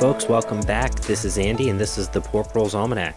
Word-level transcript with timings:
Folks, 0.00 0.28
welcome 0.28 0.60
back. 0.60 0.94
This 1.00 1.24
is 1.24 1.38
Andy 1.38 1.70
and 1.70 1.80
this 1.80 1.96
is 1.96 2.06
the 2.10 2.20
Poor 2.20 2.44
Proles 2.44 2.74
Almanac. 2.74 3.16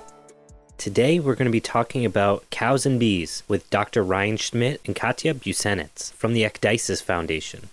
Today 0.77 1.19
we're 1.19 1.35
going 1.35 1.45
to 1.45 1.51
be 1.51 1.59
talking 1.59 2.05
about 2.05 2.49
cows 2.51 2.85
and 2.85 2.97
bees 2.97 3.43
with 3.49 3.69
Dr. 3.69 4.01
Ryan 4.01 4.37
Schmid 4.37 4.79
and 4.85 4.95
Katya 4.95 5.33
Busenitz 5.33 6.13
from 6.13 6.31
the 6.31 6.43
Ecdysis 6.43 7.03
Foundation. 7.03 7.67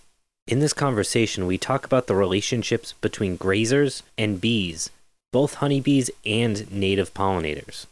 In 0.48 0.58
this 0.58 0.72
conversation, 0.72 1.46
we 1.46 1.56
talk 1.56 1.86
about 1.86 2.08
the 2.08 2.16
relationships 2.16 2.94
between 3.00 3.38
grazers 3.38 4.02
and 4.18 4.40
bees, 4.40 4.90
both 5.32 5.54
honeybees 5.54 6.10
and 6.24 6.68
native 6.72 7.14
pollinators. 7.14 7.86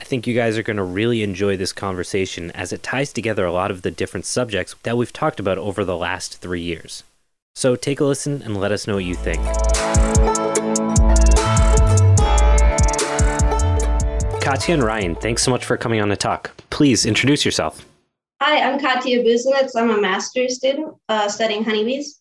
I 0.00 0.04
think 0.04 0.26
you 0.26 0.34
guys 0.34 0.58
are 0.58 0.64
going 0.64 0.78
to 0.78 0.82
really 0.82 1.22
enjoy 1.22 1.56
this 1.56 1.72
conversation 1.72 2.50
as 2.50 2.72
it 2.72 2.82
ties 2.82 3.12
together 3.12 3.46
a 3.46 3.52
lot 3.52 3.70
of 3.70 3.82
the 3.82 3.92
different 3.92 4.26
subjects 4.26 4.74
that 4.82 4.96
we've 4.96 5.12
talked 5.12 5.38
about 5.38 5.58
over 5.58 5.84
the 5.84 5.96
last 5.96 6.38
three 6.38 6.62
years. 6.62 7.04
So 7.54 7.76
take 7.76 8.00
a 8.00 8.04
listen 8.04 8.42
and 8.42 8.56
let 8.56 8.72
us 8.72 8.88
know 8.88 8.96
what 8.96 9.04
you 9.04 9.14
think. 9.14 10.45
Katya 14.46 14.74
and 14.74 14.84
Ryan, 14.84 15.16
thanks 15.16 15.42
so 15.42 15.50
much 15.50 15.64
for 15.64 15.76
coming 15.76 16.00
on 16.00 16.08
the 16.08 16.16
talk. 16.16 16.52
Please 16.70 17.04
introduce 17.04 17.44
yourself. 17.44 17.84
Hi, 18.40 18.60
I'm 18.62 18.78
Katya 18.78 19.24
Busenitz. 19.24 19.72
I'm 19.74 19.90
a 19.90 20.00
master's 20.00 20.54
student 20.54 20.94
uh, 21.08 21.28
studying 21.28 21.64
honeybees. 21.64 22.20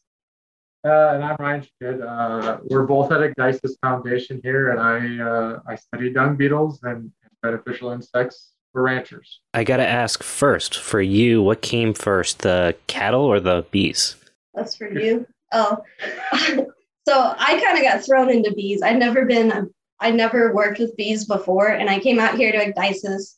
Uh, 0.84 1.12
and 1.14 1.24
I'm 1.24 1.36
Ryan 1.40 1.62
Schmid. 1.62 2.02
Uh, 2.02 2.58
we're 2.64 2.88
both 2.88 3.12
at 3.12 3.20
Ecdysis 3.20 3.74
Foundation 3.80 4.42
here, 4.42 4.72
and 4.72 4.80
I 4.80 5.24
uh, 5.24 5.60
I 5.68 5.76
study 5.76 6.12
dung 6.12 6.36
beetles 6.36 6.80
and 6.82 7.12
beneficial 7.44 7.92
insects 7.92 8.54
for 8.74 8.82
ranchers. 8.82 9.42
I 9.54 9.64
got 9.64 9.78
to 9.78 9.88
ask 9.88 10.24
first 10.24 10.80
for 10.80 11.02
you, 11.02 11.44
what 11.44 11.62
came 11.62 11.94
first, 11.94 12.40
the 12.40 12.76
cattle 12.88 13.22
or 13.22 13.40
the 13.40 13.68
bees? 13.70 14.16
That's 14.56 14.76
for 14.76 14.90
you. 14.90 15.28
Oh, 15.52 15.78
so 16.34 17.36
I 17.38 17.62
kind 17.64 17.78
of 17.78 17.84
got 17.84 18.04
thrown 18.04 18.32
into 18.32 18.52
bees. 18.56 18.82
I'd 18.82 18.98
never 18.98 19.26
been 19.26 19.52
a 19.52 19.68
I 20.00 20.12
never 20.12 20.54
worked 20.54 20.80
with 20.80 20.96
bees 20.98 21.26
before, 21.26 21.68
and 21.68 21.90
I 21.90 22.00
came 22.00 22.20
out 22.20 22.38
here 22.38 22.52
to 22.52 22.72
Ecdysis, 22.72 23.36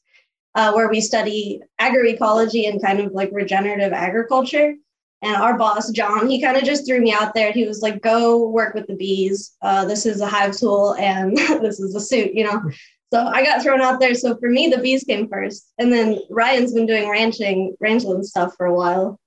uh, 0.56 0.74
where 0.74 0.90
we 0.90 1.02
study 1.02 1.62
agroecology 1.80 2.68
and 2.68 2.82
kind 2.82 3.00
of 3.00 3.12
like 3.14 3.30
regenerative 3.32 3.94
agriculture. 3.94 4.74
And 5.22 5.36
our 5.36 5.58
boss, 5.58 5.90
John, 5.92 6.30
he 6.30 6.42
kind 6.42 6.58
of 6.58 6.64
just 6.64 6.86
threw 6.86 7.00
me 7.00 7.12
out 7.12 7.34
there. 7.34 7.52
He 7.52 7.66
was 7.66 7.82
like, 7.82 8.02
go 8.02 8.48
work 8.50 8.76
with 8.76 8.88
the 8.88 8.96
bees. 8.96 9.56
Uh, 9.62 9.86
this 9.86 10.06
is 10.06 10.22
a 10.22 10.28
hive 10.28 10.56
tool 10.56 10.96
and 10.96 11.36
this 11.38 11.80
is 11.80 11.96
a 11.96 12.00
suit, 12.00 12.34
you 12.34 12.44
know? 12.44 12.62
So 13.12 13.26
I 13.26 13.44
got 13.44 13.64
thrown 13.64 13.82
out 13.82 14.00
there. 14.00 14.14
So 14.14 14.36
for 14.38 14.50
me, 14.50 14.68
the 14.68 14.80
bees 14.80 15.04
came 15.04 15.28
first. 15.28 15.72
And 15.80 15.92
then 15.92 16.20
Ryan's 16.30 16.74
been 16.74 16.86
doing 16.86 17.10
ranching, 17.10 17.76
ranchland 17.80 18.26
stuff 18.26 18.54
for 18.56 18.66
a 18.66 18.74
while. 18.74 19.20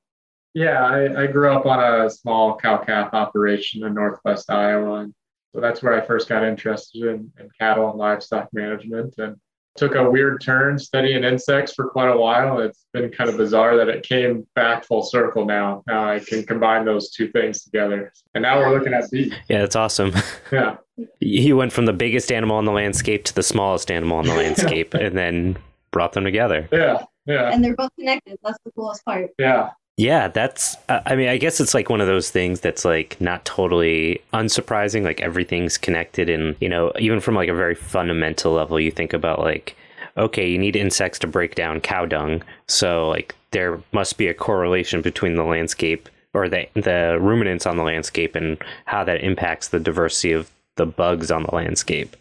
Yeah, 0.54 0.84
I, 0.84 1.22
I 1.22 1.26
grew 1.26 1.52
up 1.52 1.64
on 1.64 1.80
a 1.80 2.10
small 2.10 2.56
cow 2.56 2.78
calf 2.78 3.14
operation 3.14 3.84
in 3.84 3.94
Northwest 3.94 4.50
Iowa. 4.50 5.00
And 5.00 5.14
so 5.54 5.60
that's 5.60 5.82
where 5.82 6.00
I 6.00 6.06
first 6.06 6.28
got 6.28 6.44
interested 6.44 7.02
in, 7.02 7.32
in 7.38 7.48
cattle 7.58 7.90
and 7.90 7.98
livestock 7.98 8.48
management 8.52 9.14
and 9.18 9.36
took 9.76 9.94
a 9.94 10.10
weird 10.10 10.40
turn 10.40 10.78
studying 10.78 11.24
insects 11.24 11.74
for 11.74 11.88
quite 11.88 12.08
a 12.08 12.16
while. 12.16 12.60
It's 12.60 12.86
been 12.92 13.10
kind 13.10 13.30
of 13.30 13.36
bizarre 13.36 13.76
that 13.76 13.88
it 13.88 14.02
came 14.02 14.46
back 14.54 14.84
full 14.84 15.02
circle 15.02 15.44
now. 15.44 15.82
Now 15.86 16.08
I 16.08 16.18
can 16.20 16.44
combine 16.44 16.84
those 16.84 17.10
two 17.10 17.28
things 17.28 17.62
together. 17.64 18.12
And 18.34 18.42
now 18.42 18.58
we're 18.58 18.76
looking 18.76 18.92
at 18.92 19.10
bees. 19.10 19.32
Yeah, 19.48 19.60
that's 19.60 19.76
awesome. 19.76 20.12
Yeah. 20.52 20.78
He 21.20 21.52
went 21.52 21.72
from 21.72 21.86
the 21.86 21.92
biggest 21.92 22.30
animal 22.32 22.56
on 22.56 22.64
the 22.64 22.72
landscape 22.72 23.24
to 23.24 23.34
the 23.34 23.42
smallest 23.42 23.90
animal 23.90 24.18
on 24.18 24.26
the 24.26 24.34
landscape 24.36 24.92
and 24.94 25.16
then 25.16 25.56
brought 25.92 26.12
them 26.12 26.24
together. 26.24 26.68
Yeah. 26.72 27.04
Yeah. 27.24 27.50
And 27.52 27.62
they're 27.64 27.76
both 27.76 27.94
connected. 27.96 28.38
That's 28.42 28.58
the 28.64 28.72
coolest 28.72 29.04
part. 29.04 29.30
Yeah. 29.38 29.70
Yeah, 29.96 30.28
that's. 30.28 30.76
Uh, 30.88 31.00
I 31.04 31.14
mean, 31.14 31.28
I 31.28 31.36
guess 31.36 31.60
it's 31.60 31.74
like 31.74 31.90
one 31.90 32.00
of 32.00 32.06
those 32.06 32.30
things 32.30 32.60
that's 32.60 32.84
like 32.84 33.20
not 33.20 33.44
totally 33.44 34.22
unsurprising. 34.32 35.02
Like 35.04 35.20
everything's 35.20 35.76
connected, 35.76 36.30
and 36.30 36.56
you 36.60 36.68
know, 36.68 36.92
even 36.98 37.20
from 37.20 37.34
like 37.34 37.48
a 37.48 37.54
very 37.54 37.74
fundamental 37.74 38.52
level, 38.52 38.80
you 38.80 38.90
think 38.90 39.12
about 39.12 39.40
like, 39.40 39.76
okay, 40.16 40.48
you 40.48 40.58
need 40.58 40.76
insects 40.76 41.18
to 41.20 41.26
break 41.26 41.54
down 41.54 41.80
cow 41.80 42.06
dung, 42.06 42.42
so 42.66 43.08
like 43.08 43.34
there 43.50 43.80
must 43.92 44.16
be 44.16 44.28
a 44.28 44.34
correlation 44.34 45.02
between 45.02 45.34
the 45.34 45.44
landscape 45.44 46.08
or 46.32 46.48
the 46.48 46.66
the 46.74 47.18
ruminants 47.20 47.66
on 47.66 47.76
the 47.76 47.82
landscape 47.82 48.34
and 48.34 48.56
how 48.86 49.04
that 49.04 49.22
impacts 49.22 49.68
the 49.68 49.80
diversity 49.80 50.32
of 50.32 50.50
the 50.76 50.86
bugs 50.86 51.30
on 51.30 51.42
the 51.42 51.54
landscape 51.54 52.16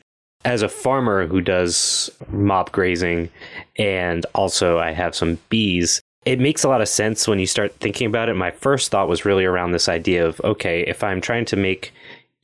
as 0.46 0.62
a 0.62 0.70
farmer 0.70 1.28
who 1.28 1.42
does 1.42 2.10
mob 2.30 2.72
grazing 2.72 3.30
and 3.78 4.26
also 4.34 4.80
I 4.80 4.92
have 4.92 5.16
some 5.16 5.38
bees, 5.50 6.02
it 6.30 6.40
makes 6.40 6.64
a 6.64 6.70
lot 6.70 6.80
of 6.80 6.88
sense 6.88 7.28
when 7.28 7.40
you 7.40 7.48
start 7.48 7.74
thinking 7.80 8.06
about 8.06 8.30
it. 8.30 8.36
My 8.36 8.52
first 8.52 8.92
thought 8.92 9.10
was 9.10 9.26
really 9.26 9.46
around 9.46 9.72
this 9.72 9.90
idea 9.90 10.28
of 10.28 10.40
okay, 10.42 10.82
if 10.82 11.04
I'm 11.04 11.22
trying 11.22 11.46
to 11.46 11.56
make 11.56 11.92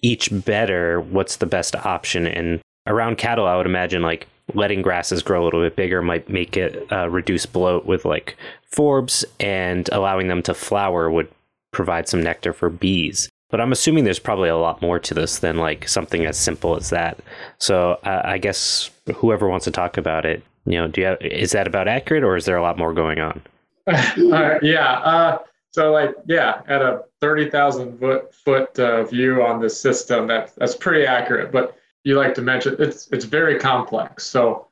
each 0.02 0.30
better, 0.44 1.00
what's 1.00 1.36
the 1.36 1.46
best 1.46 1.76
option? 1.76 2.26
And 2.26 2.62
around 2.88 3.20
cattle, 3.20 3.46
I 3.46 3.56
would 3.56 3.68
imagine 3.68 4.02
like 4.02 4.28
letting 4.56 4.82
grasses 4.82 5.22
grow 5.22 5.44
a 5.44 5.46
little 5.46 5.62
bit 5.62 5.76
bigger 5.76 6.02
might 6.02 6.28
make 6.28 6.58
it 6.58 6.92
uh, 6.92 7.10
reduce 7.12 7.46
bloat 7.46 7.86
with 7.86 8.06
like 8.06 8.36
forbs, 8.72 9.24
and 9.40 9.88
allowing 9.92 10.30
them 10.30 10.42
to 10.42 10.56
flower 10.56 11.12
would 11.12 11.28
provide 11.72 12.10
some 12.10 12.24
nectar 12.24 12.54
for 12.54 12.72
bees. 12.72 13.30
But 13.52 13.62
I'm 13.62 13.72
assuming 13.72 14.04
there's 14.04 14.18
probably 14.18 14.50
a 14.50 14.58
lot 14.58 14.82
more 14.82 14.98
to 14.98 15.14
this 15.14 15.38
than 15.38 15.58
like 15.58 15.88
something 15.88 16.26
as 16.26 16.40
simple 16.40 16.76
as 16.76 16.90
that. 16.90 17.20
So 17.60 18.00
uh, 18.04 18.24
I 18.26 18.40
guess 18.40 18.90
whoever 19.16 19.48
wants 19.48 19.66
to 19.66 19.72
talk 19.72 19.98
about 19.98 20.26
it, 20.26 20.42
you 20.66 20.80
know, 20.80 20.88
do 20.88 21.02
you 21.02 21.08
have, 21.08 21.22
is 21.22 21.52
that 21.52 21.68
about 21.68 21.88
accurate, 21.88 22.24
or 22.24 22.36
is 22.36 22.46
there 22.46 22.58
a 22.58 22.64
lot 22.64 22.80
more 22.80 22.92
going 22.92 23.20
on? 23.20 23.44
yeah. 24.62 25.00
Uh, 25.04 25.40
so 25.72 25.92
like, 25.92 26.16
yeah, 26.28 26.62
at 26.68 26.82
a 26.82 27.04
30,000 27.22 28.00
foot, 28.00 28.34
foot 28.34 28.80
uh, 28.80 29.04
view 29.04 29.44
on 29.44 29.60
this 29.60 29.80
system, 29.80 30.28
that, 30.28 30.54
that's 30.56 30.76
pretty 30.76 31.06
accurate. 31.06 31.52
But 31.52 31.78
you 32.04 32.16
like 32.16 32.34
to 32.36 32.42
mention 32.42 32.76
it's, 32.80 33.08
it's 33.12 33.26
very 33.26 33.60
complex. 33.60 34.26
So 34.26 34.68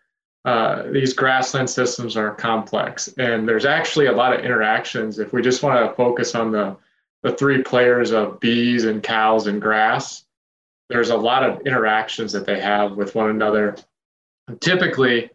uh, 0.46 0.84
these 0.92 1.14
grassland 1.14 1.70
systems 1.70 2.16
are 2.18 2.34
complex 2.34 3.10
and 3.18 3.48
there's 3.48 3.66
actually 3.66 4.08
a 4.08 4.12
lot 4.12 4.34
of 4.34 4.46
interactions. 4.46 5.20
If 5.20 5.34
we 5.34 5.42
just 5.42 5.64
want 5.64 5.90
to 5.90 5.96
focus 5.96 6.36
on 6.36 6.52
the, 6.52 6.76
the 7.22 7.34
three 7.34 7.64
players 7.64 8.12
of 8.12 8.40
bees 8.40 8.86
and 8.86 9.02
cows 9.02 9.48
and 9.48 9.62
grass, 9.62 10.26
there's 10.90 11.10
a 11.10 11.18
lot 11.18 11.44
of 11.44 11.62
interactions 11.62 12.32
that 12.34 12.46
they 12.46 12.60
have 12.60 12.94
with 12.94 13.16
one 13.16 13.30
another. 13.30 13.76
And 14.48 14.60
typically, 14.60 15.30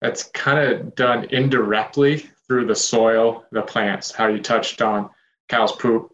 that's 0.00 0.24
kind 0.24 0.58
of 0.58 0.94
done 0.94 1.24
indirectly 1.30 2.28
through 2.48 2.66
the 2.66 2.74
soil, 2.74 3.44
the 3.52 3.62
plants, 3.62 4.12
how 4.12 4.28
you 4.28 4.40
touched 4.40 4.82
on 4.82 5.10
cows 5.48 5.72
poop, 5.72 6.12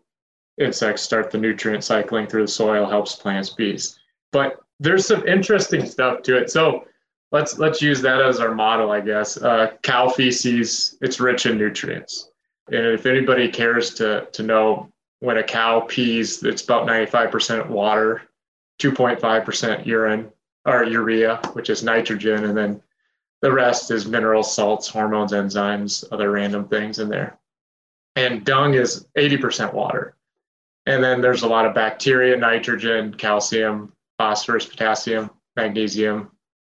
insects 0.59 1.03
start 1.03 1.31
the 1.31 1.39
nutrient 1.39 1.85
cycling 1.85 2.27
through 2.27 2.43
the 2.43 2.49
soil, 2.49 2.89
helps 2.89 3.17
plants, 3.17 3.51
bees. 3.51 3.99
But 4.33 4.61
there's 4.81 5.07
some 5.07 5.27
interesting 5.27 5.87
stuff 5.87 6.23
to 6.23 6.37
it. 6.37 6.51
So 6.51 6.87
let's 7.31 7.59
let's 7.59 7.83
use 7.83 8.01
that 8.03 8.21
as 8.21 8.41
our 8.41 8.55
model, 8.55 8.91
I 8.91 9.01
guess. 9.01 9.37
Uh, 9.37 9.73
cow 9.83 10.09
feces, 10.09 10.97
it's 11.01 11.21
rich 11.21 11.47
in 11.47 11.59
nutrients. 11.59 12.31
And 12.69 12.87
if 12.87 13.07
anybody 13.07 13.49
cares 13.49 13.95
to 13.95 14.29
to 14.33 14.43
know 14.43 14.91
when 15.21 15.39
a 15.39 15.43
cow 15.43 15.81
pees, 15.81 16.43
it's 16.43 16.65
about 16.65 16.89
95% 16.89 17.69
water, 17.69 18.23
2.5% 18.81 19.87
urine 19.87 20.29
or 20.65 20.83
urea, 20.83 21.37
which 21.53 21.71
is 21.71 21.85
nitrogen, 21.85 22.45
and 22.45 22.57
then 22.57 22.83
the 23.43 23.53
rest 23.53 23.91
is 23.91 24.07
minerals, 24.07 24.55
salts, 24.55 24.89
hormones, 24.89 25.33
enzymes, 25.33 26.05
other 26.11 26.31
random 26.31 26.67
things 26.67 26.99
in 26.99 27.09
there. 27.09 27.39
And 28.17 28.45
dung 28.45 28.75
is 28.75 29.07
80% 29.17 29.73
water. 29.73 30.15
And 30.87 31.03
then 31.03 31.21
there's 31.21 31.43
a 31.43 31.49
lot 31.49 31.67
of 31.67 31.75
bacteria, 31.75 32.37
nitrogen, 32.37 33.15
calcium, 33.15 33.93
phosphorus, 34.19 34.67
potassium, 34.67 35.31
magnesium, 35.57 36.31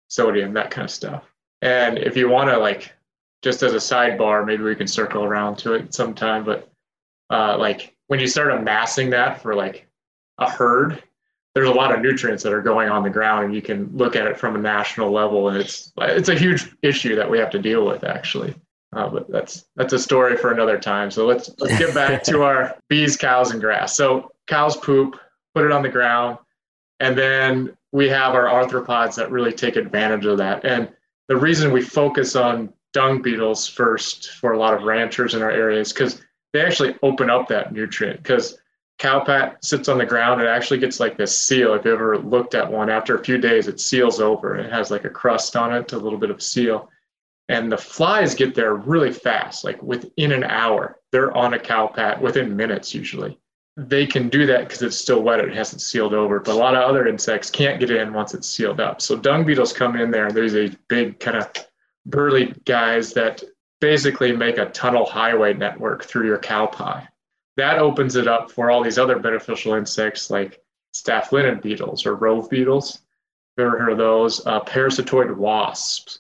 sodium, 0.10 0.54
that 0.54 0.72
kind 0.72 0.86
of 0.86 0.92
stuff. 0.92 1.24
And 1.62 1.98
if 1.98 2.16
you 2.16 2.30
want 2.30 2.50
to, 2.50 2.58
like, 2.58 2.94
just 3.44 3.64
as 3.64 3.74
a 3.74 3.78
sidebar, 3.78 4.46
maybe 4.46 4.64
we 4.64 4.76
can 4.76 4.88
circle 4.88 5.24
around 5.24 5.58
to 5.58 5.74
it 5.74 5.94
sometime, 5.94 6.44
but 6.44 6.70
uh, 7.30 7.58
like 7.58 7.96
when 8.08 8.20
you 8.20 8.28
start 8.28 8.52
amassing 8.52 9.10
that 9.12 9.42
for 9.42 9.56
like 9.56 9.88
a 10.38 10.50
herd, 10.50 11.04
there's 11.58 11.70
a 11.70 11.74
lot 11.74 11.92
of 11.92 12.02
nutrients 12.02 12.44
that 12.44 12.54
are 12.54 12.62
going 12.62 12.88
on 12.88 13.02
the 13.02 13.10
ground 13.10 13.46
and 13.46 13.56
you 13.56 13.64
can 13.64 13.90
look 13.98 14.16
at 14.16 14.28
it 14.28 14.38
from 14.38 14.56
a 14.56 14.60
national 14.60 15.12
level 15.12 15.50
and 15.50 15.58
it's 15.58 15.92
it's 15.98 16.30
a 16.30 16.36
huge 16.36 16.72
issue 16.84 17.16
that 17.16 17.28
we 17.28 17.40
have 17.40 17.50
to 17.50 17.58
deal 17.58 17.84
with 17.84 18.04
actually. 18.04 18.54
Uh, 18.96 19.10
but 19.10 19.28
that's 19.32 19.66
that's 19.76 19.92
a 19.92 19.98
story 19.98 20.38
for 20.38 20.52
another 20.52 20.78
time. 20.78 21.10
So 21.10 21.26
let's 21.26 21.50
let's 21.58 21.80
get 21.80 21.96
back 21.96 22.22
to 22.26 22.44
our 22.44 22.78
bees 22.90 23.18
cows 23.18 23.50
and 23.50 23.60
grass. 23.60 23.96
So 23.96 24.32
cows 24.46 24.78
poop 24.78 25.20
put 25.56 25.66
it 25.66 25.72
on 25.72 25.82
the 25.82 25.90
ground 25.90 26.38
and 27.00 27.18
then 27.18 27.76
we 27.92 28.08
have 28.08 28.36
our 28.36 28.46
arthropods 28.46 29.16
that 29.16 29.32
really 29.32 29.52
take 29.52 29.78
advantage 29.78 30.28
of 30.28 30.38
that. 30.38 30.64
And 30.64 30.88
the 31.28 31.38
reason 31.38 31.72
we 31.72 31.82
focus 31.82 32.36
on 32.36 32.72
dung 32.94 33.24
beetles 33.24 33.68
first 33.68 34.30
for 34.34 34.52
a 34.52 34.60
lot 34.60 34.76
of 34.76 34.84
ranchers 34.84 35.34
in 35.34 35.42
our 35.42 35.50
areas 35.50 35.92
because 35.92 36.22
they 36.54 36.62
actually 36.62 36.94
open 37.02 37.32
up 37.32 37.48
that 37.48 37.74
nutrient 37.74 38.22
because 38.22 38.60
cowpat 38.98 39.64
sits 39.64 39.88
on 39.88 39.98
the 39.98 40.06
ground 40.06 40.42
it 40.42 40.48
actually 40.48 40.80
gets 40.80 41.00
like 41.00 41.18
this 41.18 41.38
seal 41.38 41.74
if 41.74 41.86
you 41.86 41.94
ever 41.94 42.18
looked 42.18 42.56
at 42.56 42.72
one 42.72 42.90
after 42.90 43.16
a 43.16 43.24
few 43.24 43.38
days 43.38 43.68
it 43.68 43.80
seals 43.80 44.20
over 44.20 44.56
it 44.56 44.72
has 44.72 44.90
like 44.90 45.06
a 45.06 45.10
crust 45.10 45.56
on 45.56 45.74
it 45.74 45.94
a 45.94 45.98
little 45.98 46.20
bit 46.20 46.32
of 46.32 46.42
seal 46.42 46.90
and 47.50 47.72
the 47.72 47.78
flies 47.78 48.36
get 48.36 48.56
there 48.56 48.74
really 48.74 49.12
fast 49.12 49.64
like 49.64 49.82
within 49.84 50.32
an 50.32 50.44
hour 50.44 51.00
they're 51.12 51.36
on 51.36 51.54
a 51.54 51.60
cowpat 51.60 52.20
within 52.22 52.56
minutes 52.56 52.94
usually 52.94 53.40
they 53.78 54.08
can 54.08 54.28
do 54.28 54.48
that 54.48 54.68
because 54.68 54.82
it's 54.82 54.98
still 54.98 55.22
wet, 55.22 55.40
it 55.40 55.54
hasn't 55.54 55.82
sealed 55.82 56.14
over. 56.14 56.40
But 56.40 56.54
a 56.54 56.58
lot 56.58 56.76
of 56.76 56.82
other 56.82 57.08
insects 57.08 57.52
can't 57.52 57.80
get 57.80 57.92
in 57.92 58.12
once 58.12 58.34
it's 58.34 58.48
sealed 58.48 58.80
up. 58.80 59.02
So 59.02 59.16
dung 59.16 59.46
beetles 59.46 59.72
come 59.72 59.96
in 59.96 60.10
there, 60.10 60.32
there's 60.32 60.56
a 60.56 60.76
big 60.88 61.20
kind 61.20 61.38
of 61.38 61.48
burly 62.08 62.56
guys 62.66 63.14
that 63.14 63.44
basically 63.80 64.36
make 64.36 64.58
a 64.58 64.70
tunnel 64.70 65.06
highway 65.06 65.54
network 65.54 66.04
through 66.04 66.26
your 66.26 66.40
cow 66.40 66.66
pie. 66.66 67.08
That 67.58 67.80
opens 67.80 68.16
it 68.16 68.28
up 68.28 68.52
for 68.52 68.72
all 68.72 68.84
these 68.84 69.00
other 69.00 69.20
beneficial 69.20 69.74
insects 69.74 70.30
like 70.30 70.62
staphylinid 70.94 71.62
beetles 71.62 72.06
or 72.06 72.16
rove 72.16 72.50
beetles. 72.50 73.00
You've 73.58 73.68
ever 73.68 73.80
heard 73.80 73.92
of 73.92 73.98
those? 73.98 74.46
Uh, 74.46 74.62
parasitoid 74.62 75.36
wasps 75.36 76.20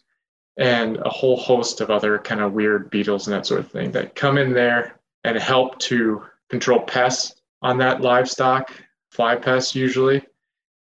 and 0.57 0.97
a 0.97 1.09
whole 1.09 1.37
host 1.37 1.81
of 1.81 1.91
other 1.91 2.17
kind 2.17 2.41
of 2.41 2.53
weird 2.53 2.89
beetles 2.89 3.27
and 3.27 3.35
that 3.35 3.45
sort 3.45 3.59
of 3.59 3.71
thing 3.71 3.91
that 3.91 4.15
come 4.15 4.39
in 4.39 4.51
there 4.51 4.99
and 5.23 5.37
help 5.37 5.77
to 5.79 6.23
control 6.49 6.79
pests 6.79 7.35
on 7.61 7.77
that 7.77 8.01
livestock, 8.01 8.71
fly 9.11 9.35
pests 9.35 9.75
usually, 9.75 10.23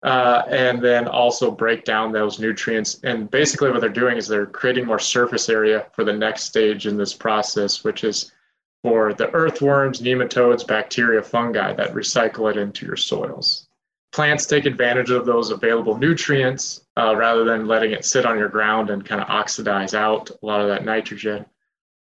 uh, 0.03 0.43
and 0.49 0.81
then 0.81 1.07
also 1.07 1.49
break 1.49 1.85
down 1.85 2.11
those 2.11 2.39
nutrients. 2.39 2.99
And 3.03 3.31
basically, 3.31 3.71
what 3.71 3.79
they're 3.79 3.89
doing 3.89 4.17
is 4.17 4.27
they're 4.27 4.45
creating 4.45 4.85
more 4.85 4.99
surface 4.99 5.47
area 5.47 5.87
for 5.93 6.03
the 6.03 6.11
next 6.11 6.43
stage 6.43 6.87
in 6.87 6.97
this 6.97 7.13
process, 7.13 7.85
which 7.85 8.03
is 8.03 8.33
for 8.83 9.13
the 9.13 9.31
earthworms, 9.31 10.01
nematodes, 10.01 10.67
bacteria, 10.67 11.23
fungi 11.23 11.73
that 11.73 11.93
recycle 11.93 12.51
it 12.51 12.57
into 12.57 12.85
your 12.85 12.97
soils. 12.97 13.67
Plants 14.11 14.45
take 14.45 14.65
advantage 14.65 15.09
of 15.09 15.25
those 15.25 15.49
available 15.49 15.97
nutrients 15.97 16.81
uh, 16.97 17.15
rather 17.15 17.45
than 17.45 17.65
letting 17.65 17.93
it 17.93 18.05
sit 18.05 18.25
on 18.25 18.37
your 18.37 18.49
ground 18.49 18.89
and 18.89 19.05
kind 19.05 19.21
of 19.21 19.29
oxidize 19.29 19.93
out 19.95 20.29
a 20.29 20.45
lot 20.45 20.61
of 20.61 20.67
that 20.67 20.85
nitrogen, 20.85 21.45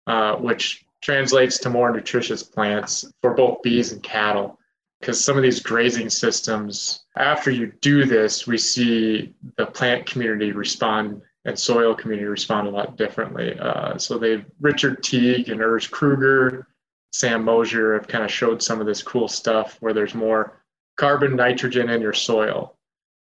uh, 0.07 0.35
which 0.37 0.85
translates 1.03 1.59
to 1.59 1.71
more 1.71 1.93
nutritious 1.93 2.43
plants 2.43 3.05
for 3.21 3.35
both 3.35 3.63
bees 3.63 3.93
and 3.93 4.03
cattle. 4.03 4.59
Because 5.01 5.23
some 5.23 5.37
of 5.37 5.43
these 5.43 5.61
grazing 5.61 6.11
systems, 6.11 7.05
after 7.17 7.51
you 7.51 7.73
do 7.81 8.05
this, 8.05 8.47
we 8.47 8.59
see 8.59 9.35
the 9.57 9.67
plant 9.67 10.05
community 10.05 10.53
respond 10.53 11.23
and 11.45 11.59
soil 11.59 11.95
community 11.95 12.27
respond 12.27 12.69
a 12.69 12.71
lot 12.71 12.97
differently. 12.97 13.59
Uh, 13.59 13.97
so 13.97 14.19
they 14.19 14.45
Richard 14.61 15.03
Teague 15.03 15.49
and 15.49 15.61
Urs 15.61 15.89
Kreuter, 15.89 16.67
Sam 17.13 17.45
Mosier 17.45 17.95
have 17.95 18.07
kind 18.07 18.25
of 18.25 18.31
showed 18.31 18.63
some 18.63 18.81
of 18.81 18.87
this 18.87 19.03
cool 19.03 19.29
stuff 19.29 19.77
where 19.81 19.93
there's 19.93 20.15
more 20.15 20.63
carbon, 20.97 21.35
nitrogen 21.35 21.89
in 21.89 22.01
your 22.01 22.13
soil. 22.13 22.77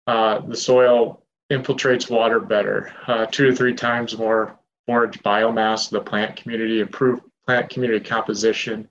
Uh, 0.08 0.40
the 0.40 0.56
soil 0.56 1.24
infiltrates 1.52 2.10
water 2.10 2.40
better, 2.40 2.94
uh, 3.08 3.26
two 3.28 3.48
to 3.48 3.56
three 3.56 3.74
times 3.74 4.18
more 4.18 4.58
forage 4.86 5.22
biomass 5.24 5.90
the 5.90 6.00
plant 6.00 6.36
community, 6.36 6.80
improved 6.80 7.22
plant 7.46 7.70
community 7.70 8.04
composition, 8.04 8.88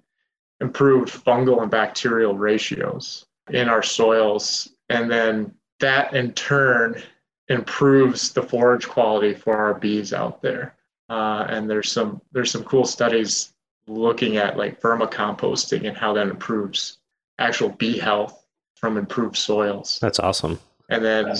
improved 0.60 1.08
fungal 1.08 1.62
and 1.62 1.70
bacterial 1.70 2.36
ratios 2.36 3.26
in 3.50 3.68
our 3.68 3.82
soils. 3.82 4.70
And 4.88 5.10
then 5.10 5.54
that 5.80 6.14
in 6.14 6.32
turn 6.32 7.02
improves 7.48 8.32
the 8.32 8.42
forage 8.42 8.88
quality 8.88 9.34
for 9.34 9.56
our 9.56 9.74
bees 9.74 10.12
out 10.12 10.40
there. 10.42 10.74
Uh, 11.08 11.46
and 11.48 11.68
there's 11.68 11.92
some 11.92 12.20
there's 12.32 12.50
some 12.50 12.64
cool 12.64 12.84
studies 12.84 13.52
looking 13.86 14.38
at 14.38 14.56
like 14.56 14.80
vermicomposting 14.80 15.86
and 15.86 15.96
how 15.96 16.14
that 16.14 16.28
improves 16.28 16.98
actual 17.38 17.68
bee 17.68 17.98
health 17.98 18.46
from 18.76 18.96
improved 18.96 19.36
soils. 19.36 19.98
That's 20.00 20.18
awesome. 20.18 20.58
And 20.88 21.04
then 21.04 21.34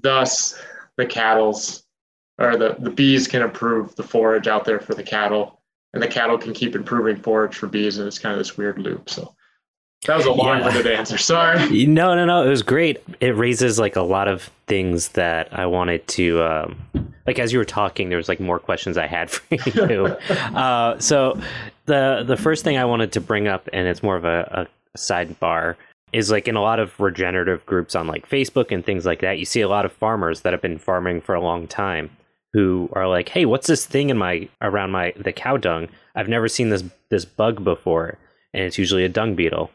thus 0.00 0.60
the 0.96 1.06
cattle's 1.06 1.84
or 2.38 2.56
the, 2.56 2.76
the 2.78 2.90
bees 2.90 3.28
can 3.28 3.42
improve 3.42 3.94
the 3.94 4.02
forage 4.02 4.48
out 4.48 4.64
there 4.64 4.80
for 4.80 4.94
the 4.94 5.02
cattle 5.02 5.60
and 5.94 6.02
the 6.02 6.08
cattle 6.08 6.36
can 6.36 6.52
keep 6.52 6.74
improving 6.74 7.16
forage 7.16 7.54
for 7.54 7.68
bees 7.68 7.98
and 7.98 8.06
it's 8.08 8.18
kind 8.18 8.32
of 8.32 8.38
this 8.38 8.56
weird 8.56 8.78
loop. 8.78 9.08
So 9.08 9.35
that 10.06 10.16
was 10.16 10.26
a 10.26 10.32
long-winded 10.32 10.86
yeah. 10.86 10.92
answer. 10.92 11.18
Sorry. 11.18 11.86
No, 11.96 12.14
no, 12.14 12.24
no. 12.24 12.44
It 12.44 12.48
was 12.48 12.62
great. 12.62 13.02
It 13.20 13.36
raises 13.36 13.78
like 13.78 13.96
a 13.96 14.02
lot 14.02 14.28
of 14.28 14.50
things 14.66 15.08
that 15.10 15.48
I 15.52 15.66
wanted 15.66 16.06
to, 16.08 16.42
um, 16.42 16.76
like 17.26 17.38
as 17.38 17.52
you 17.52 17.58
were 17.58 17.64
talking, 17.64 18.08
there 18.08 18.18
was 18.18 18.28
like 18.28 18.40
more 18.40 18.58
questions 18.58 18.98
I 18.98 19.06
had 19.06 19.30
for 19.30 19.54
you. 19.90 20.06
uh, 20.54 20.98
so 20.98 21.40
the 21.86 22.24
the 22.26 22.36
first 22.36 22.64
thing 22.64 22.76
I 22.76 22.84
wanted 22.84 23.12
to 23.12 23.20
bring 23.20 23.48
up, 23.48 23.68
and 23.72 23.86
it's 23.86 24.02
more 24.02 24.16
of 24.16 24.24
a, 24.24 24.66
a 24.94 24.98
sidebar, 24.98 25.76
is 26.12 26.30
like 26.30 26.48
in 26.48 26.56
a 26.56 26.62
lot 26.62 26.78
of 26.78 26.98
regenerative 27.00 27.64
groups 27.66 27.94
on 27.94 28.06
like 28.06 28.28
Facebook 28.28 28.72
and 28.72 28.84
things 28.84 29.04
like 29.06 29.20
that, 29.20 29.38
you 29.38 29.44
see 29.44 29.60
a 29.60 29.68
lot 29.68 29.84
of 29.84 29.92
farmers 29.92 30.42
that 30.42 30.52
have 30.52 30.62
been 30.62 30.78
farming 30.78 31.20
for 31.20 31.34
a 31.34 31.40
long 31.40 31.66
time 31.66 32.10
who 32.52 32.88
are 32.92 33.08
like, 33.08 33.28
"Hey, 33.28 33.44
what's 33.44 33.66
this 33.66 33.86
thing 33.86 34.10
in 34.10 34.18
my 34.18 34.48
around 34.60 34.90
my 34.90 35.12
the 35.16 35.32
cow 35.32 35.56
dung? 35.56 35.88
I've 36.14 36.28
never 36.28 36.48
seen 36.48 36.70
this 36.70 36.84
this 37.08 37.24
bug 37.24 37.64
before." 37.64 38.18
And 38.54 38.64
it's 38.64 38.78
usually 38.78 39.04
a 39.04 39.08
dung 39.08 39.34
beetle. 39.34 39.70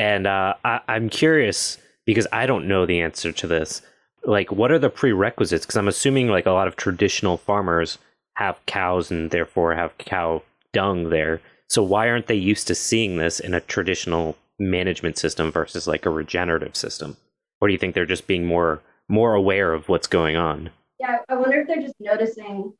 And 0.00 0.26
uh, 0.26 0.54
I, 0.64 0.80
I'm 0.88 1.10
curious 1.10 1.76
because 2.06 2.26
I 2.32 2.46
don't 2.46 2.66
know 2.66 2.86
the 2.86 3.02
answer 3.02 3.32
to 3.32 3.46
this. 3.46 3.82
Like, 4.24 4.50
what 4.50 4.72
are 4.72 4.78
the 4.78 4.88
prerequisites? 4.88 5.66
Because 5.66 5.76
I'm 5.76 5.88
assuming 5.88 6.28
like 6.28 6.46
a 6.46 6.52
lot 6.52 6.66
of 6.66 6.76
traditional 6.76 7.36
farmers 7.36 7.98
have 8.36 8.64
cows 8.64 9.10
and 9.10 9.30
therefore 9.30 9.74
have 9.74 9.98
cow 9.98 10.42
dung 10.72 11.10
there. 11.10 11.42
So 11.68 11.82
why 11.82 12.08
aren't 12.08 12.28
they 12.28 12.34
used 12.34 12.66
to 12.68 12.74
seeing 12.74 13.18
this 13.18 13.40
in 13.40 13.52
a 13.52 13.60
traditional 13.60 14.38
management 14.58 15.18
system 15.18 15.52
versus 15.52 15.86
like 15.86 16.06
a 16.06 16.10
regenerative 16.10 16.76
system? 16.76 17.18
Or 17.60 17.68
do 17.68 17.72
you 17.72 17.78
think 17.78 17.94
they're 17.94 18.06
just 18.06 18.26
being 18.26 18.46
more 18.46 18.80
more 19.06 19.34
aware 19.34 19.74
of 19.74 19.90
what's 19.90 20.06
going 20.06 20.36
on? 20.36 20.70
Yeah, 20.98 21.18
I 21.28 21.34
wonder 21.34 21.60
if 21.60 21.66
they're 21.66 21.82
just 21.82 22.00
noticing 22.00 22.72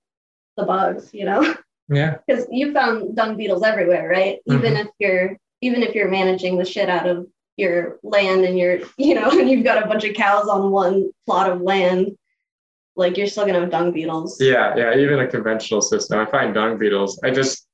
the 0.56 0.64
bugs, 0.64 1.10
you 1.12 1.26
know? 1.26 1.54
Yeah. 1.88 2.16
Because 2.26 2.46
you 2.50 2.72
found 2.72 3.14
dung 3.14 3.36
beetles 3.36 3.62
everywhere, 3.62 4.08
right? 4.08 4.38
Mm-hmm. 4.48 4.58
Even 4.58 4.76
if 4.76 4.88
you're 4.98 5.36
even 5.60 5.82
if 5.82 5.94
you're 5.94 6.08
managing 6.08 6.58
the 6.58 6.64
shit 6.64 6.88
out 6.88 7.06
of 7.06 7.26
your 7.56 7.98
land 8.02 8.44
and 8.44 8.58
you're, 8.58 8.80
you 8.96 9.14
know, 9.14 9.30
and 9.30 9.48
you've 9.48 9.64
got 9.64 9.82
a 9.82 9.86
bunch 9.86 10.04
of 10.04 10.14
cows 10.14 10.48
on 10.48 10.70
one 10.70 11.10
plot 11.26 11.50
of 11.50 11.60
land, 11.60 12.16
like 12.96 13.16
you're 13.16 13.26
still 13.26 13.46
gonna 13.46 13.60
have 13.60 13.70
dung 13.70 13.92
beetles. 13.92 14.40
Yeah, 14.40 14.74
yeah. 14.76 14.96
Even 14.96 15.20
a 15.20 15.26
conventional 15.26 15.80
system, 15.80 16.18
I 16.18 16.26
find 16.26 16.52
dung 16.52 16.78
beetles. 16.78 17.20
I 17.22 17.30
just 17.30 17.66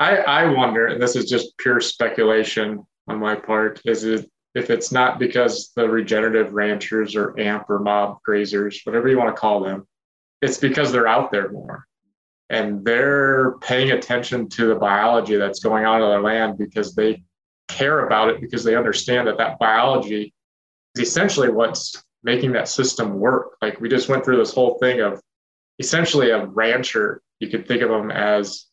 I 0.00 0.18
I 0.18 0.46
wonder, 0.46 0.86
and 0.86 1.02
this 1.02 1.16
is 1.16 1.28
just 1.28 1.56
pure 1.58 1.80
speculation 1.80 2.86
on 3.08 3.18
my 3.18 3.34
part, 3.34 3.80
is 3.84 4.04
it 4.04 4.30
if 4.54 4.70
it's 4.70 4.90
not 4.90 5.18
because 5.18 5.72
the 5.76 5.86
regenerative 5.86 6.54
ranchers 6.54 7.14
or 7.14 7.38
AMP 7.38 7.68
or 7.68 7.78
mob 7.78 8.18
grazers, 8.26 8.78
whatever 8.84 9.08
you 9.08 9.18
want 9.18 9.34
to 9.34 9.38
call 9.38 9.62
them, 9.62 9.86
it's 10.40 10.56
because 10.56 10.90
they're 10.90 11.06
out 11.06 11.30
there 11.30 11.50
more 11.50 11.86
and 12.50 12.84
they're 12.84 13.58
paying 13.58 13.90
attention 13.90 14.48
to 14.50 14.66
the 14.66 14.74
biology 14.74 15.36
that's 15.36 15.60
going 15.60 15.84
on 15.84 16.02
in 16.02 16.08
their 16.08 16.22
land 16.22 16.58
because 16.58 16.94
they 16.94 17.22
care 17.68 18.06
about 18.06 18.28
it 18.28 18.40
because 18.40 18.62
they 18.62 18.76
understand 18.76 19.26
that 19.26 19.38
that 19.38 19.58
biology 19.58 20.32
is 20.94 21.08
essentially 21.08 21.48
what's 21.48 22.02
making 22.22 22.52
that 22.52 22.68
system 22.68 23.18
work. 23.18 23.56
Like 23.60 23.80
we 23.80 23.88
just 23.88 24.08
went 24.08 24.24
through 24.24 24.36
this 24.36 24.54
whole 24.54 24.78
thing 24.78 25.00
of 25.00 25.20
essentially 25.78 26.30
a 26.30 26.46
rancher, 26.46 27.22
you 27.40 27.48
could 27.48 27.66
think 27.66 27.82
of 27.82 27.90
them 27.90 28.10
as 28.10 28.66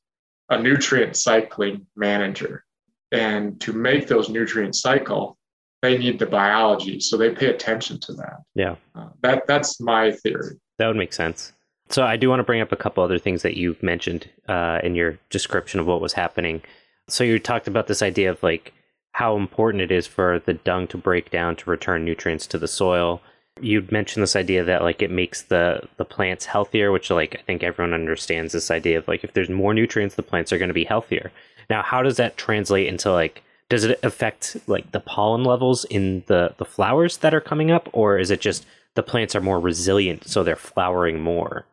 a 0.49 0.61
nutrient 0.61 1.15
cycling 1.15 1.87
manager. 1.95 2.63
And 3.11 3.59
to 3.61 3.73
make 3.73 4.07
those 4.07 4.29
nutrients 4.29 4.81
cycle, 4.81 5.37
they 5.81 5.97
need 5.97 6.17
the 6.17 6.25
biology. 6.25 6.99
So 6.99 7.17
they 7.17 7.31
pay 7.31 7.47
attention 7.47 7.99
to 8.01 8.13
that. 8.13 8.37
Yeah. 8.55 8.75
Uh, 8.95 9.09
that 9.21 9.45
that's 9.47 9.79
my 9.79 10.11
theory. 10.11 10.59
That 10.79 10.87
would 10.87 10.95
make 10.95 11.13
sense. 11.13 11.53
So 11.89 12.03
I 12.03 12.17
do 12.17 12.29
want 12.29 12.39
to 12.39 12.43
bring 12.43 12.61
up 12.61 12.71
a 12.71 12.77
couple 12.77 13.03
other 13.03 13.19
things 13.19 13.41
that 13.43 13.57
you've 13.57 13.83
mentioned 13.83 14.29
uh, 14.47 14.79
in 14.83 14.95
your 14.95 15.19
description 15.29 15.79
of 15.79 15.85
what 15.85 16.01
was 16.01 16.13
happening. 16.13 16.61
So 17.07 17.23
you 17.23 17.37
talked 17.39 17.67
about 17.67 17.87
this 17.87 18.01
idea 18.01 18.31
of 18.31 18.41
like 18.41 18.73
how 19.11 19.35
important 19.37 19.83
it 19.83 19.91
is 19.91 20.07
for 20.07 20.39
the 20.39 20.55
dung 20.55 20.87
to 20.87 20.97
break 20.97 21.29
down 21.29 21.55
to 21.57 21.69
return 21.69 22.03
nutrients 22.03 22.47
to 22.47 22.57
the 22.57 22.67
soil. 22.67 23.21
You 23.61 23.85
mentioned 23.91 24.23
this 24.23 24.35
idea 24.35 24.63
that 24.63 24.81
like 24.81 25.01
it 25.01 25.11
makes 25.11 25.43
the 25.43 25.87
the 25.97 26.05
plants 26.05 26.45
healthier, 26.45 26.91
which 26.91 27.11
like 27.11 27.35
I 27.39 27.43
think 27.43 27.61
everyone 27.61 27.93
understands 27.93 28.53
this 28.53 28.71
idea 28.71 28.97
of 28.97 29.07
like 29.07 29.23
if 29.23 29.33
there's 29.33 29.49
more 29.49 29.73
nutrients, 29.73 30.15
the 30.15 30.23
plants 30.23 30.51
are 30.51 30.57
going 30.57 30.69
to 30.69 30.73
be 30.73 30.85
healthier. 30.85 31.31
Now, 31.69 31.83
how 31.83 32.01
does 32.01 32.17
that 32.17 32.37
translate 32.37 32.87
into 32.87 33.11
like 33.11 33.43
does 33.69 33.83
it 33.83 33.99
affect 34.03 34.57
like 34.67 34.91
the 34.91 34.99
pollen 34.99 35.43
levels 35.43 35.85
in 35.85 36.23
the 36.27 36.55
the 36.57 36.65
flowers 36.65 37.17
that 37.17 37.33
are 37.33 37.41
coming 37.41 37.69
up, 37.69 37.87
or 37.91 38.17
is 38.17 38.31
it 38.31 38.41
just 38.41 38.65
the 38.95 39.03
plants 39.03 39.35
are 39.35 39.41
more 39.41 39.59
resilient, 39.59 40.27
so 40.27 40.43
they're 40.43 40.55
flowering 40.55 41.21
more? 41.21 41.65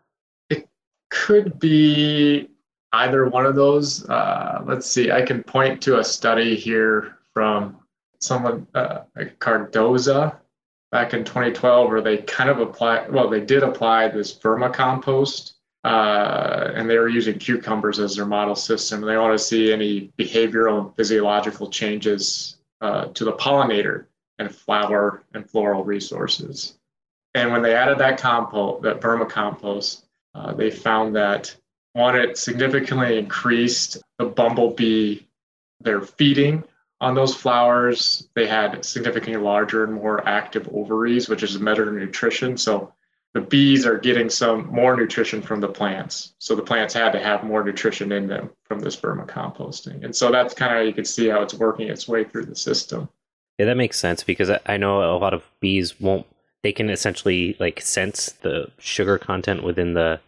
Could 1.10 1.58
be 1.58 2.48
either 2.92 3.28
one 3.28 3.46
of 3.46 3.54
those. 3.54 4.08
Uh, 4.08 4.62
let's 4.64 4.86
see, 4.86 5.10
I 5.10 5.22
can 5.22 5.42
point 5.42 5.82
to 5.82 5.98
a 5.98 6.04
study 6.04 6.56
here 6.56 7.18
from 7.34 7.78
someone, 8.20 8.66
uh, 8.74 9.00
Cardoza, 9.38 10.36
back 10.90 11.14
in 11.14 11.24
2012, 11.24 11.88
where 11.88 12.00
they 12.00 12.18
kind 12.18 12.50
of 12.50 12.60
applied, 12.60 13.12
well, 13.12 13.28
they 13.28 13.40
did 13.40 13.62
apply 13.62 14.08
this 14.08 14.36
vermicompost, 14.36 15.52
uh, 15.84 16.72
and 16.74 16.90
they 16.90 16.98
were 16.98 17.08
using 17.08 17.38
cucumbers 17.38 17.98
as 17.98 18.16
their 18.16 18.26
model 18.26 18.56
system. 18.56 19.00
They 19.00 19.16
want 19.16 19.38
to 19.38 19.44
see 19.44 19.72
any 19.72 20.12
behavioral 20.18 20.86
and 20.86 20.96
physiological 20.96 21.70
changes 21.70 22.56
uh, 22.80 23.06
to 23.06 23.24
the 23.24 23.32
pollinator 23.32 24.06
and 24.38 24.54
flower 24.54 25.22
and 25.32 25.48
floral 25.48 25.84
resources. 25.84 26.78
And 27.34 27.52
when 27.52 27.62
they 27.62 27.74
added 27.74 27.98
that 27.98 28.18
compost, 28.18 28.82
that 28.82 29.00
vermicompost, 29.00 30.02
uh, 30.34 30.52
they 30.54 30.70
found 30.70 31.16
that 31.16 31.54
one, 31.92 32.16
it 32.16 32.38
significantly 32.38 33.18
increased 33.18 33.98
the 34.18 34.26
bumblebee, 34.26 35.20
their 35.80 36.00
feeding 36.00 36.64
on 37.00 37.14
those 37.14 37.34
flowers, 37.34 38.28
they 38.34 38.46
had 38.46 38.84
significantly 38.84 39.40
larger 39.40 39.84
and 39.84 39.94
more 39.94 40.26
active 40.28 40.68
ovaries, 40.72 41.28
which 41.28 41.42
is 41.42 41.56
a 41.56 41.60
measure 41.60 41.88
of 41.88 41.94
nutrition. 41.94 42.58
So 42.58 42.92
the 43.32 43.40
bees 43.40 43.86
are 43.86 43.98
getting 43.98 44.28
some 44.28 44.66
more 44.66 44.96
nutrition 44.96 45.40
from 45.40 45.60
the 45.60 45.68
plants. 45.68 46.34
So 46.38 46.54
the 46.54 46.62
plants 46.62 46.92
had 46.92 47.12
to 47.12 47.20
have 47.20 47.42
more 47.42 47.64
nutrition 47.64 48.12
in 48.12 48.26
them 48.26 48.50
from 48.64 48.80
this 48.80 48.96
vermicomposting. 48.96 50.04
And 50.04 50.14
so 50.14 50.30
that's 50.30 50.52
kind 50.52 50.76
of 50.76 50.86
you 50.86 50.92
can 50.92 51.06
see 51.06 51.28
how 51.28 51.40
it's 51.40 51.54
working 51.54 51.88
its 51.88 52.06
way 52.06 52.24
through 52.24 52.46
the 52.46 52.56
system. 52.56 53.08
Yeah, 53.58 53.66
that 53.66 53.76
makes 53.76 53.98
sense 53.98 54.22
because 54.22 54.50
I 54.66 54.76
know 54.76 55.16
a 55.16 55.18
lot 55.18 55.32
of 55.32 55.44
bees 55.60 55.98
won't 56.00 56.26
they 56.62 56.72
can 56.72 56.90
essentially 56.90 57.56
like 57.58 57.80
sense 57.80 58.32
the 58.42 58.70
sugar 58.78 59.18
content 59.18 59.62
within 59.62 59.94
the 59.94 60.20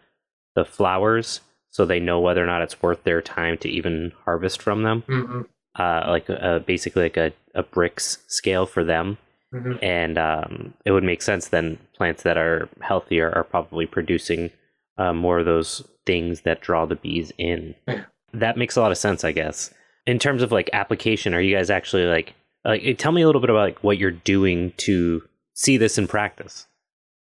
the 0.55 0.65
flowers 0.65 1.41
so 1.73 1.87
they 1.87 1.99
know 1.99 2.21
whether 2.21 2.43
or 2.43 2.47
not 2.47 2.63
it's 2.63 2.83
worth 2.83 3.03
their 3.03 3.23
time 3.23 3.57
to 3.59 3.69
even 3.69 4.13
harvest 4.25 4.63
from 4.63 4.83
them. 4.83 5.03
Mm-hmm. 5.09 5.41
Uh, 5.75 6.05
like 6.07 6.29
uh, 6.29 6.59
basically 6.61 7.05
like 7.05 7.17
a, 7.17 7.33
a 7.55 7.63
Brix 7.63 8.19
scale 8.29 8.67
for 8.67 8.85
them. 8.85 9.17
Mm-hmm. 9.55 9.83
And 9.83 10.19
um, 10.19 10.75
it 10.85 10.93
would 10.93 11.03
make 11.03 11.23
sense 11.23 11.49
then 11.49 11.79
plants 11.97 12.23
that 12.23 12.37
are 12.37 12.69
healthier 12.83 13.35
are 13.35 13.45
probably 13.45 13.87
producing 13.87 14.51
uh, 14.99 15.15
more 15.15 15.39
of 15.39 15.47
those 15.47 15.83
things 16.05 16.43
that 16.43 16.61
draw 16.61 16.85
the 16.85 16.95
bees 16.95 17.33
in. 17.39 17.75
Yeah. 17.89 18.05
That 18.35 18.59
makes 18.59 18.77
a 18.77 18.83
lot 18.83 18.93
of 18.93 18.99
sense, 18.99 19.25
I 19.25 19.33
guess. 19.33 19.73
In 20.07 20.19
terms 20.19 20.43
of 20.43 20.53
like 20.53 20.69
application, 20.75 21.33
are 21.33 21.41
you 21.41 21.57
guys 21.57 21.71
actually 21.71 22.05
like, 22.05 22.35
like 22.67 22.99
tell 22.99 23.13
me 23.13 23.23
a 23.23 23.27
little 23.27 23.41
bit 23.41 23.51
about 23.51 23.63
like 23.63 23.83
what 23.83 23.99
you're 23.99 24.11
doing 24.11 24.73
to 24.79 25.23
see 25.55 25.77
this 25.77 25.99
in 25.99 26.07
practice? 26.07 26.67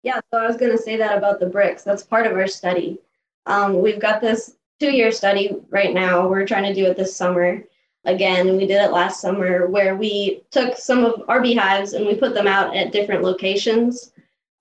Yeah, 0.03 0.20
so 0.32 0.39
I 0.39 0.48
was 0.48 0.58
going 0.58 0.72
to 0.72 0.77
say 0.77 0.98
that 0.98 1.17
about 1.17 1.39
the 1.39 1.46
Brix. 1.46 1.84
That's 1.84 2.03
part 2.03 2.27
of 2.27 2.34
our 2.34 2.48
study. 2.48 3.00
Um, 3.46 3.82
we've 3.82 4.00
got 4.00 4.22
this 4.22 4.55
two 4.79 4.91
year 4.91 5.12
study 5.12 5.55
right 5.70 5.93
now. 5.93 6.27
We're 6.27 6.46
trying 6.46 6.63
to 6.63 6.74
do 6.74 6.86
it 6.86 6.98
this 6.98 7.15
summer 7.15 7.63
again. 8.05 8.58
We 8.58 8.67
did 8.67 8.82
it 8.82 8.91
last 8.91 9.22
summer 9.22 9.67
where 9.67 9.96
we 9.96 10.43
took 10.51 10.77
some 10.77 11.05
of 11.05 11.24
our 11.29 11.41
beehives 11.41 11.93
and 11.93 12.05
we 12.05 12.15
put 12.15 12.34
them 12.34 12.48
out 12.48 12.75
at 12.75 12.91
different 12.91 13.24
locations 13.24 14.12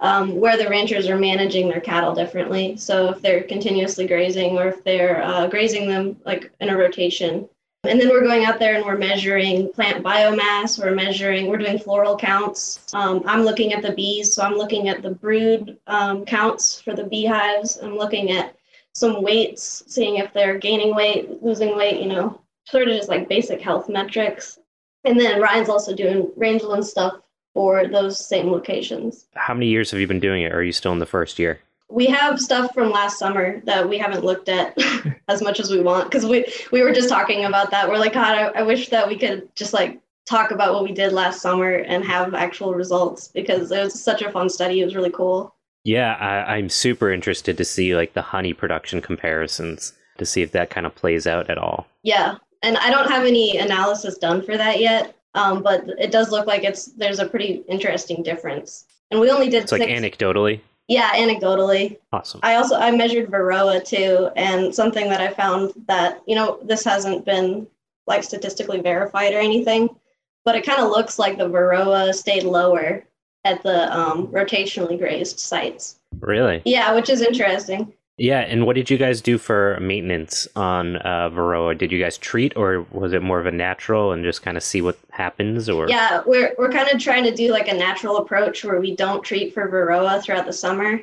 um, 0.00 0.36
where 0.40 0.56
the 0.56 0.68
ranchers 0.68 1.08
are 1.08 1.18
managing 1.18 1.68
their 1.68 1.80
cattle 1.80 2.14
differently. 2.14 2.76
So 2.76 3.10
if 3.10 3.22
they're 3.22 3.44
continuously 3.44 4.06
grazing 4.06 4.58
or 4.58 4.68
if 4.68 4.84
they're 4.84 5.22
uh, 5.22 5.46
grazing 5.46 5.88
them 5.88 6.16
like 6.24 6.52
in 6.60 6.68
a 6.68 6.76
rotation. 6.76 7.48
And 7.84 8.00
then 8.00 8.10
we're 8.10 8.22
going 8.22 8.44
out 8.44 8.60
there 8.60 8.76
and 8.76 8.84
we're 8.84 8.96
measuring 8.96 9.72
plant 9.72 10.04
biomass. 10.04 10.78
We're 10.78 10.94
measuring, 10.94 11.48
we're 11.48 11.56
doing 11.56 11.80
floral 11.80 12.16
counts. 12.16 12.78
Um, 12.94 13.24
I'm 13.26 13.42
looking 13.42 13.72
at 13.72 13.82
the 13.82 13.90
bees. 13.90 14.32
So 14.34 14.44
I'm 14.44 14.54
looking 14.54 14.88
at 14.88 15.02
the 15.02 15.10
brood 15.10 15.78
um, 15.88 16.24
counts 16.24 16.80
for 16.80 16.94
the 16.94 17.02
beehives. 17.02 17.78
I'm 17.82 17.96
looking 17.96 18.30
at 18.30 18.54
some 18.92 19.20
weights, 19.20 19.82
seeing 19.88 20.18
if 20.18 20.32
they're 20.32 20.58
gaining 20.58 20.94
weight, 20.94 21.42
losing 21.42 21.76
weight, 21.76 22.00
you 22.00 22.06
know, 22.06 22.40
sort 22.66 22.86
of 22.86 22.96
just 22.96 23.08
like 23.08 23.28
basic 23.28 23.60
health 23.60 23.88
metrics. 23.88 24.60
And 25.02 25.18
then 25.18 25.40
Ryan's 25.40 25.68
also 25.68 25.92
doing 25.92 26.30
rangeland 26.36 26.86
stuff 26.86 27.14
for 27.52 27.88
those 27.88 28.24
same 28.24 28.52
locations. 28.52 29.26
How 29.34 29.54
many 29.54 29.66
years 29.66 29.90
have 29.90 29.98
you 29.98 30.06
been 30.06 30.20
doing 30.20 30.42
it? 30.42 30.52
Or 30.52 30.58
are 30.58 30.62
you 30.62 30.70
still 30.70 30.92
in 30.92 31.00
the 31.00 31.06
first 31.06 31.40
year? 31.40 31.58
We 31.92 32.06
have 32.06 32.40
stuff 32.40 32.72
from 32.72 32.90
last 32.90 33.18
summer 33.18 33.60
that 33.66 33.86
we 33.88 33.98
haven't 33.98 34.24
looked 34.24 34.48
at 34.48 34.76
as 35.28 35.42
much 35.42 35.60
as 35.60 35.70
we 35.70 35.80
want 35.80 36.10
because 36.10 36.24
we 36.24 36.46
we 36.72 36.82
were 36.82 36.92
just 36.92 37.08
talking 37.08 37.44
about 37.44 37.70
that. 37.70 37.88
We're 37.88 37.98
like, 37.98 38.14
God, 38.14 38.38
I, 38.38 38.60
I 38.60 38.62
wish 38.62 38.88
that 38.88 39.06
we 39.06 39.18
could 39.18 39.54
just 39.54 39.72
like 39.72 40.00
talk 40.24 40.50
about 40.50 40.72
what 40.72 40.84
we 40.84 40.92
did 40.92 41.12
last 41.12 41.42
summer 41.42 41.74
and 41.74 42.04
have 42.04 42.34
actual 42.34 42.74
results 42.74 43.28
because 43.28 43.70
it 43.70 43.82
was 43.82 44.02
such 44.02 44.22
a 44.22 44.30
fun 44.30 44.48
study. 44.48 44.80
It 44.80 44.84
was 44.84 44.94
really 44.94 45.10
cool. 45.10 45.54
Yeah, 45.84 46.14
I, 46.14 46.54
I'm 46.56 46.68
super 46.68 47.12
interested 47.12 47.56
to 47.58 47.64
see 47.64 47.94
like 47.94 48.14
the 48.14 48.22
honey 48.22 48.52
production 48.52 49.00
comparisons 49.00 49.92
to 50.18 50.24
see 50.24 50.42
if 50.42 50.52
that 50.52 50.70
kind 50.70 50.86
of 50.86 50.94
plays 50.94 51.26
out 51.26 51.50
at 51.50 51.58
all. 51.58 51.86
Yeah, 52.02 52.36
and 52.62 52.78
I 52.78 52.90
don't 52.90 53.10
have 53.10 53.26
any 53.26 53.58
analysis 53.58 54.16
done 54.16 54.42
for 54.42 54.56
that 54.56 54.80
yet, 54.80 55.14
um, 55.34 55.62
but 55.62 55.84
it 55.98 56.10
does 56.10 56.30
look 56.30 56.46
like 56.46 56.62
it's 56.64 56.86
there's 56.86 57.18
a 57.18 57.26
pretty 57.26 57.64
interesting 57.68 58.22
difference. 58.22 58.86
And 59.10 59.20
we 59.20 59.30
only 59.30 59.50
did 59.50 59.64
It's 59.64 59.72
like 59.72 59.82
anecdotally. 59.82 60.60
Yeah, 60.88 61.12
anecdotally. 61.14 61.98
Awesome. 62.12 62.40
I 62.42 62.56
also 62.56 62.76
I 62.76 62.90
measured 62.90 63.30
Varroa 63.30 63.84
too, 63.84 64.30
and 64.36 64.74
something 64.74 65.08
that 65.08 65.20
I 65.20 65.32
found 65.32 65.72
that 65.86 66.22
you 66.26 66.34
know 66.34 66.58
this 66.62 66.84
hasn't 66.84 67.24
been 67.24 67.66
like 68.06 68.24
statistically 68.24 68.80
verified 68.80 69.32
or 69.32 69.38
anything, 69.38 69.88
but 70.44 70.56
it 70.56 70.66
kind 70.66 70.82
of 70.82 70.90
looks 70.90 71.18
like 71.18 71.38
the 71.38 71.48
Varroa 71.48 72.12
stayed 72.14 72.42
lower 72.42 73.04
at 73.44 73.62
the 73.62 73.96
um, 73.96 74.28
rotationally 74.28 74.98
grazed 74.98 75.38
sites. 75.38 75.98
Really? 76.20 76.62
Yeah, 76.64 76.94
which 76.94 77.10
is 77.10 77.22
interesting. 77.22 77.92
Yeah, 78.18 78.40
and 78.40 78.66
what 78.66 78.76
did 78.76 78.90
you 78.90 78.98
guys 78.98 79.22
do 79.22 79.38
for 79.38 79.78
maintenance 79.80 80.46
on 80.54 80.96
uh, 80.96 81.30
Varroa? 81.30 81.76
Did 81.76 81.90
you 81.90 81.98
guys 81.98 82.18
treat, 82.18 82.54
or 82.56 82.86
was 82.90 83.14
it 83.14 83.22
more 83.22 83.40
of 83.40 83.46
a 83.46 83.50
natural 83.50 84.12
and 84.12 84.22
just 84.22 84.42
kind 84.42 84.56
of 84.56 84.62
see 84.62 84.82
what 84.82 84.98
happens? 85.10 85.68
Or 85.68 85.88
Yeah, 85.88 86.22
we're 86.26 86.54
we're 86.58 86.70
kind 86.70 86.90
of 86.90 87.00
trying 87.00 87.24
to 87.24 87.34
do 87.34 87.50
like 87.50 87.68
a 87.68 87.74
natural 87.74 88.18
approach 88.18 88.64
where 88.64 88.80
we 88.80 88.94
don't 88.94 89.22
treat 89.24 89.54
for 89.54 89.68
Varroa 89.68 90.22
throughout 90.22 90.44
the 90.44 90.52
summer. 90.52 91.00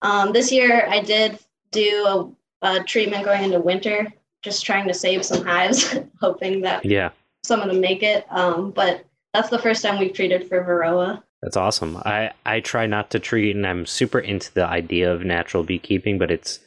Um, 0.00 0.32
this 0.32 0.50
year, 0.50 0.86
I 0.88 1.00
did 1.00 1.38
do 1.70 2.34
a, 2.62 2.76
a 2.78 2.82
treatment 2.82 3.24
going 3.24 3.44
into 3.44 3.60
winter, 3.60 4.06
just 4.42 4.64
trying 4.64 4.88
to 4.88 4.94
save 4.94 5.26
some 5.26 5.44
hives, 5.44 5.98
hoping 6.20 6.62
that 6.62 6.82
yeah, 6.84 7.10
some 7.44 7.60
of 7.60 7.68
them 7.68 7.80
make 7.80 8.02
it. 8.02 8.26
Um, 8.30 8.70
but 8.70 9.04
that's 9.34 9.50
the 9.50 9.58
first 9.58 9.82
time 9.82 9.98
we've 9.98 10.14
treated 10.14 10.48
for 10.48 10.64
Varroa. 10.64 11.22
That's 11.42 11.56
awesome. 11.56 11.96
I 11.98 12.32
I 12.44 12.60
try 12.60 12.86
not 12.86 13.10
to 13.10 13.18
treat, 13.18 13.54
and 13.54 13.66
I'm 13.66 13.86
super 13.86 14.18
into 14.18 14.52
the 14.52 14.66
idea 14.66 15.12
of 15.12 15.24
natural 15.24 15.62
beekeeping, 15.62 16.18
but 16.18 16.30
it's 16.30 16.60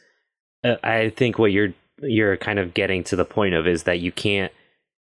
uh, 0.63 0.75
I 0.83 1.09
think 1.09 1.37
what 1.37 1.51
you're 1.51 1.73
you're 2.01 2.37
kind 2.37 2.59
of 2.59 2.73
getting 2.73 3.03
to 3.05 3.15
the 3.15 3.25
point 3.25 3.53
of 3.53 3.67
is 3.67 3.83
that 3.83 3.99
you 3.99 4.11
can't 4.11 4.51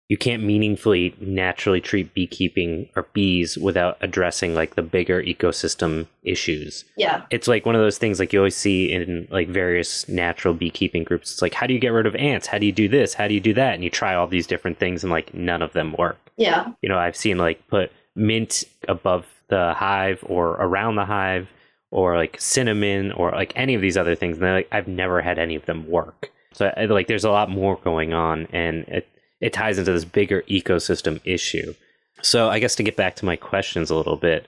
you 0.08 0.16
can't 0.16 0.42
meaningfully 0.42 1.14
naturally 1.20 1.80
treat 1.80 2.12
beekeeping 2.14 2.88
or 2.96 3.06
bees 3.12 3.56
without 3.56 3.96
addressing 4.00 4.56
like 4.56 4.74
the 4.74 4.82
bigger 4.82 5.22
ecosystem 5.22 6.08
issues. 6.24 6.84
Yeah, 6.96 7.22
it's 7.30 7.46
like 7.46 7.64
one 7.64 7.76
of 7.76 7.80
those 7.80 7.98
things 7.98 8.18
like 8.18 8.32
you 8.32 8.40
always 8.40 8.56
see 8.56 8.90
in 8.90 9.28
like 9.30 9.48
various 9.48 10.08
natural 10.08 10.54
beekeeping 10.54 11.04
groups. 11.04 11.30
It's 11.30 11.42
like, 11.42 11.54
how 11.54 11.66
do 11.66 11.74
you 11.74 11.80
get 11.80 11.92
rid 11.92 12.06
of 12.06 12.16
ants? 12.16 12.48
How 12.48 12.58
do 12.58 12.66
you 12.66 12.72
do 12.72 12.88
this? 12.88 13.14
How 13.14 13.28
do 13.28 13.34
you 13.34 13.40
do 13.40 13.54
that? 13.54 13.74
And 13.74 13.84
you 13.84 13.90
try 13.90 14.14
all 14.14 14.26
these 14.26 14.48
different 14.48 14.78
things 14.78 15.04
and 15.04 15.12
like 15.12 15.32
none 15.32 15.62
of 15.62 15.74
them 15.74 15.94
work. 15.96 16.18
yeah, 16.36 16.72
You 16.82 16.88
know, 16.88 16.98
I've 16.98 17.16
seen 17.16 17.38
like 17.38 17.68
put 17.68 17.92
mint 18.16 18.64
above 18.88 19.26
the 19.50 19.74
hive 19.74 20.24
or 20.26 20.52
around 20.52 20.96
the 20.96 21.04
hive 21.04 21.48
or 21.90 22.16
like 22.16 22.40
cinnamon 22.40 23.12
or 23.12 23.32
like 23.32 23.52
any 23.56 23.74
of 23.74 23.82
these 23.82 23.96
other 23.96 24.14
things. 24.14 24.38
And 24.38 24.46
like, 24.46 24.68
I've 24.72 24.88
never 24.88 25.20
had 25.20 25.38
any 25.38 25.54
of 25.54 25.66
them 25.66 25.88
work. 25.88 26.30
So 26.52 26.72
like 26.88 27.06
there's 27.06 27.24
a 27.24 27.30
lot 27.30 27.50
more 27.50 27.76
going 27.84 28.12
on 28.12 28.46
and 28.52 28.84
it, 28.88 29.08
it 29.40 29.52
ties 29.52 29.78
into 29.78 29.92
this 29.92 30.04
bigger 30.04 30.42
ecosystem 30.42 31.20
issue. 31.24 31.74
So 32.22 32.50
I 32.50 32.58
guess 32.58 32.74
to 32.76 32.82
get 32.82 32.96
back 32.96 33.16
to 33.16 33.24
my 33.24 33.36
questions 33.36 33.90
a 33.90 33.96
little 33.96 34.16
bit, 34.16 34.46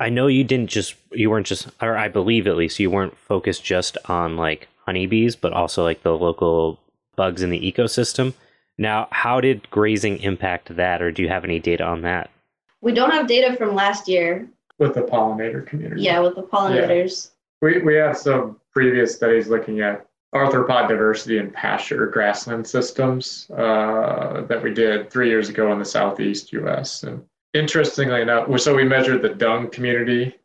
I 0.00 0.08
know 0.08 0.28
you 0.28 0.44
didn't 0.44 0.70
just 0.70 0.94
you 1.12 1.30
weren't 1.30 1.46
just 1.46 1.68
or 1.82 1.96
I 1.96 2.08
believe 2.08 2.46
at 2.46 2.56
least 2.56 2.78
you 2.78 2.90
weren't 2.90 3.18
focused 3.18 3.64
just 3.64 3.98
on 4.06 4.36
like 4.36 4.68
honeybees, 4.86 5.36
but 5.36 5.52
also 5.52 5.82
like 5.82 6.02
the 6.02 6.16
local 6.16 6.78
bugs 7.16 7.42
in 7.42 7.50
the 7.50 7.72
ecosystem. 7.72 8.34
Now, 8.78 9.08
how 9.10 9.40
did 9.40 9.68
grazing 9.70 10.18
impact 10.18 10.76
that, 10.76 11.02
or 11.02 11.10
do 11.10 11.22
you 11.22 11.28
have 11.28 11.44
any 11.44 11.58
data 11.58 11.84
on 11.84 12.02
that? 12.02 12.30
We 12.80 12.92
don't 12.92 13.10
have 13.10 13.26
data 13.26 13.56
from 13.56 13.74
last 13.74 14.08
year. 14.08 14.48
with 14.78 14.94
the 14.94 15.02
pollinator 15.02 15.66
community. 15.66 16.02
Yeah, 16.02 16.20
with 16.20 16.36
the 16.36 16.42
pollinators. 16.42 17.30
We, 17.60 17.78
we 17.82 17.94
have 17.96 18.16
some 18.16 18.60
previous 18.72 19.14
studies 19.14 19.48
looking 19.48 19.80
at 19.80 20.06
arthropod 20.34 20.88
diversity 20.88 21.38
in 21.38 21.50
pasture 21.50 22.06
grassland 22.06 22.66
systems 22.66 23.50
uh, 23.56 24.42
that 24.42 24.62
we 24.62 24.72
did 24.72 25.10
three 25.10 25.28
years 25.28 25.48
ago 25.48 25.72
in 25.72 25.78
the 25.78 25.84
southeast 25.84 26.52
US. 26.52 27.02
And 27.02 27.24
interestingly 27.54 28.20
enough, 28.20 28.60
so 28.60 28.76
we 28.76 28.84
measured 28.84 29.22
the 29.22 29.30
dung 29.30 29.70
community, 29.70 30.36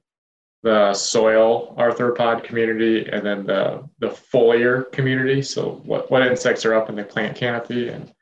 the 0.64 0.94
soil 0.94 1.76
arthropod 1.78 2.44
community, 2.44 3.08
and 3.10 3.26
then 3.26 3.46
the, 3.46 3.88
the 4.00 4.08
foliar 4.08 4.90
community. 4.92 5.42
So 5.42 5.82
what, 5.84 6.10
what 6.10 6.26
insects 6.26 6.66
are 6.66 6.74
up 6.74 6.90
in 6.90 6.96
the 6.96 7.04
plant 7.04 7.36
canopy. 7.36 7.90
And 7.90 8.14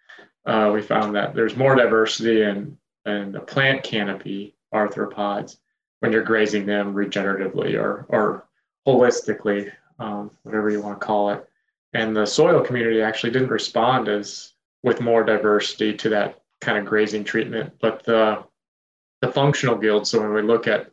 uh, 0.45 0.71
we 0.73 0.81
found 0.81 1.15
that 1.15 1.35
there's 1.35 1.55
more 1.55 1.75
diversity 1.75 2.41
in, 2.41 2.75
in 3.05 3.31
the 3.31 3.39
plant 3.39 3.83
canopy 3.83 4.55
arthropods 4.73 5.57
when 5.99 6.11
you're 6.11 6.23
grazing 6.23 6.65
them 6.65 6.93
regeneratively 6.93 7.79
or, 7.79 8.05
or 8.09 8.47
holistically, 8.87 9.71
um, 9.99 10.31
whatever 10.43 10.69
you 10.69 10.81
want 10.81 10.99
to 10.99 11.05
call 11.05 11.29
it. 11.29 11.47
And 11.93 12.15
the 12.15 12.25
soil 12.25 12.61
community 12.61 13.01
actually 13.01 13.31
didn't 13.31 13.49
respond 13.49 14.07
as 14.07 14.53
with 14.83 15.01
more 15.01 15.23
diversity 15.23 15.95
to 15.97 16.09
that 16.09 16.41
kind 16.61 16.77
of 16.77 16.85
grazing 16.85 17.23
treatment. 17.23 17.73
But 17.81 18.03
the 18.03 18.43
the 19.21 19.31
functional 19.31 19.77
guilds, 19.77 20.09
so 20.09 20.19
when 20.19 20.33
we 20.33 20.41
look 20.41 20.67
at 20.67 20.91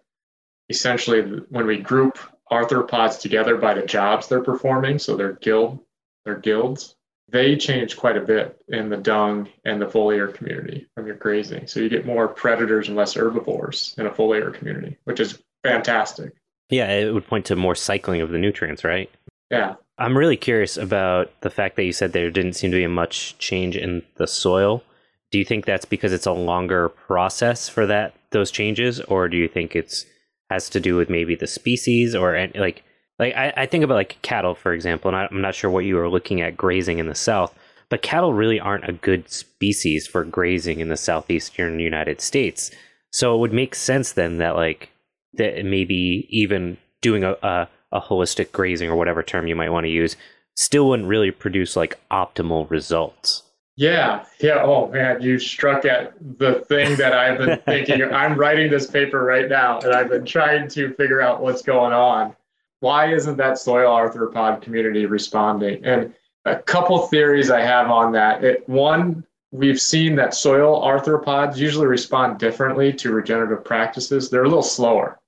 essentially 0.68 1.22
when 1.48 1.66
we 1.66 1.78
group 1.78 2.18
arthropods 2.52 3.18
together 3.20 3.56
by 3.56 3.72
the 3.72 3.86
jobs 3.86 4.28
they're 4.28 4.42
performing, 4.42 4.98
so 4.98 5.16
their 5.16 5.32
guild, 5.34 5.78
their 6.24 6.36
guilds, 6.36 6.96
they 7.30 7.56
change 7.56 7.96
quite 7.96 8.16
a 8.16 8.22
bit 8.22 8.60
in 8.68 8.88
the 8.88 8.96
dung 8.96 9.48
and 9.64 9.80
the 9.80 9.86
foliar 9.86 10.32
community 10.32 10.86
from 10.94 11.06
your 11.06 11.16
grazing. 11.16 11.66
So 11.66 11.80
you 11.80 11.88
get 11.88 12.06
more 12.06 12.28
predators 12.28 12.88
and 12.88 12.96
less 12.96 13.14
herbivores 13.14 13.94
in 13.98 14.06
a 14.06 14.10
foliar 14.10 14.52
community, 14.52 14.96
which 15.04 15.20
is 15.20 15.42
fantastic. 15.62 16.32
Yeah, 16.70 16.90
it 16.90 17.12
would 17.12 17.26
point 17.26 17.46
to 17.46 17.56
more 17.56 17.74
cycling 17.74 18.20
of 18.20 18.30
the 18.30 18.38
nutrients, 18.38 18.84
right? 18.84 19.10
Yeah. 19.50 19.74
I'm 19.98 20.16
really 20.16 20.36
curious 20.36 20.76
about 20.76 21.30
the 21.40 21.50
fact 21.50 21.76
that 21.76 21.84
you 21.84 21.92
said 21.92 22.12
there 22.12 22.30
didn't 22.30 22.54
seem 22.54 22.70
to 22.70 22.76
be 22.76 22.86
much 22.86 23.36
change 23.38 23.76
in 23.76 24.02
the 24.16 24.26
soil. 24.26 24.82
Do 25.30 25.38
you 25.38 25.44
think 25.44 25.64
that's 25.64 25.84
because 25.84 26.12
it's 26.12 26.26
a 26.26 26.32
longer 26.32 26.88
process 26.88 27.68
for 27.68 27.86
that 27.86 28.14
those 28.30 28.50
changes, 28.50 29.00
or 29.00 29.28
do 29.28 29.36
you 29.36 29.48
think 29.48 29.74
it's 29.74 30.04
has 30.50 30.70
to 30.70 30.80
do 30.80 30.96
with 30.96 31.10
maybe 31.10 31.34
the 31.34 31.46
species 31.46 32.14
or 32.14 32.48
like 32.54 32.82
like 33.18 33.34
I, 33.34 33.52
I 33.56 33.66
think 33.66 33.84
about 33.84 33.94
like 33.94 34.20
cattle 34.22 34.54
for 34.54 34.72
example, 34.72 35.08
and 35.08 35.16
I, 35.16 35.28
I'm 35.30 35.40
not 35.40 35.54
sure 35.54 35.70
what 35.70 35.84
you 35.84 35.96
were 35.96 36.10
looking 36.10 36.40
at 36.40 36.56
grazing 36.56 36.98
in 36.98 37.06
the 37.06 37.14
south, 37.14 37.54
but 37.88 38.02
cattle 38.02 38.34
really 38.34 38.60
aren't 38.60 38.88
a 38.88 38.92
good 38.92 39.30
species 39.30 40.06
for 40.06 40.24
grazing 40.24 40.80
in 40.80 40.88
the 40.88 40.96
southeastern 40.96 41.80
United 41.80 42.20
States. 42.20 42.70
So 43.10 43.34
it 43.34 43.38
would 43.38 43.52
make 43.52 43.74
sense 43.74 44.12
then 44.12 44.38
that 44.38 44.56
like 44.56 44.90
that 45.34 45.64
maybe 45.64 46.26
even 46.30 46.76
doing 47.00 47.24
a, 47.24 47.32
a, 47.42 47.68
a 47.92 48.00
holistic 48.00 48.52
grazing 48.52 48.90
or 48.90 48.96
whatever 48.96 49.22
term 49.22 49.46
you 49.46 49.56
might 49.56 49.70
want 49.70 49.84
to 49.84 49.90
use 49.90 50.16
still 50.56 50.88
wouldn't 50.88 51.08
really 51.08 51.30
produce 51.30 51.76
like 51.76 51.98
optimal 52.10 52.68
results. 52.68 53.44
Yeah, 53.76 54.24
yeah. 54.40 54.60
Oh 54.64 54.88
man, 54.88 55.22
you 55.22 55.38
struck 55.38 55.84
at 55.84 56.14
the 56.20 56.64
thing 56.68 56.96
that 56.96 57.12
I've 57.12 57.38
been 57.38 57.60
thinking. 57.64 58.02
I'm 58.02 58.36
writing 58.36 58.70
this 58.72 58.88
paper 58.88 59.22
right 59.22 59.48
now, 59.48 59.78
and 59.78 59.94
I've 59.94 60.08
been 60.08 60.24
trying 60.24 60.68
to 60.70 60.92
figure 60.94 61.20
out 61.20 61.40
what's 61.40 61.62
going 61.62 61.92
on. 61.92 62.34
Why 62.80 63.12
isn't 63.12 63.36
that 63.36 63.58
soil 63.58 63.90
arthropod 63.90 64.62
community 64.62 65.06
responding? 65.06 65.84
And 65.84 66.14
a 66.44 66.56
couple 66.56 67.06
theories 67.08 67.50
I 67.50 67.60
have 67.60 67.90
on 67.90 68.12
that. 68.12 68.44
It, 68.44 68.68
one, 68.68 69.24
we've 69.50 69.80
seen 69.80 70.14
that 70.16 70.34
soil 70.34 70.82
arthropods 70.82 71.56
usually 71.56 71.86
respond 71.86 72.38
differently 72.38 72.92
to 72.94 73.12
regenerative 73.12 73.64
practices. 73.64 74.30
They're 74.30 74.44
a 74.44 74.48
little 74.48 74.62
slower. 74.62 75.18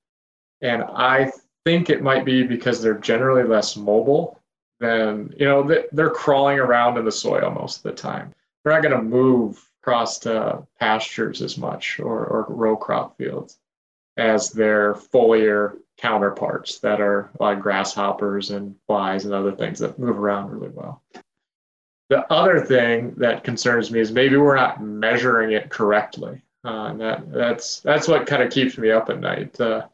And 0.63 0.83
I 0.85 1.33
think 1.65 1.91
it 1.91 2.03
might 2.03 2.25
be 2.25 2.43
because 2.43 2.81
they're 2.81 2.95
generally 2.95 3.43
less 3.43 3.77
mobile 3.77 4.41
than, 4.79 5.35
you 5.37 5.47
know, 5.47 5.85
they're 5.93 6.11
crawling 6.11 6.59
around 6.59 6.97
in 6.99 7.05
the 7.05 7.13
soil 7.13 7.51
most 7.51 7.79
of 7.79 7.83
the 7.83 7.93
time 7.93 8.35
they're 8.63 8.73
not 8.73 8.83
going 8.83 8.97
to 8.97 9.03
move 9.03 9.71
across 9.83 10.19
to 10.21 10.63
pastures 10.79 11.43
as 11.43 11.57
much 11.57 11.99
or, 12.01 12.27
or 12.27 12.47
row 12.49 12.77
crop 12.77 13.17
fields 13.17 13.59
as 14.17 14.51
their 14.51 14.95
foliar 14.95 15.79
counterparts 16.01 16.79
that 16.79 17.01
are 17.01 17.31
like 17.39 17.61
grasshoppers 17.61 18.51
and 18.51 18.75
flies 18.87 19.25
and 19.25 19.35
other 19.35 19.53
things 19.53 19.79
that 19.79 19.99
move 19.99 20.19
around 20.19 20.51
really 20.51 20.71
well. 20.71 21.03
The 22.09 22.31
other 22.33 22.65
thing 22.65 23.15
that 23.19 23.45
concerns 23.45 23.91
me 23.91 24.01
is 24.01 24.11
maybe 24.11 24.37
we're 24.37 24.57
not 24.57 24.83
measuring 24.83 25.53
it 25.53 25.69
correctly, 25.69 26.43
uh, 26.65 26.87
and 26.87 27.01
that 27.01 27.31
that's 27.31 27.81
that's 27.81 28.09
what 28.09 28.27
kind 28.27 28.43
of 28.43 28.51
keeps 28.51 28.77
me 28.79 28.91
up 28.91 29.11
at 29.11 29.21
night. 29.21 29.61
Uh, 29.61 29.87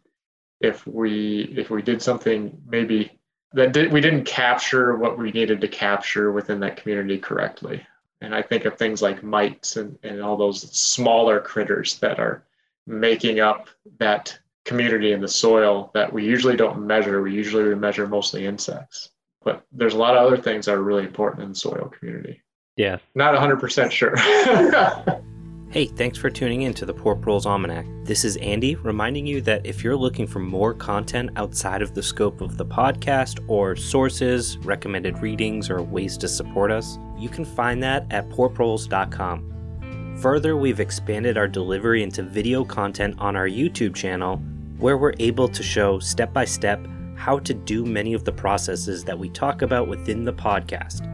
if 0.60 0.86
we 0.86 1.42
if 1.56 1.68
we 1.68 1.82
did 1.82 2.00
something 2.00 2.56
maybe 2.66 3.18
that 3.52 3.72
did, 3.72 3.92
we 3.92 4.00
didn't 4.00 4.24
capture 4.24 4.96
what 4.96 5.18
we 5.18 5.30
needed 5.32 5.60
to 5.60 5.68
capture 5.68 6.32
within 6.32 6.60
that 6.60 6.76
community 6.76 7.18
correctly. 7.18 7.86
And 8.22 8.34
I 8.34 8.40
think 8.40 8.64
of 8.64 8.78
things 8.78 9.02
like 9.02 9.22
mites 9.22 9.76
and, 9.76 9.98
and 10.02 10.22
all 10.22 10.38
those 10.38 10.62
smaller 10.76 11.38
critters 11.40 11.98
that 11.98 12.18
are 12.18 12.44
making 12.86 13.40
up 13.40 13.68
that 13.98 14.38
community 14.66 15.12
in 15.12 15.20
the 15.20 15.28
soil 15.28 15.90
that 15.94 16.12
we 16.12 16.24
usually 16.24 16.56
don't 16.56 16.86
measure. 16.86 17.22
We 17.22 17.32
usually 17.32 17.74
measure 17.74 18.06
mostly 18.06 18.44
insects. 18.44 19.10
But 19.42 19.64
there's 19.72 19.94
a 19.94 19.98
lot 19.98 20.16
of 20.16 20.26
other 20.26 20.36
things 20.36 20.66
that 20.66 20.74
are 20.74 20.82
really 20.82 21.04
important 21.04 21.44
in 21.44 21.50
the 21.50 21.54
soil 21.54 21.90
community. 21.98 22.42
Yeah. 22.76 22.98
Not 23.14 23.34
100% 23.34 23.90
sure. 23.90 24.16
Hey, 25.68 25.86
thanks 25.86 26.16
for 26.16 26.30
tuning 26.30 26.62
in 26.62 26.72
to 26.74 26.86
the 26.86 26.94
Poor 26.94 27.16
Proles 27.16 27.44
Almanac. 27.44 27.84
This 28.04 28.24
is 28.24 28.36
Andy 28.36 28.76
reminding 28.76 29.26
you 29.26 29.40
that 29.42 29.66
if 29.66 29.82
you're 29.84 29.96
looking 29.96 30.26
for 30.26 30.38
more 30.38 30.72
content 30.72 31.30
outside 31.36 31.82
of 31.82 31.92
the 31.92 32.02
scope 32.02 32.40
of 32.40 32.56
the 32.56 32.64
podcast 32.64 33.44
or 33.46 33.74
sources, 33.76 34.56
recommended 34.58 35.18
readings, 35.18 35.68
or 35.68 35.82
ways 35.82 36.16
to 36.18 36.28
support 36.28 36.70
us, 36.70 36.98
you 37.18 37.28
can 37.28 37.44
find 37.44 37.82
that 37.82 38.06
at 38.10 38.28
poorproles.com. 38.30 40.16
Further, 40.22 40.56
we've 40.56 40.80
expanded 40.80 41.36
our 41.36 41.48
delivery 41.48 42.02
into 42.02 42.22
video 42.22 42.64
content 42.64 43.16
on 43.18 43.36
our 43.36 43.48
YouTube 43.48 43.94
channel 43.94 44.40
where 44.78 44.98
we're 44.98 45.14
able 45.18 45.48
to 45.48 45.62
show 45.62 45.98
step 45.98 46.32
by 46.32 46.44
step 46.44 46.86
how 47.16 47.38
to 47.38 47.54
do 47.54 47.84
many 47.84 48.12
of 48.12 48.24
the 48.24 48.32
processes 48.32 49.04
that 49.04 49.18
we 49.18 49.28
talk 49.30 49.62
about 49.62 49.88
within 49.88 50.24
the 50.24 50.32
podcast. 50.32 51.06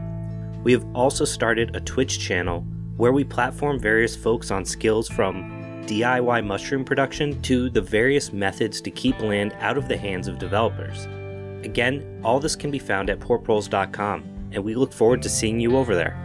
We 0.63 0.71
have 0.73 0.85
also 0.93 1.25
started 1.25 1.75
a 1.75 1.79
Twitch 1.79 2.19
channel 2.19 2.61
where 2.97 3.11
we 3.13 3.23
platform 3.23 3.79
various 3.79 4.15
folks 4.15 4.51
on 4.51 4.65
skills 4.65 5.09
from 5.09 5.83
DIY 5.85 6.45
mushroom 6.45 6.85
production 6.85 7.41
to 7.41 7.69
the 7.69 7.81
various 7.81 8.31
methods 8.31 8.79
to 8.81 8.91
keep 8.91 9.19
land 9.19 9.55
out 9.59 9.77
of 9.77 9.87
the 9.87 9.97
hands 9.97 10.27
of 10.27 10.39
developers. 10.39 11.05
Again, 11.65 12.21
all 12.23 12.39
this 12.39 12.55
can 12.55 12.71
be 12.71 12.79
found 12.79 13.09
at 13.09 13.19
poorproles.com, 13.19 14.49
and 14.51 14.63
we 14.63 14.75
look 14.75 14.93
forward 14.93 15.21
to 15.23 15.29
seeing 15.29 15.59
you 15.59 15.77
over 15.77 15.95
there. 15.95 16.17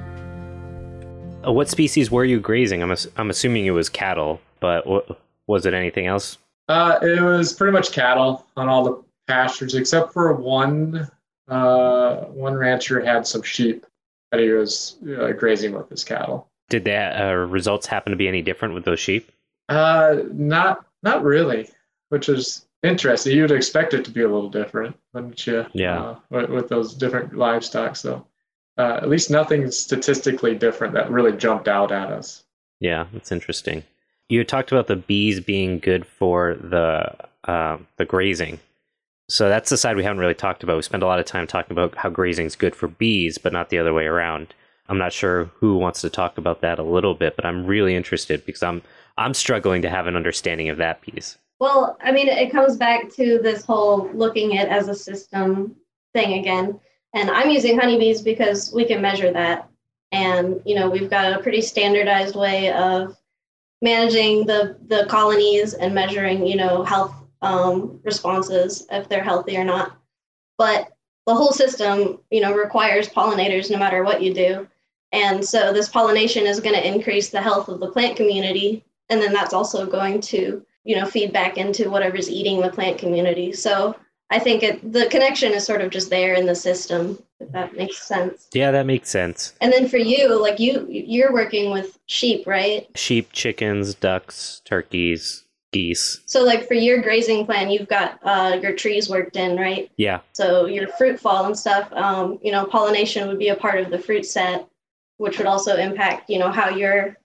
Uh, 1.46 1.53
what 1.53 1.68
species 1.68 2.11
were 2.11 2.24
you 2.24 2.40
grazing? 2.40 2.83
I'm, 2.83 2.92
ass- 2.92 3.07
I'm 3.16 3.31
assuming 3.31 3.66
it 3.66 3.70
was 3.70 3.88
cattle, 3.88 4.40
but 4.61 4.85
w- 4.85 5.14
was 5.46 5.66
it 5.66 5.74
anything 5.74 6.07
else? 6.07 6.38
Uh, 6.69 6.99
it 7.03 7.23
was 7.23 7.53
pretty 7.53 7.73
much 7.73 7.93
cattle 7.93 8.47
on 8.57 8.69
all 8.69 8.85
the 8.85 9.03
pastures, 9.27 9.75
except 9.75 10.13
for 10.13 10.33
one. 10.35 11.09
Uh, 11.49 12.25
one 12.27 12.55
rancher 12.55 13.03
had 13.03 13.27
some 13.27 13.41
sheep 13.41 13.87
that 14.31 14.41
he 14.41 14.51
was 14.51 14.97
uh, 15.19 15.33
grazing 15.33 15.73
with 15.73 15.89
his 15.89 16.05
cattle. 16.05 16.51
Did 16.69 16.85
the 16.85 17.23
uh, 17.25 17.33
results 17.33 17.87
happen 17.87 18.11
to 18.11 18.17
be 18.17 18.29
any 18.29 18.43
different 18.43 18.75
with 18.75 18.85
those 18.85 19.01
sheep? 19.01 19.33
Uh, 19.69 20.17
not 20.33 20.85
not 21.03 21.23
really, 21.23 21.71
which 22.11 22.29
is 22.29 22.67
interesting. 22.83 23.37
You'd 23.37 23.51
expect 23.51 23.95
it 23.95 24.05
to 24.05 24.11
be 24.11 24.23
a 24.23 24.29
little 24.29 24.51
different, 24.51 24.97
wouldn't 25.15 25.47
you? 25.47 25.67
Yeah. 25.73 26.01
Uh, 26.01 26.17
with, 26.31 26.51
with, 26.51 26.69
those 26.69 26.95
different 26.95 27.35
livestock, 27.35 27.97
so 27.97 28.27
uh, 28.77 28.99
at 29.03 29.09
least 29.09 29.31
nothing 29.31 29.71
statistically 29.71 30.55
different 30.55 30.95
that 30.95 31.11
really 31.11 31.33
jumped 31.33 31.69
out 31.69 31.93
at 31.93 32.11
us. 32.11 32.45
Yeah, 32.81 33.07
that's 33.13 33.33
interesting. 33.33 33.85
You 34.29 34.45
talked 34.45 34.73
about 34.73 34.87
the 34.87 34.97
bees 34.97 35.41
being 35.41 35.79
good 35.79 36.07
for 36.07 36.55
the 36.55 37.14
uh, 37.45 37.79
the 37.97 38.05
grazing. 38.05 38.61
So 39.31 39.49
that's 39.49 39.71
the 39.71 39.77
side 39.77 39.97
we 39.97 40.05
haven't 40.05 40.21
really 40.21 40.35
talked 40.35 40.62
about. 40.62 40.77
We 40.77 40.83
spend 40.83 41.03
a 41.03 41.07
lot 41.07 41.19
of 41.19 41.27
time 41.27 41.47
talking 41.47 41.73
about 41.73 41.95
how 41.97 42.09
grazing 42.09 42.47
is 42.47 42.57
good 42.57 42.75
for 42.75 42.88
bees, 42.88 43.37
but 43.38 43.53
not 43.53 43.69
the 43.69 43.79
other 43.79 43.93
way 43.93 44.07
around. 44.07 44.55
I'm 44.88 44.99
not 44.99 45.12
sure 45.12 45.45
who 45.55 45.77
wants 45.77 46.01
to 46.01 46.11
talk 46.11 46.38
about 46.38 46.62
that 46.62 46.79
a 46.79 46.83
little 46.83 47.14
bit, 47.14 47.37
but 47.37 47.45
I'm 47.45 47.67
really 47.67 47.95
interested 47.95 48.45
because 48.47 48.62
I'm 48.62 48.83
I'm 49.17 49.35
struggling 49.35 49.83
to 49.83 49.91
have 49.91 50.07
an 50.07 50.17
understanding 50.17 50.69
of 50.69 50.79
that 50.79 51.01
piece. 51.03 51.37
Well, 51.61 51.99
I 52.01 52.12
mean, 52.12 52.29
it 52.29 52.53
comes 52.53 52.77
back 52.77 53.11
to 53.14 53.41
this 53.43 53.64
whole 53.64 54.09
looking 54.14 54.57
at 54.57 54.69
as 54.69 54.88
a 54.88 54.95
system 54.95 55.75
thing 56.14 56.38
again. 56.38 56.79
And 57.14 57.31
I'm 57.31 57.51
using 57.51 57.79
honeybees 57.79 58.23
because 58.23 58.73
we 58.73 58.85
can 58.85 59.03
measure 59.03 59.33
that. 59.33 59.69
And, 60.12 60.61
you 60.64 60.75
know, 60.75 60.88
we've 60.88 61.11
got 61.11 61.33
a 61.33 61.43
pretty 61.43 61.61
standardized 61.61 62.37
way 62.37 62.73
of 62.73 63.17
managing 63.83 64.47
the, 64.47 64.77
the 64.87 65.07
colonies 65.09 65.75
and 65.75 65.95
measuring, 65.95 66.47
you 66.47 66.57
know, 66.57 66.83
health 66.83 67.14
um, 67.43 68.01
responses, 68.03 68.87
if 68.91 69.09
they're 69.09 69.23
healthy 69.23 69.57
or 69.57 69.64
not. 69.64 69.97
But 70.57 70.88
the 71.27 71.35
whole 71.35 71.53
system, 71.53 72.19
you 72.31 72.41
know, 72.41 72.55
requires 72.55 73.09
pollinators 73.09 73.71
no 73.71 73.79
matter 73.79 74.03
what 74.03 74.23
you 74.23 74.35
do. 74.35 74.67
And 75.12 75.45
so 75.45 75.73
this 75.73 75.88
pollination 75.88 76.47
is 76.47 76.61
going 76.61 76.75
to 76.75 76.87
increase 76.87 77.31
the 77.31 77.41
health 77.41 77.69
of 77.69 77.81
the 77.81 77.91
plant 77.91 78.17
community. 78.17 78.85
And 79.09 79.23
then 79.23 79.33
that's 79.33 79.55
also 79.55 79.87
going 79.87 80.21
to, 80.23 80.64
you 80.85 80.97
know, 80.97 81.07
feed 81.07 81.33
back 81.33 81.57
into 81.57 81.91
whatever's 81.91 82.31
eating 82.31 82.61
the 82.61 82.71
plant 82.71 82.99
community. 82.99 83.53
So 83.53 83.95
I 84.31 84.38
think 84.38 84.62
it, 84.62 84.93
the 84.93 85.07
connection 85.07 85.53
is 85.53 85.64
sort 85.64 85.81
of 85.81 85.91
just 85.91 86.11
there 86.11 86.35
in 86.35 86.47
the 86.47 86.55
system, 86.55 87.19
if 87.40 87.51
that 87.53 87.77
makes 87.77 88.03
sense. 88.03 88.48
Yeah, 88.53 88.70
that 88.70 88.87
makes 88.87 89.11
sense. 89.11 89.55
And 89.61 89.72
then 89.72 89.88
for 89.88 89.98
you, 89.98 90.40
like 90.40 90.59
you, 90.59 90.87
you're 90.88 91.33
working 91.33 91.70
with 91.70 91.98
sheep, 92.07 92.46
right? 92.46 92.88
Sheep, 92.96 93.33
chickens, 93.33 93.94
ducks, 93.94 94.62
turkeys, 94.64 95.44
geese. 95.72 96.20
So 96.27 96.44
like 96.44 96.66
for 96.66 96.74
your 96.74 97.01
grazing 97.03 97.46
plan, 97.46 97.70
you've 97.70 97.88
got 97.88 98.18
uh, 98.22 98.59
your 98.61 98.74
trees 98.74 99.09
worked 99.09 99.37
in, 99.37 99.57
right? 99.57 99.90
Yeah. 99.96 100.20
So 100.33 100.66
your 100.66 100.88
fruit 100.88 101.20
fall 101.20 101.46
and 101.46 101.59
stuff, 101.59 101.92
um, 101.92 102.38
you 102.42 102.53
know, 102.53 102.64
pollination 102.66 103.29
would 103.29 103.38
be 103.38 103.48
a 103.48 103.57
part 103.57 103.79
of 103.81 103.90
the 103.90 103.98
fruit 103.98 104.27
set 104.27 104.68
which 105.18 105.37
would 105.37 105.46
also 105.46 105.77
impact 105.77 106.31
you 106.31 106.38
know 106.38 106.51
how 106.51 106.70
your 106.70 107.16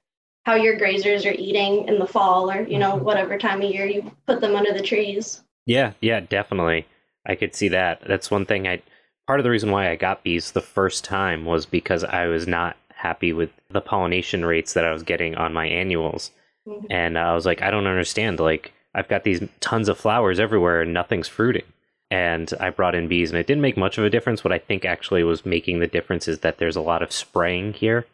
how 0.45 0.55
your 0.55 0.77
grazers 0.77 1.25
are 1.25 1.35
eating 1.35 1.87
in 1.87 1.97
the 1.97 2.05
fall 2.05 2.51
or 2.51 2.61
you 2.63 2.77
know 2.77 2.93
mm-hmm. 2.93 3.05
whatever 3.05 3.37
time 3.37 3.61
of 3.61 3.71
year 3.71 3.85
you 3.85 4.11
put 4.27 4.41
them 4.41 4.55
under 4.55 4.73
the 4.73 4.81
trees 4.81 5.41
yeah 5.65 5.93
yeah 6.01 6.19
definitely 6.19 6.85
i 7.25 7.33
could 7.33 7.55
see 7.55 7.69
that 7.69 8.01
that's 8.05 8.29
one 8.29 8.45
thing 8.45 8.67
i 8.67 8.81
part 9.27 9.39
of 9.39 9.43
the 9.43 9.49
reason 9.49 9.71
why 9.71 9.89
i 9.89 9.95
got 9.95 10.23
bees 10.23 10.51
the 10.51 10.61
first 10.61 11.03
time 11.03 11.45
was 11.45 11.65
because 11.65 12.03
i 12.03 12.25
was 12.25 12.47
not 12.47 12.75
happy 12.95 13.33
with 13.33 13.49
the 13.69 13.81
pollination 13.81 14.45
rates 14.45 14.73
that 14.73 14.85
i 14.85 14.91
was 14.91 15.03
getting 15.03 15.35
on 15.35 15.53
my 15.53 15.65
annuals 15.65 16.31
mm-hmm. 16.67 16.85
and 16.89 17.17
i 17.17 17.33
was 17.33 17.45
like 17.45 17.61
i 17.61 17.71
don't 17.71 17.87
understand 17.87 18.39
like 18.39 18.73
i've 18.95 19.07
got 19.07 19.23
these 19.23 19.41
tons 19.59 19.89
of 19.89 19.97
flowers 19.97 20.39
everywhere 20.39 20.81
and 20.81 20.93
nothing's 20.93 21.27
fruiting 21.27 21.65
and 22.13 22.53
I 22.59 22.69
brought 22.69 22.93
in 22.93 23.07
bees, 23.07 23.31
and 23.31 23.39
it 23.39 23.47
didn't 23.47 23.63
make 23.63 23.75
much 23.75 23.97
of 23.97 24.03
a 24.03 24.09
difference. 24.09 24.43
What 24.43 24.53
I 24.53 24.59
think 24.59 24.85
actually 24.85 25.23
was 25.23 25.47
making 25.47 25.79
the 25.79 25.87
difference 25.87 26.27
is 26.27 26.41
that 26.41 26.59
there's 26.59 26.75
a 26.75 26.81
lot 26.81 27.01
of 27.01 27.11
spraying 27.11 27.73
here 27.73 28.05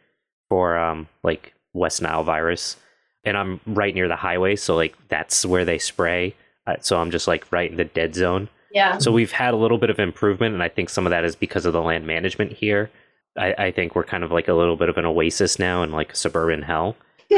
for 0.47 0.77
um, 0.77 1.09
like 1.21 1.53
West 1.73 2.01
Nile 2.01 2.23
virus, 2.23 2.77
and 3.25 3.35
I'm 3.35 3.59
right 3.65 3.93
near 3.93 4.07
the 4.07 4.15
highway, 4.15 4.55
so 4.55 4.77
like 4.77 4.95
that's 5.09 5.45
where 5.45 5.65
they 5.65 5.79
spray. 5.79 6.33
Uh, 6.65 6.77
so 6.79 6.97
I'm 6.97 7.11
just 7.11 7.27
like 7.27 7.51
right 7.51 7.69
in 7.69 7.75
the 7.75 7.83
dead 7.83 8.15
zone. 8.15 8.47
Yeah. 8.71 8.97
So 8.97 9.11
we've 9.11 9.31
had 9.31 9.53
a 9.53 9.57
little 9.57 9.77
bit 9.77 9.89
of 9.89 9.99
improvement, 9.99 10.53
and 10.53 10.63
I 10.63 10.69
think 10.69 10.89
some 10.89 11.05
of 11.05 11.11
that 11.11 11.25
is 11.25 11.35
because 11.35 11.65
of 11.65 11.73
the 11.73 11.81
land 11.81 12.05
management 12.05 12.53
here. 12.53 12.89
I, 13.37 13.53
I 13.57 13.71
think 13.71 13.95
we're 13.95 14.03
kind 14.03 14.23
of 14.23 14.31
like 14.31 14.47
a 14.47 14.53
little 14.53 14.75
bit 14.75 14.89
of 14.89 14.97
an 14.97 15.05
oasis 15.05 15.59
now 15.59 15.83
in 15.83 15.91
like 15.91 16.15
suburban 16.15 16.61
hell. 16.61 16.95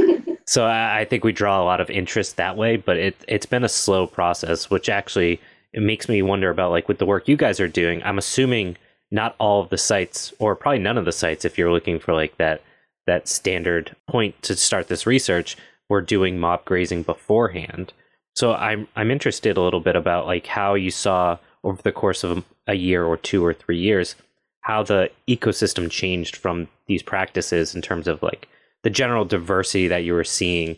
So 0.52 0.66
I, 0.66 1.00
I 1.00 1.06
think 1.06 1.24
we 1.24 1.32
draw 1.32 1.62
a 1.62 1.64
lot 1.64 1.80
of 1.80 1.90
interest 1.90 2.36
that 2.36 2.58
way, 2.58 2.76
but 2.76 2.98
it 2.98 3.16
it's 3.28 3.46
been 3.46 3.64
a 3.64 3.70
slow 3.70 4.06
process, 4.06 4.70
which 4.70 4.90
actually 4.90 5.40
it 5.72 5.82
makes 5.82 6.10
me 6.10 6.22
wonder 6.22 6.50
about 6.50 6.72
like 6.72 6.90
with 6.90 6.98
the 6.98 7.06
work 7.06 7.30
you 7.30 7.38
guys 7.38 7.62
are 7.62 7.70
doing. 7.70 8.04
I'm 8.04 8.18
assuming 8.18 8.76
not 9.12 9.36
all 9.40 9.62
of 9.62 9.70
the 9.70 9.78
sites, 9.78 10.34
or 10.40 10.56
probably 10.56 10.80
none 10.80 10.98
of 10.98 11.06
the 11.06 11.12
sites, 11.12 11.46
if 11.46 11.58
you're 11.58 11.72
looking 11.72 12.00
for 12.00 12.14
like 12.14 12.38
that 12.38 12.62
that 13.08 13.30
standard 13.30 13.96
point 14.08 14.42
to 14.44 14.56
start 14.56 14.90
this 14.90 15.06
research, 15.06 15.56
were 15.90 16.02
doing 16.02 16.38
mob 16.38 16.66
grazing 16.66 17.04
beforehand. 17.04 17.94
So 18.36 18.54
I'm 18.54 18.88
I'm 18.96 19.12
interested 19.12 19.58
a 19.58 19.62
little 19.62 19.80
bit 19.80 19.96
about 19.96 20.26
like 20.26 20.48
how 20.48 20.74
you 20.74 20.92
saw 20.92 21.38
over 21.64 21.82
the 21.82 21.92
course 21.92 22.24
of 22.24 22.44
a 22.68 22.74
year 22.74 23.04
or 23.06 23.18
two 23.18 23.46
or 23.46 23.54
three 23.54 23.80
years 23.80 24.16
how 24.62 24.84
the 24.84 25.10
ecosystem 25.28 25.90
changed 25.90 26.36
from 26.36 26.68
these 26.88 27.02
practices 27.02 27.74
in 27.74 27.82
terms 27.82 28.08
of 28.08 28.22
like 28.22 28.48
the 28.84 28.90
general 28.90 29.26
diversity 29.26 29.88
that 29.88 30.04
you 30.04 30.14
were 30.14 30.24
seeing. 30.24 30.78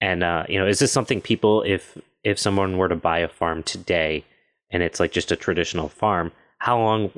And 0.00 0.22
uh, 0.22 0.44
you 0.48 0.58
know 0.58 0.66
is 0.66 0.78
this 0.78 0.92
something 0.92 1.20
people 1.20 1.62
if 1.62 1.98
if 2.24 2.38
someone 2.38 2.76
were 2.76 2.88
to 2.88 2.96
buy 2.96 3.18
a 3.18 3.28
farm 3.28 3.62
today 3.62 4.24
and 4.70 4.82
it's 4.82 5.00
like 5.00 5.12
just 5.12 5.32
a 5.32 5.36
traditional 5.36 5.88
farm 5.88 6.32
how 6.62 6.78
long 6.78 7.10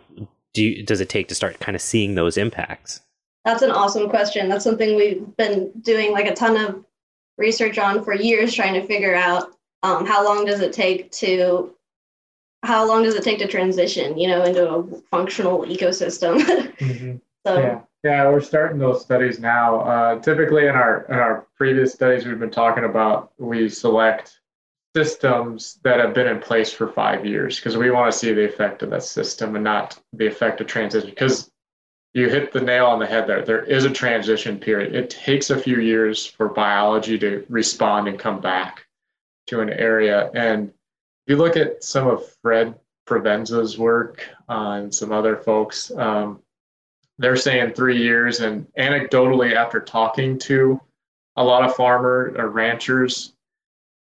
do 0.55 0.63
you, 0.63 0.83
does 0.83 1.03
it 1.03 1.11
take 1.11 1.29
to 1.29 1.35
start 1.35 1.61
kind 1.61 1.77
of 1.77 1.83
seeing 1.83 2.15
those 2.15 2.39
impacts? 2.39 3.03
That's 3.45 3.61
an 3.61 3.71
awesome 3.71 4.09
question. 4.09 4.49
That's 4.49 4.65
something 4.65 4.97
we've 4.97 5.37
been 5.37 5.71
doing 5.83 6.13
like 6.13 6.27
a 6.27 6.35
ton 6.35 6.57
of 6.57 6.83
research 7.37 7.77
on 7.77 8.03
for 8.03 8.15
years 8.15 8.55
trying 8.55 8.73
to 8.73 8.87
figure 8.87 9.15
out 9.15 9.54
um, 9.85 10.07
how 10.07 10.25
long 10.25 10.47
does 10.47 10.61
it 10.61 10.73
take 10.73 11.11
to 11.13 11.73
how 12.65 12.89
long 12.89 13.03
does 13.03 13.15
it 13.15 13.23
take 13.23 13.39
to 13.39 13.47
transition 13.47 14.19
you 14.19 14.27
know 14.27 14.43
into 14.43 14.69
a 14.69 14.83
functional 15.11 15.61
ecosystem? 15.65 16.41
Mm-hmm. 16.75 17.17
so 17.47 17.59
yeah. 17.59 17.81
Yeah 18.03 18.29
we're 18.31 18.41
starting 18.41 18.79
those 18.79 19.01
studies 19.01 19.39
now. 19.39 19.81
Uh, 19.81 20.19
typically 20.19 20.67
in 20.67 20.75
our 20.75 21.05
in 21.09 21.15
our 21.15 21.47
previous 21.57 21.93
studies 21.93 22.27
we've 22.27 22.41
been 22.41 22.51
talking 22.51 22.85
about 22.85 23.33
we 23.39 23.69
select 23.69 24.41
systems 24.97 25.79
that 25.85 26.01
have 26.01 26.15
been 26.15 26.27
in 26.27 26.41
place 26.41 26.73
for 26.73 26.89
five 26.89 27.25
years 27.27 27.57
because 27.57 27.77
we 27.77 27.91
want 27.91 28.11
to 28.11 28.19
see 28.19 28.33
the 28.33 28.45
effect 28.45 28.83
of 28.83 28.91
that 28.91 29.03
system 29.03 29.55
and 29.55 29.65
not 29.65 29.99
the 30.13 30.27
effect 30.27 30.61
of 30.61 30.67
transition. 30.67 31.11
Because 31.11 31.51
you 32.13 32.29
hit 32.29 32.53
the 32.53 32.61
nail 32.61 32.87
on 32.87 33.01
the 33.01 33.07
head 33.07 33.27
there. 33.27 33.45
There 33.45 33.65
is 33.65 33.85
a 33.85 33.91
transition 33.91 34.59
period. 34.59 34.95
It 34.95 35.11
takes 35.11 35.51
a 35.51 35.59
few 35.59 35.81
years 35.81 36.27
for 36.27 36.49
biology 36.49 37.19
to 37.19 37.45
respond 37.49 38.09
and 38.09 38.19
come 38.19 38.41
back 38.41 38.87
to 39.47 39.61
an 39.61 39.71
area 39.71 40.31
and 40.35 40.73
if 41.27 41.31
you 41.31 41.37
look 41.39 41.57
at 41.57 41.83
some 41.83 42.07
of 42.07 42.23
Fred 42.43 42.75
Provenza's 43.07 43.79
work 43.79 44.29
uh, 44.49 44.73
and 44.73 44.95
some 44.95 45.11
other 45.11 45.37
folks, 45.37 45.91
um, 45.93 46.41
they're 47.17 47.37
saying 47.37 47.73
three 47.73 47.97
years. 47.97 48.41
And 48.41 48.67
anecdotally, 48.79 49.55
after 49.55 49.81
talking 49.81 50.39
to 50.41 50.79
a 51.37 51.45
lot 51.45 51.65
of 51.65 51.75
farmer 51.75 52.35
or 52.37 52.51
ranchers 52.51 53.33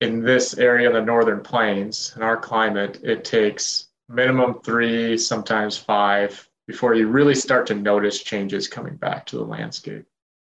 in 0.02 0.20
this 0.20 0.58
area 0.58 0.88
in 0.88 0.94
the 0.94 1.00
northern 1.00 1.40
plains, 1.40 2.12
in 2.16 2.22
our 2.22 2.36
climate, 2.36 3.00
it 3.02 3.24
takes 3.24 3.88
minimum 4.10 4.60
three, 4.60 5.16
sometimes 5.16 5.78
five, 5.78 6.46
before 6.66 6.94
you 6.94 7.08
really 7.08 7.34
start 7.34 7.66
to 7.68 7.74
notice 7.74 8.22
changes 8.22 8.68
coming 8.68 8.96
back 8.96 9.24
to 9.24 9.36
the 9.36 9.44
landscape. 9.44 10.04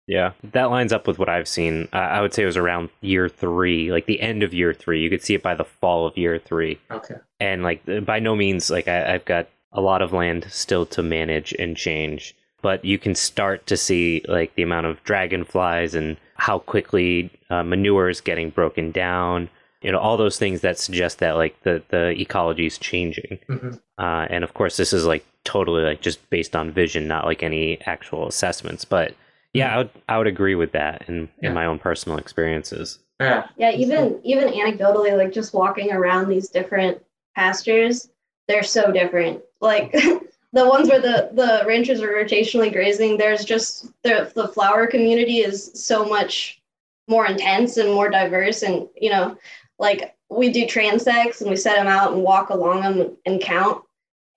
Yeah, 0.08 0.32
that 0.52 0.72
lines 0.72 0.94
up 0.94 1.06
with 1.06 1.20
what 1.20 1.28
I've 1.28 1.50
seen. 1.50 1.90
Uh, 1.92 1.98
I 1.98 2.22
would 2.22 2.34
say 2.34 2.44
it 2.44 2.48
was 2.48 2.56
around 2.56 2.90
year 3.02 3.28
three, 3.28 3.92
like 3.92 4.06
the 4.06 4.22
end 4.22 4.42
of 4.42 4.54
year 4.54 4.74
three. 4.74 5.02
You 5.02 5.10
could 5.10 5.22
see 5.22 5.34
it 5.34 5.44
by 5.44 5.54
the 5.54 5.66
fall 5.66 6.08
of 6.08 6.18
year 6.18 6.40
three. 6.40 6.80
Okay. 6.90 7.16
And 7.42 7.62
like, 7.62 7.84
by 8.06 8.20
no 8.20 8.34
means, 8.36 8.70
like 8.70 8.88
I, 8.88 9.14
I've 9.14 9.26
got 9.26 9.50
a 9.74 9.82
lot 9.82 10.02
of 10.02 10.14
land 10.14 10.48
still 10.50 10.86
to 10.88 11.04
manage 11.04 11.54
and 11.60 11.76
change, 11.76 12.34
but 12.62 12.86
you 12.86 12.98
can 12.98 13.16
start 13.16 13.68
to 13.68 13.76
see 13.76 14.24
like 14.30 14.56
the 14.56 14.64
amount 14.64 14.86
of 14.86 15.04
dragonflies 15.04 15.94
and 15.94 16.16
how 16.36 16.60
quickly 16.60 17.30
uh, 17.50 17.64
manure 17.64 18.10
is 18.10 18.22
getting 18.22 18.50
broken 18.50 18.92
down. 18.92 19.50
You 19.82 19.92
know, 19.92 20.00
all 20.00 20.16
those 20.16 20.40
things 20.40 20.62
that 20.62 20.80
suggest 20.80 21.20
that 21.20 21.36
like 21.36 21.62
the 21.64 21.84
the 21.90 22.20
ecology 22.20 22.66
is 22.66 22.78
changing. 22.78 23.40
Mm-hmm. 23.48 23.74
Uh, 23.98 24.26
and 24.30 24.44
of 24.44 24.54
course, 24.54 24.78
this 24.78 24.94
is 24.94 25.06
like 25.06 25.26
totally 25.44 25.84
like 25.84 26.02
just 26.02 26.28
based 26.30 26.56
on 26.56 26.72
vision, 26.72 27.08
not 27.08 27.26
like 27.26 27.44
any 27.44 27.80
actual 27.82 28.28
assessments, 28.28 28.86
but 28.86 29.14
yeah, 29.58 29.70
mm-hmm. 29.70 29.74
I 29.74 29.78
would 29.78 29.90
I 30.10 30.18
would 30.18 30.28
agree 30.28 30.56
with 30.56 30.72
that 30.74 31.06
in 31.08 31.30
yeah. 31.42 31.50
in 31.50 31.56
my 31.56 31.66
own 31.66 31.80
personal 31.80 32.18
experiences. 32.18 33.00
Yeah. 33.20 33.48
Yeah, 33.58 33.72
even 33.72 34.20
even 34.24 34.50
anecdotally, 34.50 35.18
like 35.18 35.34
just 35.34 35.54
walking 35.54 35.92
around 35.92 36.30
these 36.30 36.50
different 36.50 37.04
pastures, 37.36 38.10
they're 38.48 38.64
so 38.64 38.92
different. 38.92 39.42
Like 39.60 39.92
the 40.54 40.68
ones 40.68 40.90
where 40.90 41.02
the 41.02 41.30
the 41.34 41.64
ranchers 41.68 42.02
are 42.02 42.10
rotationally 42.10 42.72
grazing, 42.72 43.18
there's 43.18 43.44
just 43.44 43.88
the 44.04 44.32
the 44.36 44.48
flower 44.50 44.86
community 44.86 45.40
is 45.40 45.72
so 45.74 46.06
much 46.06 46.62
more 47.08 47.26
intense 47.26 47.78
and 47.78 47.94
more 47.94 48.10
diverse, 48.10 48.62
and 48.62 48.88
you 48.96 49.10
know, 49.10 49.38
like 49.80 50.16
we 50.30 50.52
do 50.52 50.66
transects 50.66 51.42
and 51.42 51.50
we 51.50 51.56
set 51.56 51.76
them 51.76 51.88
out 51.88 52.12
and 52.12 52.22
walk 52.22 52.50
along 52.50 52.82
them 52.82 53.18
and 53.26 53.42
count 53.42 53.82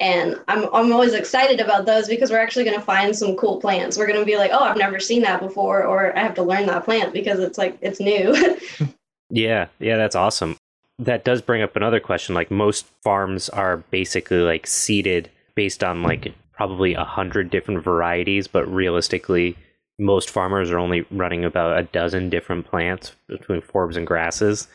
and 0.01 0.41
I'm, 0.49 0.65
I'm 0.73 0.93
always 0.93 1.13
excited 1.13 1.61
about 1.61 1.85
those 1.85 2.09
because 2.09 2.31
we're 2.31 2.41
actually 2.41 2.65
going 2.65 2.79
to 2.79 2.85
find 2.85 3.15
some 3.15 3.37
cool 3.37 3.61
plants. 3.61 3.99
We're 3.99 4.07
going 4.07 4.19
to 4.19 4.25
be 4.25 4.37
like 4.37 4.51
oh 4.53 4.61
i've 4.61 4.77
never 4.77 4.99
seen 4.99 5.23
that 5.23 5.41
before 5.41 5.85
or 5.85 6.17
i 6.17 6.23
have 6.23 6.35
to 6.35 6.43
learn 6.43 6.67
that 6.67 6.85
plant 6.85 7.13
because 7.13 7.39
it's 7.39 7.59
like 7.59 7.79
it's 7.81 8.01
new. 8.01 8.59
Yeah 9.33 9.69
yeah 9.79 9.97
that's 9.97 10.17
awesome. 10.17 10.57
That 10.99 11.25
does 11.25 11.41
bring 11.41 11.63
up 11.63 11.77
another 11.77 12.01
question 12.01 12.35
like 12.35 12.51
most 12.51 12.87
farms 13.05 13.49
are 13.49 13.77
basically 13.77 14.39
like 14.39 14.67
seeded 14.67 15.31
based 15.55 15.85
on 15.85 16.03
like 16.03 16.35
probably 16.53 16.95
a 16.95 17.05
hundred 17.05 17.51
different 17.51 17.85
varieties 17.85 18.49
but 18.49 18.67
realistically 18.67 19.57
most 20.01 20.31
farmers 20.31 20.71
are 20.71 20.79
only 20.79 21.07
running 21.11 21.45
about 21.45 21.79
a 21.79 21.85
dozen 21.85 22.29
different 22.29 22.67
plants 22.67 23.13
between 23.29 23.61
forbs 23.61 23.97
and 23.97 24.07
grasses 24.07 24.67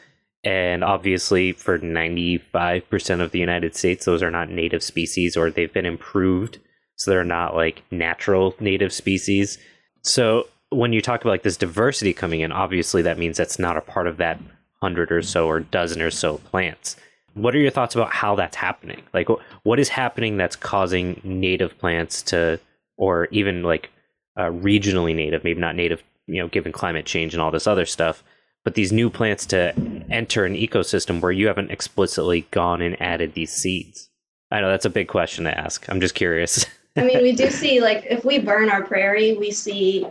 and 0.45 0.83
obviously, 0.83 1.53
for 1.53 1.79
95% 1.79 3.19
of 3.19 3.31
the 3.31 3.39
United 3.39 3.75
States, 3.75 4.05
those 4.05 4.21
are 4.21 4.29
not 4.29 4.51
native 4.51 4.83
species 4.83 5.35
or 5.35 5.49
they've 5.49 5.73
been 5.73 5.87
improved. 5.87 6.59
So 6.97 7.09
they're 7.09 7.23
not 7.23 7.55
like 7.55 7.81
natural 7.89 8.55
native 8.59 8.93
species. 8.93 9.57
So 10.03 10.47
when 10.69 10.93
you 10.93 11.01
talk 11.01 11.21
about 11.21 11.31
like 11.31 11.43
this 11.43 11.57
diversity 11.57 12.13
coming 12.13 12.41
in, 12.41 12.51
obviously 12.51 13.01
that 13.01 13.17
means 13.17 13.37
that's 13.37 13.57
not 13.57 13.75
a 13.75 13.81
part 13.81 14.05
of 14.05 14.17
that 14.17 14.39
hundred 14.81 15.11
or 15.11 15.23
so 15.23 15.47
or 15.47 15.61
dozen 15.61 15.99
or 15.99 16.11
so 16.11 16.37
plants. 16.37 16.95
What 17.33 17.55
are 17.55 17.59
your 17.59 17.71
thoughts 17.71 17.95
about 17.95 18.13
how 18.13 18.35
that's 18.35 18.55
happening? 18.55 19.01
Like, 19.13 19.27
what 19.63 19.79
is 19.79 19.89
happening 19.89 20.37
that's 20.37 20.55
causing 20.55 21.19
native 21.23 21.77
plants 21.79 22.21
to, 22.23 22.59
or 22.97 23.27
even 23.31 23.63
like 23.63 23.89
uh, 24.37 24.51
regionally 24.51 25.13
native, 25.13 25.43
maybe 25.43 25.59
not 25.59 25.75
native, 25.75 26.01
you 26.27 26.41
know, 26.41 26.47
given 26.47 26.71
climate 26.71 27.05
change 27.05 27.33
and 27.33 27.41
all 27.41 27.51
this 27.51 27.67
other 27.67 27.85
stuff, 27.85 28.23
but 28.65 28.73
these 28.73 28.91
new 28.91 29.09
plants 29.09 29.45
to 29.45 29.73
enter 30.09 30.43
an 30.43 30.55
ecosystem 30.55 31.21
where 31.21 31.31
you 31.31 31.47
haven't 31.47 31.71
explicitly 31.71 32.41
gone 32.51 32.81
and 32.81 33.01
added 33.01 33.33
these 33.33 33.53
seeds? 33.53 34.09
I 34.51 34.59
know 34.59 34.69
that's 34.69 34.85
a 34.85 34.89
big 34.89 35.07
question 35.07 35.45
to 35.45 35.57
ask. 35.57 35.87
I'm 35.87 36.01
just 36.01 36.15
curious. 36.15 36.65
I 36.97 37.03
mean, 37.03 37.21
we 37.21 37.31
do 37.31 37.49
see 37.51 37.79
like 37.79 38.05
if 38.09 38.25
we 38.25 38.39
burn 38.39 38.69
our 38.69 38.83
prairie, 38.83 39.37
we 39.37 39.51
see 39.51 40.05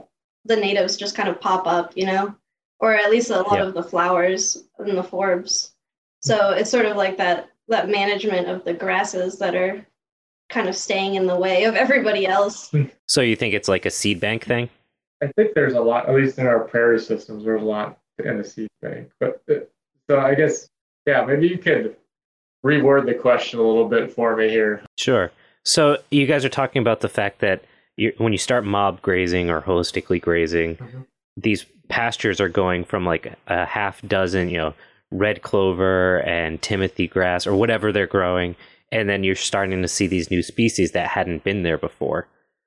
the 0.46 0.56
natives 0.56 0.96
just 0.96 1.16
kind 1.16 1.28
of 1.28 1.40
pop 1.40 1.66
up, 1.66 1.92
you 1.96 2.06
know, 2.06 2.34
or 2.78 2.94
at 2.94 3.10
least 3.10 3.30
a 3.30 3.42
lot 3.42 3.60
of 3.60 3.74
the 3.74 3.82
flowers 3.82 4.64
and 4.78 4.96
the 4.96 5.02
forbs. 5.02 5.72
So 6.20 6.50
it's 6.50 6.70
sort 6.70 6.86
of 6.86 6.96
like 6.96 7.18
that 7.18 7.50
that 7.68 7.88
management 7.88 8.48
of 8.48 8.64
the 8.64 8.74
grasses 8.74 9.38
that 9.38 9.54
are 9.54 9.84
kind 10.48 10.68
of 10.68 10.76
staying 10.76 11.16
in 11.16 11.26
the 11.26 11.36
way 11.36 11.64
of 11.64 11.74
everybody 11.74 12.26
else. 12.26 12.70
Hmm. 12.70 12.84
So 13.06 13.20
you 13.20 13.34
think 13.34 13.54
it's 13.54 13.68
like 13.68 13.84
a 13.84 13.90
seed 13.90 14.20
bank 14.20 14.44
thing? 14.44 14.68
I 15.22 15.28
think 15.28 15.54
there's 15.54 15.74
a 15.74 15.80
lot, 15.80 16.08
at 16.08 16.14
least 16.14 16.38
in 16.38 16.46
our 16.46 16.60
prairie 16.60 17.00
systems, 17.00 17.44
there's 17.44 17.62
a 17.62 17.64
lot 17.64 17.88
in 17.88 17.94
the 18.18 18.44
seed 18.44 18.68
bank. 18.80 19.10
But 19.20 19.42
uh, 19.50 19.60
so 20.08 20.20
I 20.20 20.34
guess, 20.34 20.68
yeah, 21.06 21.24
maybe 21.24 21.48
you 21.48 21.58
could 21.58 21.96
reword 22.64 23.06
the 23.06 23.14
question 23.14 23.58
a 23.58 23.62
little 23.62 23.88
bit 23.88 24.12
for 24.12 24.36
me 24.36 24.48
here. 24.48 24.82
Sure. 24.98 25.30
So 25.64 25.98
you 26.10 26.26
guys 26.26 26.44
are 26.44 26.50
talking 26.50 26.80
about 26.80 27.00
the 27.00 27.08
fact 27.08 27.40
that 27.40 27.64
you, 27.96 28.12
when 28.18 28.32
you 28.32 28.38
start 28.38 28.64
mob 28.64 29.00
grazing 29.02 29.50
or 29.50 29.60
holistically 29.60 30.20
grazing, 30.20 30.76
mm-hmm. 30.76 31.00
these 31.36 31.64
pastures 31.88 32.40
are 32.40 32.48
going 32.48 32.84
from 32.84 33.04
like 33.04 33.34
a 33.46 33.64
half 33.64 34.02
dozen, 34.02 34.48
you 34.48 34.58
know, 34.58 34.74
red 35.10 35.42
clover 35.42 36.20
and 36.22 36.60
timothy 36.60 37.06
grass 37.06 37.46
or 37.46 37.54
whatever 37.54 37.92
they're 37.92 38.06
growing, 38.06 38.56
and 38.90 39.08
then 39.08 39.22
you're 39.22 39.36
starting 39.36 39.80
to 39.80 39.88
see 39.88 40.06
these 40.06 40.30
new 40.30 40.42
species 40.42 40.92
that 40.92 41.08
hadn't 41.08 41.44
been 41.44 41.62
there 41.62 41.78
before. 41.78 42.26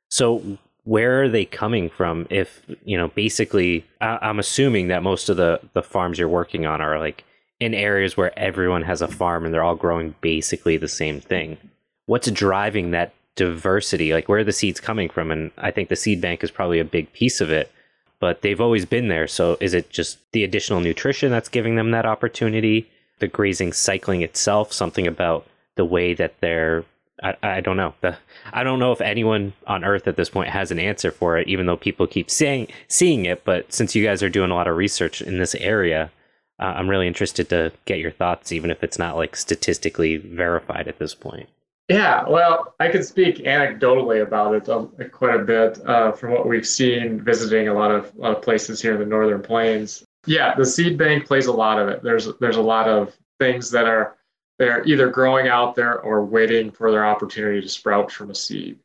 So 0.10 0.57
where 0.88 1.23
are 1.23 1.30
they 1.30 1.43
coming 1.43 1.89
from 1.89 2.26
if 2.30 2.62
you 2.86 2.97
know 2.97 3.10
basically 3.10 3.86
I, 4.00 4.30
am 4.30 4.39
assuming 4.39 4.88
that 4.88 5.04
most 5.04 5.28
of 5.28 5.36
the 5.36 5.60
the 5.73 5.84
farms 5.84 6.17
you're 6.17 6.30
working 6.30 6.65
on 6.65 6.82
are 6.82 6.97
like 6.97 7.26
in 7.60 7.73
areas 7.73 8.15
where 8.15 8.38
everyone 8.39 8.84
has 8.84 9.02
a 9.02 9.08
farm 9.08 9.43
and 9.43 9.54
they're 9.54 9.63
all 9.63 9.76
growing 9.76 10.15
basically 10.21 10.78
the 10.78 10.88
same 10.88 11.19
thing. 11.19 11.58
What's 12.06 12.30
driving 12.32 12.91
that 12.91 13.13
diversity? 13.36 14.13
Like 14.13 14.30
where 14.30 14.39
are 14.39 14.43
the 14.45 14.54
seeds 14.54 14.80
coming 14.80 15.10
from? 15.10 15.30
And 15.30 15.52
i 15.58 15.71
think 15.71 15.89
the 15.89 15.95
seed 15.95 16.21
bank 16.21 16.43
is 16.43 16.52
probably 16.52 16.80
a 16.80 16.86
big 16.86 17.12
piece 17.12 17.41
of 17.41 17.52
it 17.52 17.71
but 18.19 18.41
they've 18.41 18.62
always 18.62 18.86
been 18.86 19.10
there. 19.10 19.28
So 19.28 19.58
is 19.60 19.73
it 19.73 19.89
just 19.89 20.17
the 20.32 20.43
additional 20.43 20.80
nutrition 20.80 21.32
that's 21.32 21.50
giving 21.50 21.76
them 21.76 21.91
that 21.91 22.06
opportunity? 22.06 22.89
The 23.19 23.28
grazing 23.28 23.73
cycling 23.73 24.21
itself 24.21 24.73
something 24.73 25.06
about 25.06 25.45
the 25.76 25.86
way 25.86 26.13
that 26.15 26.39
they're 26.39 26.84
I, 27.23 27.36
I 27.41 27.62
don't 27.62 27.77
know. 27.77 27.93
The, 28.01 28.17
I 28.53 28.63
don't 28.63 28.80
know 28.80 28.91
if 28.91 29.01
anyone 29.01 29.53
on 29.65 29.84
Earth 29.84 30.08
at 30.08 30.15
this 30.15 30.30
point 30.30 30.49
has 30.49 30.71
an 30.71 30.80
answer 30.80 31.12
for 31.12 31.38
it, 31.38 31.47
even 31.47 31.65
though 31.65 31.77
people 31.77 32.08
keep 32.08 32.30
saying 32.30 32.67
seeing 32.88 33.25
it. 33.25 33.43
But 33.43 33.73
since 33.73 33.95
you 33.95 34.03
guys 34.03 34.21
are 34.21 34.30
doing 34.30 34.51
a 34.51 34.56
lot 34.56 34.67
of 34.67 34.77
research 34.77 35.21
in 35.21 35.39
this 35.39 35.56
area, 35.56 36.12
uh, 36.60 36.65
I'm 36.65 36.89
really 36.89 37.08
interested 37.08 37.49
to 37.49 37.71
get 37.86 37.99
your 37.99 38.12
thoughts, 38.12 38.51
even 38.51 38.71
if 38.71 38.84
it's 38.84 38.99
not 38.99 39.15
like 39.15 39.36
statistically 39.36 40.17
verified 40.17 40.88
at 40.88 40.99
this 40.99 41.15
point. 41.15 41.49
Yeah, 41.89 42.27
well, 42.27 42.75
I 42.82 42.89
could 42.89 43.06
speak 43.06 43.38
anecdotally 43.38 44.21
about 44.21 44.56
it 44.56 44.67
um, 44.67 44.91
quite 45.12 45.39
a 45.39 45.43
bit 45.43 45.80
uh, 45.88 46.12
from 46.12 46.32
what 46.32 46.45
we've 46.45 46.67
seen 46.67 47.21
visiting 47.21 47.69
a 47.69 47.73
lot 47.73 47.91
of 47.91 48.12
a 48.17 48.21
lot 48.21 48.36
of 48.36 48.41
places 48.41 48.82
here 48.82 48.93
in 48.93 48.99
the 48.99 49.06
Northern 49.06 49.41
Plains. 49.41 50.03
Yeah, 50.25 50.53
the 50.56 50.65
seed 50.65 50.97
bank 50.97 51.25
plays 51.25 51.45
a 51.45 51.53
lot 51.53 51.80
of 51.80 51.88
it. 51.88 52.03
There's 52.03 52.27
there's 52.41 52.58
a 52.58 52.62
lot 52.62 52.89
of 52.89 53.15
things 53.39 53.71
that 53.71 53.86
are 53.86 54.16
they're 54.57 54.83
either 54.85 55.09
growing 55.09 55.47
out 55.47 55.75
there 55.75 55.99
or 56.01 56.25
waiting 56.25 56.71
for 56.71 56.91
their 56.91 57.05
opportunity 57.05 57.61
to 57.61 57.69
sprout 57.69 58.11
from 58.11 58.31
a 58.31 58.35
seed. 58.35 58.79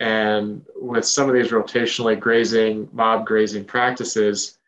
And 0.00 0.64
with 0.76 1.04
some 1.04 1.28
of 1.28 1.34
these 1.34 1.50
rotationally 1.50 2.18
grazing, 2.18 2.88
mob 2.92 3.26
grazing 3.26 3.64
practices, 3.64 4.58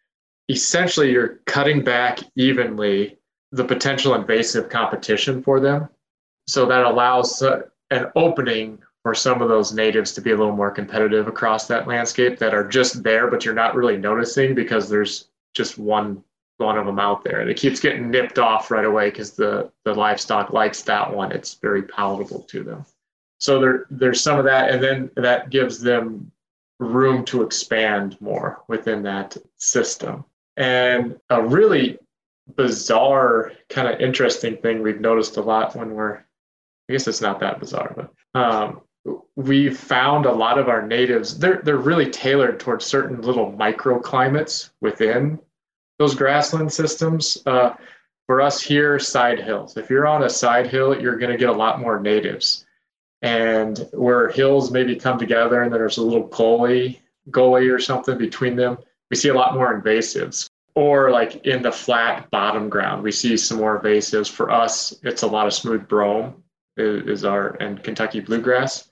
essentially 0.48 1.12
you're 1.12 1.40
cutting 1.46 1.84
back 1.84 2.18
evenly 2.34 3.18
the 3.52 3.64
potential 3.64 4.14
invasive 4.14 4.68
competition 4.68 5.42
for 5.42 5.60
them. 5.60 5.88
So 6.48 6.66
that 6.66 6.84
allows 6.84 7.42
an 7.42 8.06
opening 8.16 8.78
for 9.02 9.14
some 9.14 9.40
of 9.40 9.48
those 9.48 9.72
natives 9.72 10.12
to 10.12 10.20
be 10.20 10.32
a 10.32 10.36
little 10.36 10.54
more 10.54 10.70
competitive 10.70 11.26
across 11.26 11.66
that 11.68 11.86
landscape 11.86 12.38
that 12.38 12.54
are 12.54 12.66
just 12.66 13.02
there, 13.02 13.28
but 13.28 13.44
you're 13.44 13.54
not 13.54 13.74
really 13.74 13.96
noticing 13.96 14.54
because 14.54 14.88
there's 14.88 15.28
just 15.54 15.78
one 15.78 16.22
one 16.60 16.78
of 16.78 16.86
them 16.86 16.98
out 16.98 17.24
there. 17.24 17.40
And 17.40 17.50
it 17.50 17.56
keeps 17.56 17.80
getting 17.80 18.10
nipped 18.10 18.38
off 18.38 18.70
right 18.70 18.84
away 18.84 19.10
because 19.10 19.32
the, 19.32 19.70
the 19.84 19.94
livestock 19.94 20.52
likes 20.52 20.82
that 20.82 21.12
one. 21.12 21.32
It's 21.32 21.54
very 21.54 21.82
palatable 21.82 22.42
to 22.42 22.62
them. 22.62 22.84
So 23.38 23.58
there, 23.58 23.86
there's 23.90 24.20
some 24.20 24.38
of 24.38 24.44
that. 24.44 24.70
And 24.70 24.82
then 24.82 25.10
that 25.16 25.50
gives 25.50 25.80
them 25.80 26.30
room 26.78 27.24
to 27.26 27.42
expand 27.42 28.16
more 28.20 28.62
within 28.68 29.02
that 29.04 29.36
system. 29.56 30.24
And 30.56 31.18
a 31.30 31.42
really 31.42 31.98
bizarre, 32.56 33.52
kind 33.68 33.88
of 33.88 34.00
interesting 34.00 34.56
thing 34.58 34.82
we've 34.82 35.00
noticed 35.00 35.36
a 35.36 35.42
lot 35.42 35.74
when 35.76 35.94
we're, 35.94 36.16
I 36.16 36.92
guess 36.92 37.06
it's 37.06 37.20
not 37.20 37.40
that 37.40 37.60
bizarre, 37.60 37.94
but 37.94 38.40
um, 38.40 38.80
we 39.36 39.70
found 39.70 40.26
a 40.26 40.32
lot 40.32 40.58
of 40.58 40.68
our 40.68 40.86
natives, 40.86 41.38
they're, 41.38 41.60
they're 41.62 41.76
really 41.76 42.10
tailored 42.10 42.60
towards 42.60 42.84
certain 42.84 43.22
little 43.22 43.52
microclimates 43.52 44.70
within 44.80 45.38
those 46.00 46.14
grassland 46.14 46.72
systems. 46.72 47.38
Uh, 47.44 47.74
for 48.26 48.40
us 48.40 48.62
here, 48.62 48.98
side 48.98 49.38
hills. 49.38 49.76
If 49.76 49.90
you're 49.90 50.06
on 50.06 50.22
a 50.22 50.30
side 50.30 50.66
hill, 50.66 50.98
you're 50.98 51.18
going 51.18 51.30
to 51.30 51.36
get 51.36 51.50
a 51.50 51.52
lot 51.52 51.78
more 51.78 52.00
natives. 52.00 52.64
And 53.20 53.86
where 53.92 54.30
hills 54.30 54.70
maybe 54.70 54.96
come 54.96 55.18
together 55.18 55.62
and 55.62 55.72
there's 55.72 55.98
a 55.98 56.02
little 56.02 56.26
gully, 56.28 57.02
gully 57.30 57.68
or 57.68 57.78
something 57.78 58.16
between 58.16 58.56
them, 58.56 58.78
we 59.10 59.16
see 59.16 59.28
a 59.28 59.34
lot 59.34 59.52
more 59.52 59.78
invasives. 59.78 60.48
Or 60.74 61.10
like 61.10 61.44
in 61.44 61.60
the 61.60 61.72
flat 61.72 62.30
bottom 62.30 62.70
ground, 62.70 63.02
we 63.02 63.12
see 63.12 63.36
some 63.36 63.58
more 63.58 63.78
invasives. 63.78 64.30
For 64.30 64.50
us, 64.50 64.94
it's 65.02 65.22
a 65.22 65.26
lot 65.26 65.46
of 65.46 65.52
smooth 65.52 65.86
brome 65.86 66.42
is 66.78 67.26
our 67.26 67.56
and 67.60 67.82
Kentucky 67.82 68.20
bluegrass. 68.20 68.88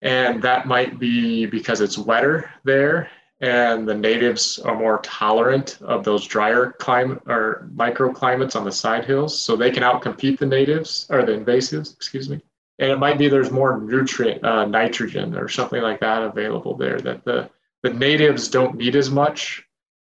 And 0.00 0.40
that 0.42 0.66
might 0.66 0.98
be 0.98 1.44
because 1.44 1.82
it's 1.82 1.98
wetter 1.98 2.50
there 2.64 3.10
and 3.42 3.88
the 3.88 3.94
natives 3.94 4.60
are 4.60 4.78
more 4.78 5.00
tolerant 5.02 5.78
of 5.82 6.04
those 6.04 6.24
drier 6.24 6.72
climate 6.78 7.20
or 7.26 7.68
microclimates 7.74 8.54
on 8.54 8.64
the 8.64 8.70
side 8.70 9.04
hills, 9.04 9.42
so 9.42 9.56
they 9.56 9.72
can 9.72 9.82
outcompete 9.82 10.38
the 10.38 10.46
natives 10.46 11.06
or 11.10 11.24
the 11.24 11.32
invasives, 11.32 11.92
excuse 11.92 12.30
me. 12.30 12.40
And 12.78 12.90
it 12.90 12.98
might 12.98 13.18
be 13.18 13.28
there's 13.28 13.50
more 13.50 13.80
nutrient, 13.80 14.44
uh, 14.44 14.64
nitrogen 14.64 15.36
or 15.36 15.48
something 15.48 15.82
like 15.82 16.00
that 16.00 16.22
available 16.22 16.76
there 16.76 17.00
that 17.00 17.24
the 17.24 17.50
the 17.82 17.92
natives 17.92 18.46
don't 18.46 18.76
need 18.76 18.94
as 18.94 19.10
much, 19.10 19.64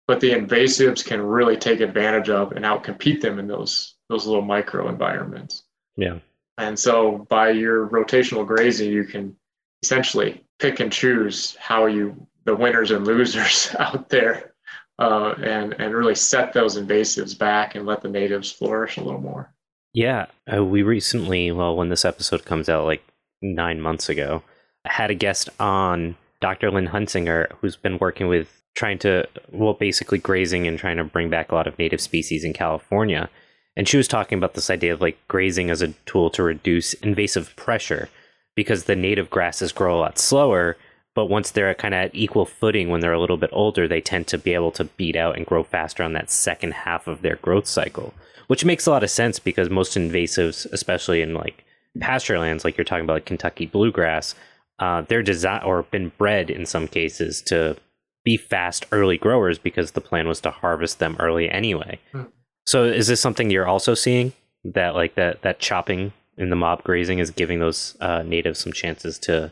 but 0.05 0.19
the 0.19 0.31
invasives 0.31 1.03
can 1.03 1.21
really 1.21 1.55
take 1.55 1.79
advantage 1.79 2.29
of 2.29 2.51
and 2.51 2.65
outcompete 2.65 3.21
them 3.21 3.39
in 3.39 3.47
those 3.47 3.95
those 4.09 4.25
little 4.27 4.41
micro 4.41 4.89
environments. 4.89 5.63
Yeah. 5.95 6.19
And 6.57 6.77
so 6.77 7.25
by 7.29 7.51
your 7.51 7.87
rotational 7.87 8.45
grazing, 8.45 8.91
you 8.91 9.05
can 9.05 9.35
essentially 9.81 10.43
pick 10.59 10.81
and 10.81 10.91
choose 10.91 11.55
how 11.55 11.85
you 11.85 12.27
the 12.45 12.55
winners 12.55 12.91
and 12.91 13.05
losers 13.05 13.75
out 13.79 14.09
there 14.09 14.53
uh, 14.99 15.33
and 15.43 15.73
and 15.73 15.93
really 15.93 16.15
set 16.15 16.53
those 16.53 16.77
invasives 16.77 17.37
back 17.37 17.75
and 17.75 17.85
let 17.85 18.01
the 18.01 18.09
natives 18.09 18.51
flourish 18.51 18.97
a 18.97 19.03
little 19.03 19.21
more. 19.21 19.53
Yeah, 19.93 20.25
uh, 20.51 20.63
we 20.65 20.81
recently, 20.81 21.51
well, 21.51 21.75
when 21.75 21.89
this 21.89 22.05
episode 22.05 22.45
comes 22.45 22.67
out, 22.67 22.85
like 22.85 23.03
nine 23.43 23.79
months 23.79 24.09
ago, 24.09 24.41
had 24.85 25.11
a 25.11 25.15
guest 25.15 25.49
on 25.59 26.15
Dr. 26.41 26.71
Lynn 26.71 26.87
Huntsinger, 26.87 27.51
who's 27.59 27.75
been 27.75 27.99
working 27.99 28.27
with 28.27 28.63
trying 28.75 28.97
to, 28.99 29.27
well, 29.51 29.73
basically 29.73 30.17
grazing 30.17 30.65
and 30.65 30.79
trying 30.79 30.97
to 30.97 31.03
bring 31.03 31.29
back 31.29 31.51
a 31.51 31.55
lot 31.55 31.67
of 31.67 31.77
native 31.77 32.01
species 32.01 32.43
in 32.43 32.53
California. 32.53 33.29
And 33.75 33.87
she 33.87 33.97
was 33.97 34.07
talking 34.07 34.39
about 34.39 34.55
this 34.55 34.71
idea 34.71 34.93
of 34.93 35.01
like 35.01 35.17
grazing 35.27 35.69
as 35.69 35.83
a 35.83 35.89
tool 36.05 36.31
to 36.31 36.43
reduce 36.43 36.93
invasive 36.95 37.55
pressure 37.55 38.09
because 38.55 38.85
the 38.85 38.95
native 38.95 39.29
grasses 39.29 39.71
grow 39.71 39.97
a 39.97 40.01
lot 40.01 40.17
slower 40.17 40.75
but 41.15 41.25
once 41.25 41.51
they're 41.51 41.73
kind 41.75 41.93
of 41.93 41.99
at 41.99 42.15
equal 42.15 42.45
footing 42.45 42.89
when 42.89 43.01
they're 43.01 43.13
a 43.13 43.19
little 43.19 43.37
bit 43.37 43.49
older 43.53 43.87
they 43.87 44.01
tend 44.01 44.27
to 44.27 44.37
be 44.37 44.53
able 44.53 44.71
to 44.71 44.85
beat 44.85 45.15
out 45.15 45.35
and 45.35 45.45
grow 45.45 45.63
faster 45.63 46.03
on 46.03 46.13
that 46.13 46.31
second 46.31 46.73
half 46.73 47.07
of 47.07 47.21
their 47.21 47.35
growth 47.37 47.67
cycle 47.67 48.13
which 48.47 48.65
makes 48.65 48.85
a 48.85 48.91
lot 48.91 49.03
of 49.03 49.09
sense 49.09 49.39
because 49.39 49.69
most 49.69 49.95
invasives 49.95 50.65
especially 50.71 51.21
in 51.21 51.33
like 51.33 51.63
pasture 51.99 52.39
lands 52.39 52.63
like 52.63 52.77
you're 52.77 52.85
talking 52.85 53.03
about 53.03 53.13
like 53.13 53.25
kentucky 53.25 53.65
bluegrass 53.65 54.35
uh, 54.79 55.01
they're 55.03 55.23
designed 55.23 55.63
or 55.63 55.83
been 55.83 56.11
bred 56.17 56.49
in 56.49 56.65
some 56.65 56.87
cases 56.87 57.41
to 57.41 57.77
be 58.25 58.35
fast 58.37 58.85
early 58.91 59.17
growers 59.17 59.59
because 59.59 59.91
the 59.91 60.01
plan 60.01 60.27
was 60.27 60.41
to 60.41 60.49
harvest 60.49 60.99
them 60.99 61.15
early 61.19 61.49
anyway 61.49 61.99
hmm. 62.11 62.23
so 62.65 62.83
is 62.83 63.07
this 63.07 63.21
something 63.21 63.49
you're 63.49 63.67
also 63.67 63.93
seeing 63.93 64.33
that 64.63 64.95
like 64.95 65.15
that 65.15 65.41
that 65.41 65.59
chopping 65.59 66.11
in 66.37 66.49
the 66.49 66.55
mob 66.55 66.83
grazing 66.83 67.19
is 67.19 67.29
giving 67.29 67.59
those 67.59 67.95
uh, 67.99 68.23
natives 68.23 68.59
some 68.59 68.73
chances 68.73 69.19
to 69.19 69.51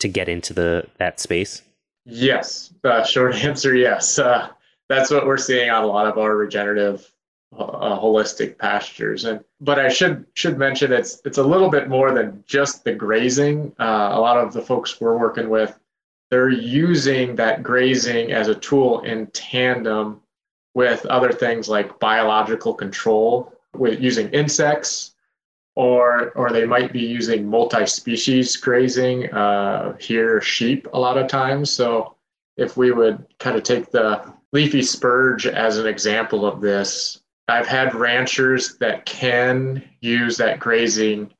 to 0.00 0.08
get 0.08 0.28
into 0.28 0.52
the 0.52 0.86
that 0.98 1.20
space? 1.20 1.62
Yes. 2.04 2.72
Uh, 2.82 3.04
short 3.04 3.34
answer, 3.44 3.74
yes. 3.74 4.18
Uh, 4.18 4.48
that's 4.88 5.10
what 5.10 5.26
we're 5.26 5.36
seeing 5.36 5.70
on 5.70 5.84
a 5.84 5.86
lot 5.86 6.06
of 6.06 6.16
our 6.16 6.34
regenerative, 6.34 7.10
uh, 7.56 7.98
holistic 7.98 8.58
pastures. 8.58 9.24
And 9.24 9.44
but 9.60 9.78
I 9.78 9.88
should 9.88 10.26
should 10.34 10.58
mention 10.58 10.92
it's 10.92 11.20
it's 11.24 11.38
a 11.38 11.42
little 11.42 11.70
bit 11.70 11.88
more 11.88 12.12
than 12.12 12.42
just 12.46 12.84
the 12.84 12.92
grazing. 12.94 13.72
Uh, 13.78 14.10
a 14.12 14.20
lot 14.20 14.38
of 14.38 14.52
the 14.52 14.62
folks 14.62 15.00
we're 15.00 15.18
working 15.18 15.48
with, 15.48 15.78
they're 16.30 16.48
using 16.48 17.36
that 17.36 17.62
grazing 17.62 18.32
as 18.32 18.48
a 18.48 18.54
tool 18.54 19.00
in 19.00 19.26
tandem 19.28 20.20
with 20.74 21.04
other 21.06 21.32
things 21.32 21.68
like 21.68 21.98
biological 21.98 22.72
control, 22.72 23.52
with 23.74 24.00
using 24.00 24.28
insects 24.30 25.14
or 25.78 26.30
or 26.30 26.50
they 26.50 26.66
might 26.66 26.92
be 26.92 27.00
using 27.00 27.48
multi-species 27.48 28.56
grazing 28.56 29.32
uh, 29.32 29.96
here 29.98 30.40
sheep 30.40 30.88
a 30.92 30.98
lot 30.98 31.16
of 31.16 31.28
times. 31.28 31.70
So 31.70 32.16
if 32.56 32.76
we 32.76 32.90
would 32.90 33.24
kind 33.38 33.56
of 33.56 33.62
take 33.62 33.92
the 33.92 34.34
leafy 34.52 34.82
spurge 34.82 35.46
as 35.46 35.78
an 35.78 35.86
example 35.86 36.44
of 36.44 36.60
this 36.60 37.20
i've 37.48 37.66
had 37.66 37.94
ranchers 37.94 38.76
that 38.78 39.04
can 39.04 39.82
use 40.00 40.38
that 40.38 40.58
grazing 40.58 41.30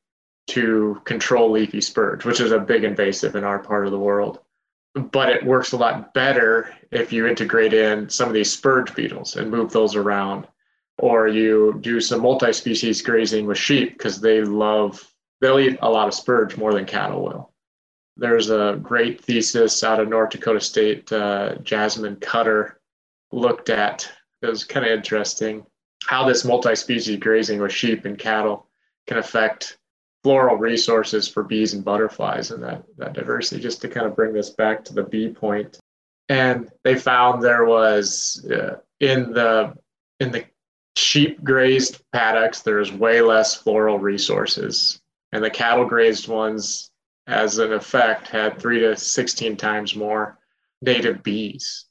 to 0.47 1.01
control 1.05 1.51
leafy 1.51 1.81
spurge 1.81 2.25
which 2.25 2.41
is 2.41 2.53
a 2.53 2.59
big 2.59 2.85
invasive 2.85 3.35
in 3.35 3.45
our 3.45 3.59
part 3.59 3.87
of 3.87 3.93
the 3.93 3.99
world. 3.99 4.39
But 4.95 5.29
it 5.29 5.45
works 5.45 5.73
a 5.73 5.77
lot 5.77 6.15
better 6.15 6.75
if 6.91 7.13
you 7.13 7.27
integrate 7.27 7.73
in 7.73 8.09
some 8.09 8.29
of 8.29 8.35
these 8.35 8.53
spurge 8.53 8.95
beetles 8.95 9.37
and 9.37 9.51
move 9.51 9.73
those 9.73 9.95
around 9.95 10.47
or 10.99 11.29
you 11.29 11.79
do 11.81 12.01
some 12.01 12.23
multi-species 12.23 13.03
grazing 13.03 13.47
with 13.47 13.59
sheep 13.59 13.93
because 13.93 14.21
they 14.21 14.43
love 14.43 15.13
they'll 15.41 15.61
eat 15.61 15.79
a 15.83 15.91
lot 15.91 16.09
of 16.09 16.15
spurge 16.15 16.57
more 16.57 16.75
than 16.75 16.85
cattle 16.85 17.23
will. 17.23 17.53
There's 18.17 18.51
a 18.51 18.79
great 18.83 19.23
thesis 19.23 19.85
out 19.85 20.01
of 20.01 20.09
north 20.09 20.31
dakota 20.31 20.61
state 20.61 21.11
uh, 21.13 21.57
jasmine 21.57 22.17
cutter 22.17 22.81
looked 23.31 23.69
at 23.69 24.11
it 24.43 24.47
was 24.47 24.65
kind 24.65 24.87
of 24.87 24.93
interesting 24.93 25.65
how 26.07 26.27
this 26.27 26.45
multi-species 26.45 27.19
grazing 27.19 27.61
with 27.61 27.73
sheep 27.73 28.05
and 28.05 28.19
cattle 28.19 28.67
can 29.07 29.19
affect 29.19 29.79
floral 30.23 30.57
resources 30.57 31.29
for 31.29 31.43
bees 31.43 31.75
and 31.75 31.85
butterflies 31.85 32.51
and 32.51 32.63
that, 32.63 32.83
that 32.97 33.13
diversity 33.13 33.61
just 33.61 33.81
to 33.81 33.89
kind 33.89 34.07
of 34.07 34.17
bring 34.17 34.33
this 34.33 34.51
back 34.51 34.85
to 34.85 34.95
the 34.95 35.03
bee 35.03 35.29
point. 35.29 35.79
And 36.29 36.71
they 36.85 36.97
found 36.97 37.43
there 37.43 37.65
was 37.65 38.47
uh, 38.51 38.77
in 39.01 39.33
the 39.33 39.75
in 40.21 40.31
the 40.31 40.45
sheep 40.99 41.43
grazed 41.45 42.03
paddocks, 42.13 42.61
there's 42.61 42.93
way 42.93 43.21
less 43.21 43.55
floral 43.55 43.99
resources. 43.99 45.01
And 45.33 45.45
the 45.45 45.51
cattle 45.51 45.85
grazed 45.85 46.29
ones, 46.29 46.91
as 47.27 47.59
an 47.59 47.73
effect, 47.73 48.29
had 48.29 48.59
three 48.59 48.81
to 48.81 48.97
16 48.97 49.57
times 49.57 49.95
more 49.95 50.39
native 50.83 51.23
bees 51.23 51.87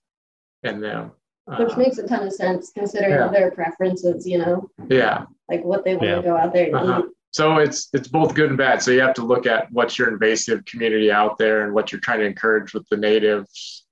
in 0.64 0.82
them. 0.82 1.12
Which 1.46 1.74
uh, 1.74 1.78
makes 1.78 1.98
a 1.98 2.08
ton 2.08 2.28
of 2.28 2.34
sense 2.34 2.72
considering 2.76 3.12
yeah. 3.12 3.28
their 3.30 3.52
preferences, 3.52 4.28
you 4.28 4.40
know? 4.40 4.70
Yeah. 4.90 5.26
Like 5.50 5.64
what 5.64 5.86
they 5.86 5.96
want 5.96 6.08
yeah. 6.08 6.16
to 6.16 6.22
go 6.22 6.36
out 6.36 6.54
there 6.54 6.66
and 6.66 6.76
uh-huh. 6.76 7.04
eat. 7.06 7.12
so 7.32 7.58
it's 7.58 7.88
it's 7.94 8.10
both 8.10 8.34
good 8.34 8.50
and 8.50 8.58
bad. 8.58 8.82
So 8.82 8.92
you 8.92 9.00
have 9.00 9.14
to 9.16 9.26
look 9.26 9.46
at 9.46 9.72
what's 9.72 9.98
your 9.98 10.10
invasive 10.10 10.66
community 10.66 11.10
out 11.10 11.38
there 11.38 11.64
and 11.64 11.74
what 11.74 11.92
you're 11.92 12.02
trying 12.02 12.20
to 12.20 12.26
encourage 12.26 12.74
with 12.74 12.86
the 12.90 12.98
natives. 12.98 13.86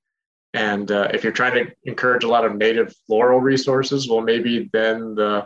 And 0.55 0.89
uh, 0.89 1.09
if 1.13 1.21
you're 1.21 1.33
trying 1.33 1.65
to 1.65 1.71
encourage 1.83 2.23
a 2.23 2.29
lot 2.29 2.45
of 2.45 2.55
native 2.55 2.95
floral 3.07 3.41
resources, 3.41 4.07
well, 4.09 4.21
maybe 4.21 4.69
then 4.71 5.13
the 5.13 5.45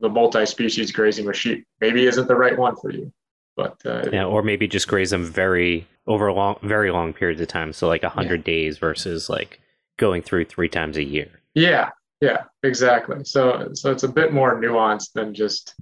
the 0.00 0.08
multi-species 0.08 0.92
grazing 0.92 1.26
with 1.26 1.36
sheep 1.36 1.66
maybe 1.80 2.06
isn't 2.06 2.28
the 2.28 2.34
right 2.34 2.56
one 2.56 2.76
for 2.76 2.90
you. 2.90 3.12
But 3.56 3.76
uh, 3.84 4.08
yeah, 4.10 4.24
or 4.24 4.42
maybe 4.42 4.66
just 4.66 4.88
graze 4.88 5.10
them 5.10 5.24
very 5.24 5.86
over 6.06 6.32
long, 6.32 6.56
very 6.62 6.90
long 6.90 7.12
periods 7.12 7.42
of 7.42 7.48
time. 7.48 7.74
So 7.74 7.88
like 7.88 8.04
a 8.04 8.08
hundred 8.08 8.40
yeah. 8.40 8.54
days 8.54 8.78
versus 8.78 9.28
like 9.28 9.60
going 9.98 10.22
through 10.22 10.46
three 10.46 10.68
times 10.68 10.96
a 10.96 11.04
year. 11.04 11.28
Yeah, 11.54 11.90
yeah, 12.22 12.44
exactly. 12.62 13.24
So 13.24 13.70
so 13.74 13.92
it's 13.92 14.04
a 14.04 14.08
bit 14.08 14.32
more 14.32 14.58
nuanced 14.58 15.12
than 15.12 15.34
just 15.34 15.74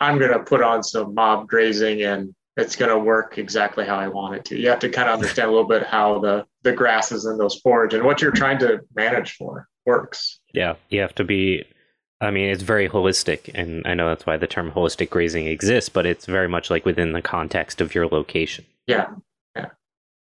I'm 0.00 0.18
going 0.18 0.32
to 0.32 0.40
put 0.40 0.62
on 0.62 0.82
some 0.82 1.14
mob 1.14 1.48
grazing 1.48 2.02
and 2.02 2.34
it's 2.56 2.76
going 2.76 2.90
to 2.90 2.98
work 2.98 3.38
exactly 3.38 3.84
how 3.84 3.96
I 3.96 4.08
want 4.08 4.36
it 4.36 4.44
to. 4.46 4.58
You 4.58 4.68
have 4.68 4.78
to 4.80 4.88
kind 4.88 5.08
of 5.08 5.14
understand 5.14 5.48
a 5.48 5.52
little 5.52 5.68
bit 5.68 5.84
how 5.84 6.18
the 6.20 6.46
the 6.62 6.72
grasses 6.72 7.24
and 7.24 7.38
those 7.38 7.60
forage 7.60 7.94
and 7.94 8.04
what 8.04 8.22
you're 8.22 8.32
trying 8.32 8.58
to 8.60 8.80
manage 8.94 9.36
for 9.36 9.68
works. 9.86 10.40
Yeah, 10.52 10.74
you 10.88 11.00
have 11.00 11.14
to 11.16 11.24
be 11.24 11.64
I 12.20 12.30
mean, 12.30 12.48
it's 12.48 12.62
very 12.62 12.88
holistic, 12.88 13.50
and 13.54 13.86
I 13.86 13.94
know 13.94 14.08
that's 14.08 14.24
why 14.24 14.36
the 14.36 14.46
term 14.46 14.70
holistic 14.70 15.10
grazing 15.10 15.46
exists, 15.46 15.90
but 15.90 16.06
it's 16.06 16.26
very 16.26 16.48
much 16.48 16.70
like 16.70 16.84
within 16.84 17.12
the 17.12 17.22
context 17.22 17.80
of 17.80 17.94
your 17.94 18.06
location. 18.06 18.64
Yeah. 18.86 19.08
Yeah. 19.54 19.66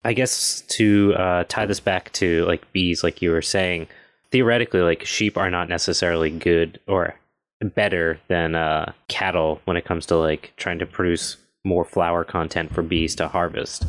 I 0.03 0.13
guess 0.13 0.61
to 0.69 1.13
uh, 1.15 1.43
tie 1.47 1.65
this 1.65 1.79
back 1.79 2.11
to 2.13 2.45
like 2.45 2.71
bees, 2.73 3.03
like 3.03 3.21
you 3.21 3.31
were 3.31 3.41
saying, 3.41 3.87
theoretically, 4.31 4.81
like 4.81 5.05
sheep 5.05 5.37
are 5.37 5.51
not 5.51 5.69
necessarily 5.69 6.29
good 6.29 6.79
or 6.87 7.15
better 7.61 8.19
than 8.27 8.55
uh, 8.55 8.91
cattle 9.07 9.61
when 9.65 9.77
it 9.77 9.85
comes 9.85 10.05
to 10.07 10.17
like 10.17 10.51
trying 10.57 10.79
to 10.79 10.85
produce 10.85 11.37
more 11.63 11.85
flower 11.85 12.23
content 12.23 12.73
for 12.73 12.81
bees 12.81 13.15
to 13.15 13.27
harvest. 13.27 13.85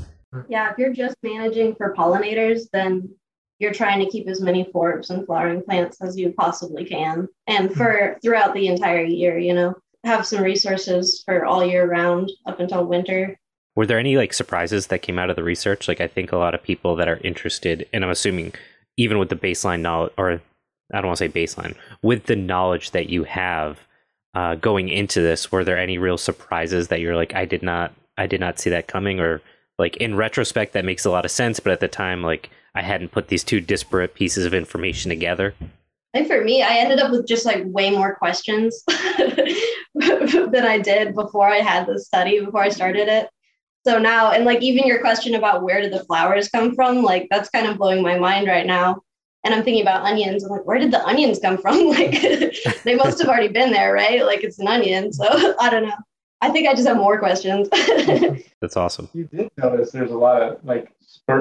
Yeah, 0.49 0.71
if 0.71 0.79
you're 0.79 0.93
just 0.93 1.17
managing 1.23 1.75
for 1.77 1.95
pollinators, 1.95 2.63
then 2.73 3.09
you're 3.59 3.73
trying 3.73 4.01
to 4.01 4.11
keep 4.11 4.29
as 4.29 4.41
many 4.41 4.65
forbs 4.65 5.11
and 5.11 5.25
flowering 5.27 5.63
plants 5.63 6.01
as 6.01 6.19
you 6.19 6.33
possibly 6.33 6.85
can. 6.85 7.29
And 7.47 7.75
for 7.75 8.19
throughout 8.23 8.55
the 8.55 8.69
entire 8.69 9.05
year 9.05 9.39
you 9.39 9.55
know 9.55 9.75
have 10.05 10.27
some 10.27 10.43
resources 10.43 11.23
for 11.25 11.47
all 11.47 11.65
year 11.65 11.89
round 11.89 12.31
up 12.47 12.61
until 12.61 12.85
winter. 12.85 13.39
Were 13.75 13.87
there 13.87 13.99
any 13.99 14.17
like 14.17 14.35
surprises 14.35 14.89
that 14.89 15.03
came 15.03 15.19
out 15.19 15.31
of 15.31 15.37
the 15.37 15.43
research? 15.43 15.89
Like 15.89 16.01
i 16.01 16.09
think 16.09 16.33
a 16.33 16.37
lot 16.37 16.55
of 16.55 16.63
people 16.63 16.97
that 16.97 17.09
are 17.09 17.21
interested 17.25 17.89
and 17.93 18.05
i'm 18.05 18.11
assuming 18.11 18.53
even 18.97 19.19
with 19.19 19.29
the 19.29 19.37
baseline 19.37 19.81
knowledge 19.81 20.13
or 20.19 20.33
i 20.93 21.01
don't 21.01 21.07
want 21.07 21.19
to 21.19 21.25
say 21.25 21.29
baseline 21.29 21.75
with 22.03 22.27
the 22.27 22.37
knowledge 22.37 22.91
that 22.91 23.09
you 23.09 23.25
have 23.25 23.81
uh, 24.35 24.55
going 24.57 24.89
into 24.89 25.21
this 25.21 25.51
were 25.53 25.65
there 25.65 25.79
any 25.79 25.99
real 25.99 26.19
surprises 26.19 26.89
that 26.89 27.01
you're 27.01 27.17
like 27.17 27.35
i 27.35 27.45
did 27.45 27.63
not 27.63 27.93
i 28.19 28.27
did 28.27 28.41
not 28.41 28.59
see 28.59 28.71
that 28.71 28.89
coming 28.89 29.21
or 29.21 29.41
like 29.79 29.97
in 29.99 30.17
retrospect 30.17 30.73
that 30.73 30.85
makes 30.85 31.05
a 31.05 31.11
lot 31.11 31.25
of 31.25 31.31
sense 31.31 31.61
but 31.61 31.73
at 31.73 31.81
the 31.81 31.89
time 31.89 32.23
like 32.23 32.51
I 32.75 32.83
hadn't 32.83 33.13
put 33.13 33.29
these 33.29 33.45
two 33.45 33.61
disparate 33.61 34.15
pieces 34.15 34.45
of 34.45 34.55
information 34.55 35.09
together. 35.09 35.55
Think 36.13 36.27
for 36.27 36.43
me, 36.43 36.63
I 36.63 36.77
ended 36.77 36.99
up 36.99 37.11
with 37.11 37.27
just 37.27 37.47
like 37.47 37.63
way 37.67 37.91
more 37.91 38.17
questions 38.17 38.83
than 38.89 40.65
I 40.67 40.79
did 40.83 41.15
before 41.15 41.49
I 41.49 41.59
had 41.59 41.87
the 41.87 41.99
study, 41.99 42.45
before 42.45 42.63
I 42.63 42.69
started 42.69 43.09
it. 43.09 43.29
So 43.87 43.99
now, 43.99 44.33
and 44.33 44.45
like 44.45 44.63
even 44.63 44.87
your 44.87 45.01
question 45.01 45.35
about 45.35 45.63
where 45.63 45.81
did 45.81 45.93
the 45.93 46.05
flowers 46.05 46.49
come 46.49 46.75
from, 46.75 47.03
like 47.03 47.29
that's 47.31 47.51
kind 47.51 47.67
of 47.67 47.79
blowing 47.79 48.03
my 48.03 48.19
mind 48.19 48.49
right 48.49 48.67
now. 48.67 49.03
And 49.45 49.55
I'm 49.55 49.63
thinking 49.63 49.83
about 49.83 50.05
onions. 50.05 50.43
I'm 50.43 50.51
like, 50.51 50.65
where 50.65 50.79
did 50.79 50.91
the 50.91 51.05
onions 51.07 51.39
come 51.39 51.59
from? 51.59 51.75
Like, 51.95 52.23
they 52.85 52.95
must 52.97 53.19
have 53.21 53.29
already 53.29 53.49
been 53.49 53.71
there, 53.71 53.93
right? 53.93 54.25
Like, 54.25 54.43
it's 54.43 54.59
an 54.59 54.67
onion. 54.67 55.13
So 55.13 55.55
I 55.61 55.71
don't 55.71 55.85
know. 55.85 55.95
I 56.41 56.51
think 56.51 56.69
I 56.69 56.75
just 56.75 56.87
have 56.87 56.97
more 56.97 57.19
questions. 57.19 57.69
That's 58.61 58.77
awesome. 58.77 59.09
You 59.15 59.25
did 59.25 59.51
notice 59.57 59.93
there's 59.93 60.11
a 60.11 60.17
lot 60.17 60.43
of 60.43 60.63
like 60.65 60.93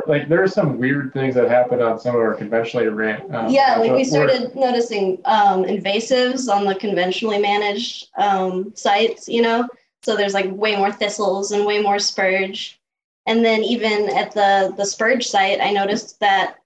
like 0.08 0.30
there 0.30 0.42
are 0.42 0.48
some 0.48 0.78
weird 0.78 1.12
things 1.12 1.36
that 1.36 1.50
happen 1.50 1.82
on 1.82 2.00
some 2.00 2.16
of 2.16 2.22
our 2.22 2.36
conventionally 2.36 2.88
ran. 2.88 3.34
Um, 3.36 3.50
yeah, 3.50 3.76
like 3.78 3.92
we 3.92 4.06
started 4.06 4.56
noticing 4.56 5.20
um, 5.26 5.64
invasives 5.64 6.48
on 6.48 6.64
the 6.66 6.76
conventionally 6.76 7.40
managed 7.40 8.08
um, 8.18 8.72
sites. 8.76 9.28
You 9.28 9.42
know, 9.42 9.68
so 10.04 10.16
there's 10.16 10.34
like 10.34 10.50
way 10.52 10.78
more 10.78 10.92
thistles 10.92 11.52
and 11.52 11.66
way 11.66 11.82
more 11.82 12.00
spurge. 12.00 12.80
And 13.26 13.44
then 13.44 13.64
even 13.64 14.10
at 14.10 14.32
the 14.32 14.74
the 14.78 14.86
spurge 14.86 15.28
site, 15.28 15.60
I 15.60 15.72
noticed 15.72 16.20
that 16.22 16.60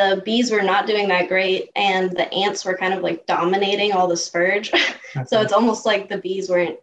the 0.00 0.22
bees 0.22 0.50
were 0.50 0.62
not 0.62 0.86
doing 0.86 1.08
that 1.08 1.28
great, 1.28 1.70
and 1.76 2.10
the 2.12 2.32
ants 2.32 2.64
were 2.64 2.76
kind 2.76 2.94
of 2.94 3.02
like 3.02 3.26
dominating 3.26 3.92
all 3.92 4.08
the 4.08 4.16
spurge. 4.16 4.70
so 5.26 5.40
it's 5.40 5.52
almost 5.52 5.84
like 5.84 6.08
the 6.08 6.18
bees 6.18 6.48
weren't 6.48 6.78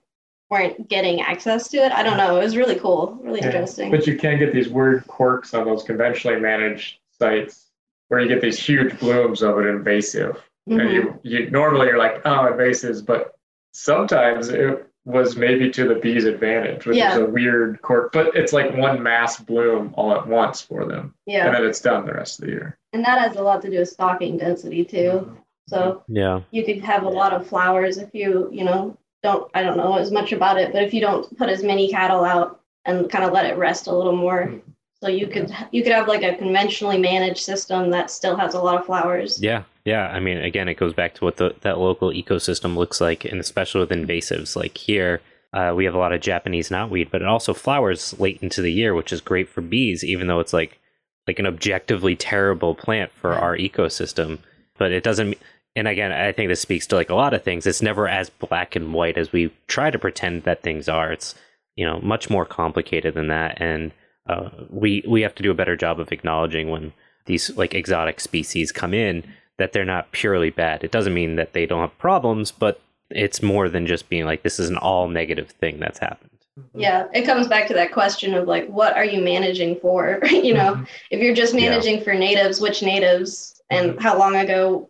weren't 0.50 0.88
getting 0.88 1.22
access 1.22 1.68
to 1.70 1.78
it. 1.78 1.92
I 1.92 2.04
don't 2.04 2.18
know. 2.18 2.38
It 2.38 2.44
was 2.44 2.56
really 2.56 2.80
cool, 2.80 3.20
really 3.22 3.40
yeah. 3.40 3.48
interesting. 3.48 3.92
But 3.92 4.08
you 4.08 4.18
can 4.18 4.40
get 4.40 4.54
these 4.54 4.70
weird 4.70 5.06
quirks 5.08 5.54
on 5.54 5.66
those 5.66 5.84
conventionally 5.84 6.40
managed 6.40 7.00
sites 7.20 7.66
where 8.08 8.22
you 8.22 8.30
get 8.30 8.42
these 8.42 8.60
huge 8.60 8.98
blooms 9.00 9.42
of 9.42 9.58
an 9.58 9.68
invasive. 9.68 10.42
Mm-hmm. 10.70 10.80
And 10.80 10.92
you, 10.92 11.20
you 11.24 11.50
normally 11.50 11.88
you're 11.88 11.98
like, 11.98 12.22
oh, 12.26 12.50
invasives, 12.52 13.06
but 13.06 13.38
sometimes 13.74 14.50
it 14.50 14.87
was 15.08 15.38
maybe 15.38 15.72
to 15.72 15.88
the 15.88 15.96
bee's 15.96 16.26
advantage, 16.26 16.86
which 16.86 16.98
yeah. 16.98 17.14
is 17.14 17.20
a 17.20 17.26
weird 17.26 17.82
quirk. 17.82 18.12
But 18.12 18.36
it's 18.36 18.52
like 18.52 18.76
one 18.76 19.02
mass 19.02 19.40
bloom 19.40 19.94
all 19.96 20.14
at 20.14 20.28
once 20.28 20.60
for 20.62 20.86
them. 20.86 21.14
Yeah. 21.26 21.46
And 21.46 21.56
then 21.56 21.66
it's 21.66 21.80
done 21.80 22.06
the 22.06 22.14
rest 22.14 22.40
of 22.40 22.46
the 22.46 22.52
year. 22.52 22.78
And 22.92 23.06
that 23.06 23.20
has 23.20 23.38
a 23.38 23.42
lot 23.42 23.62
to 23.62 23.70
do 23.70 23.80
with 23.80 23.88
stocking 23.88 24.38
density 24.38 24.84
too. 24.84 24.98
Mm-hmm. 24.98 25.36
So 25.70 26.04
yeah, 26.08 26.42
you 26.52 26.66
could 26.66 26.82
have 26.82 27.04
a 27.04 27.10
lot 27.10 27.34
of 27.34 27.48
flowers 27.48 27.98
if 27.98 28.14
you, 28.14 28.50
you 28.52 28.66
know, 28.66 28.98
don't 29.24 29.50
I 29.54 29.64
don't 29.64 29.78
know 29.78 29.98
as 29.98 30.12
much 30.12 30.34
about 30.34 30.58
it, 30.58 30.74
but 30.74 30.84
if 30.84 30.94
you 30.94 31.02
don't 31.02 31.38
put 31.38 31.50
as 31.50 31.64
many 31.64 31.90
cattle 31.90 32.24
out 32.24 32.62
and 32.86 33.10
kind 33.10 33.24
of 33.24 33.32
let 33.32 33.46
it 33.46 33.58
rest 33.58 33.88
a 33.88 33.96
little 33.96 34.16
more, 34.16 34.46
hmm. 34.46 34.58
so 35.02 35.10
you 35.10 35.28
could 35.28 35.54
you 35.72 35.84
could 35.84 35.92
have 35.92 36.08
like 36.08 36.24
a 36.24 36.36
conventionally 36.36 36.98
managed 36.98 37.40
system 37.40 37.90
that 37.92 38.12
still 38.12 38.36
has 38.36 38.54
a 38.56 38.62
lot 38.62 38.80
of 38.80 38.86
flowers. 38.86 39.42
Yeah, 39.42 39.64
yeah. 39.88 40.10
I 40.10 40.20
mean, 40.20 40.38
again, 40.38 40.68
it 40.68 40.74
goes 40.74 40.94
back 40.94 41.14
to 41.16 41.24
what 41.24 41.38
the, 41.38 41.56
that 41.62 41.80
local 41.80 42.10
ecosystem 42.10 42.76
looks 42.76 43.00
like, 43.00 43.24
and 43.24 43.40
especially 43.40 43.80
with 43.80 43.90
invasives. 43.90 44.54
Like 44.54 44.78
here, 44.78 45.22
uh, 45.54 45.72
we 45.74 45.86
have 45.86 45.94
a 45.94 45.98
lot 45.98 46.12
of 46.12 46.20
Japanese 46.20 46.68
knotweed, 46.68 47.10
but 47.10 47.22
it 47.22 47.28
also 47.28 47.54
flowers 47.54 48.14
late 48.20 48.38
into 48.42 48.62
the 48.62 48.72
year, 48.72 48.94
which 48.94 49.14
is 49.14 49.22
great 49.22 49.48
for 49.48 49.62
bees, 49.62 50.04
even 50.04 50.28
though 50.28 50.42
it's 50.42 50.52
like 50.52 50.78
like 51.26 51.40
an 51.40 51.48
objectively 51.48 52.18
terrible 52.18 52.76
plant 52.76 53.14
for 53.14 53.34
our 53.34 53.56
ecosystem. 53.56 54.40
But 54.78 54.92
it 54.92 55.06
doesn't 55.06 55.38
and 55.74 55.88
again, 55.88 56.12
I 56.12 56.34
think 56.34 56.50
this 56.50 56.60
speaks 56.60 56.86
to 56.88 56.96
like 56.96 57.10
a 57.10 57.16
lot 57.16 57.34
of 57.34 57.44
things. 57.44 57.66
It's 57.66 57.82
never 57.82 58.10
as 58.10 58.30
black 58.30 58.76
and 58.76 58.94
white 58.94 59.18
as 59.18 59.32
we 59.32 59.54
try 59.68 59.90
to 59.90 59.98
pretend 59.98 60.44
that 60.44 60.64
things 60.64 60.90
are. 60.90 61.14
It's 61.14 61.34
you 61.78 61.86
know 61.86 62.02
much 62.02 62.30
more 62.30 62.46
complicated 62.46 63.14
than 63.14 63.30
that, 63.30 63.62
and 63.62 63.94
uh, 64.28 64.50
we 64.70 65.02
we 65.08 65.22
have 65.22 65.36
to 65.36 65.44
do 65.44 65.52
a 65.52 65.62
better 65.62 65.78
job 65.78 66.02
of 66.02 66.12
acknowledging 66.12 66.72
when 66.72 66.92
these 67.26 67.56
like 67.56 67.74
exotic 67.74 68.20
species 68.20 68.74
come 68.74 68.94
in 68.94 69.24
that 69.58 69.74
they're 69.74 69.86
not 69.86 70.12
purely 70.12 70.50
bad. 70.50 70.84
It 70.84 70.92
doesn't 70.92 71.14
mean 71.14 71.36
that 71.36 71.54
they 71.54 71.66
don't 71.66 71.82
have 71.82 71.98
problems, 71.98 72.52
but 72.52 72.80
it's 73.10 73.42
more 73.42 73.70
than 73.70 73.88
just 73.88 74.10
being 74.10 74.26
like 74.26 74.44
this 74.44 74.60
is 74.60 74.70
an 74.70 74.78
all 74.78 75.08
negative 75.08 75.50
thing 75.50 75.80
that's 75.80 76.00
happened. 76.00 76.32
Yeah, 76.74 77.08
it 77.14 77.26
comes 77.26 77.48
back 77.48 77.68
to 77.68 77.74
that 77.76 77.92
question 77.92 78.34
of 78.34 78.48
like, 78.48 78.68
what 78.68 78.96
are 78.96 79.06
you 79.06 79.22
managing 79.22 79.80
for? 79.80 80.20
you 80.30 80.54
know, 80.54 80.74
mm-hmm. 80.74 80.84
if 81.12 81.22
you're 81.22 81.36
just 81.36 81.54
managing 81.54 81.98
yeah. 81.98 82.04
for 82.04 82.14
natives, 82.14 82.60
which 82.60 82.82
natives, 82.82 83.62
and 83.70 83.92
mm-hmm. 83.92 84.00
how 84.00 84.18
long 84.18 84.36
ago 84.36 84.90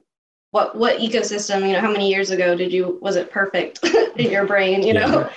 what 0.52 0.76
what 0.76 0.98
ecosystem 1.00 1.68
you 1.68 1.74
know 1.74 1.82
how 1.82 1.92
many 1.92 2.10
years 2.10 2.32
ago 2.32 2.56
did 2.56 2.72
you 2.72 2.98
was 3.02 3.16
it 3.16 3.32
perfect 3.32 3.84
in 4.16 4.32
your 4.32 4.46
brain 4.46 4.82
you 4.82 4.94
yeah. 4.94 5.06
know 5.06 5.30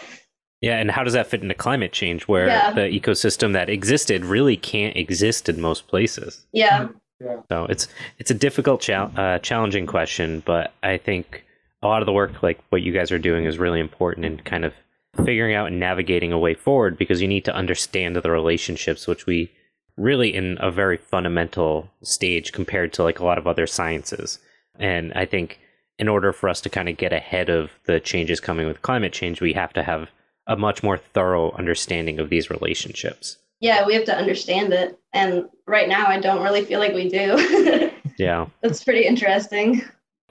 yeah 0.60 0.78
and 0.78 0.90
how 0.90 1.02
does 1.02 1.14
that 1.14 1.26
fit 1.26 1.42
into 1.42 1.54
climate 1.54 1.92
change 1.92 2.28
where 2.28 2.46
yeah. 2.46 2.72
the 2.72 2.82
ecosystem 2.82 3.52
that 3.52 3.68
existed 3.68 4.24
really 4.24 4.56
can't 4.56 4.96
exist 4.96 5.48
in 5.48 5.60
most 5.60 5.88
places 5.88 6.46
yeah, 6.52 6.88
yeah. 7.20 7.40
so 7.50 7.64
it's 7.64 7.88
it's 8.18 8.30
a 8.30 8.34
difficult 8.34 8.80
cha- 8.80 9.10
uh, 9.16 9.38
challenging 9.38 9.86
question 9.86 10.42
but 10.44 10.72
i 10.82 10.96
think 10.96 11.44
a 11.82 11.86
lot 11.86 12.02
of 12.02 12.06
the 12.06 12.12
work 12.12 12.42
like 12.42 12.60
what 12.70 12.82
you 12.82 12.92
guys 12.92 13.12
are 13.12 13.18
doing 13.18 13.44
is 13.44 13.58
really 13.58 13.80
important 13.80 14.26
in 14.26 14.38
kind 14.38 14.64
of 14.64 14.72
figuring 15.24 15.54
out 15.54 15.66
and 15.66 15.80
navigating 15.80 16.32
a 16.32 16.38
way 16.38 16.54
forward 16.54 16.96
because 16.96 17.20
you 17.20 17.28
need 17.28 17.44
to 17.44 17.54
understand 17.54 18.14
the 18.14 18.30
relationships 18.30 19.06
which 19.06 19.26
we 19.26 19.50
really 19.96 20.34
in 20.34 20.56
a 20.60 20.70
very 20.70 20.96
fundamental 20.96 21.90
stage 22.02 22.52
compared 22.52 22.92
to 22.92 23.02
like 23.02 23.18
a 23.18 23.24
lot 23.24 23.38
of 23.38 23.46
other 23.46 23.66
sciences 23.66 24.38
and 24.78 25.12
I 25.14 25.26
think 25.26 25.60
in 25.98 26.08
order 26.08 26.32
for 26.32 26.48
us 26.48 26.60
to 26.62 26.70
kind 26.70 26.88
of 26.88 26.96
get 26.96 27.12
ahead 27.12 27.50
of 27.50 27.70
the 27.84 28.00
changes 28.00 28.40
coming 28.40 28.66
with 28.66 28.82
climate 28.82 29.12
change, 29.12 29.40
we 29.40 29.52
have 29.52 29.72
to 29.74 29.82
have 29.82 30.10
a 30.46 30.56
much 30.56 30.82
more 30.82 30.96
thorough 30.96 31.52
understanding 31.52 32.18
of 32.18 32.30
these 32.30 32.50
relationships. 32.50 33.36
Yeah, 33.60 33.86
we 33.86 33.94
have 33.94 34.04
to 34.06 34.16
understand 34.16 34.72
it. 34.72 34.98
And 35.12 35.48
right 35.66 35.88
now, 35.88 36.06
I 36.06 36.18
don't 36.18 36.42
really 36.42 36.64
feel 36.64 36.80
like 36.80 36.94
we 36.94 37.08
do. 37.08 37.90
yeah. 38.18 38.46
That's 38.62 38.82
pretty 38.82 39.06
interesting. 39.06 39.82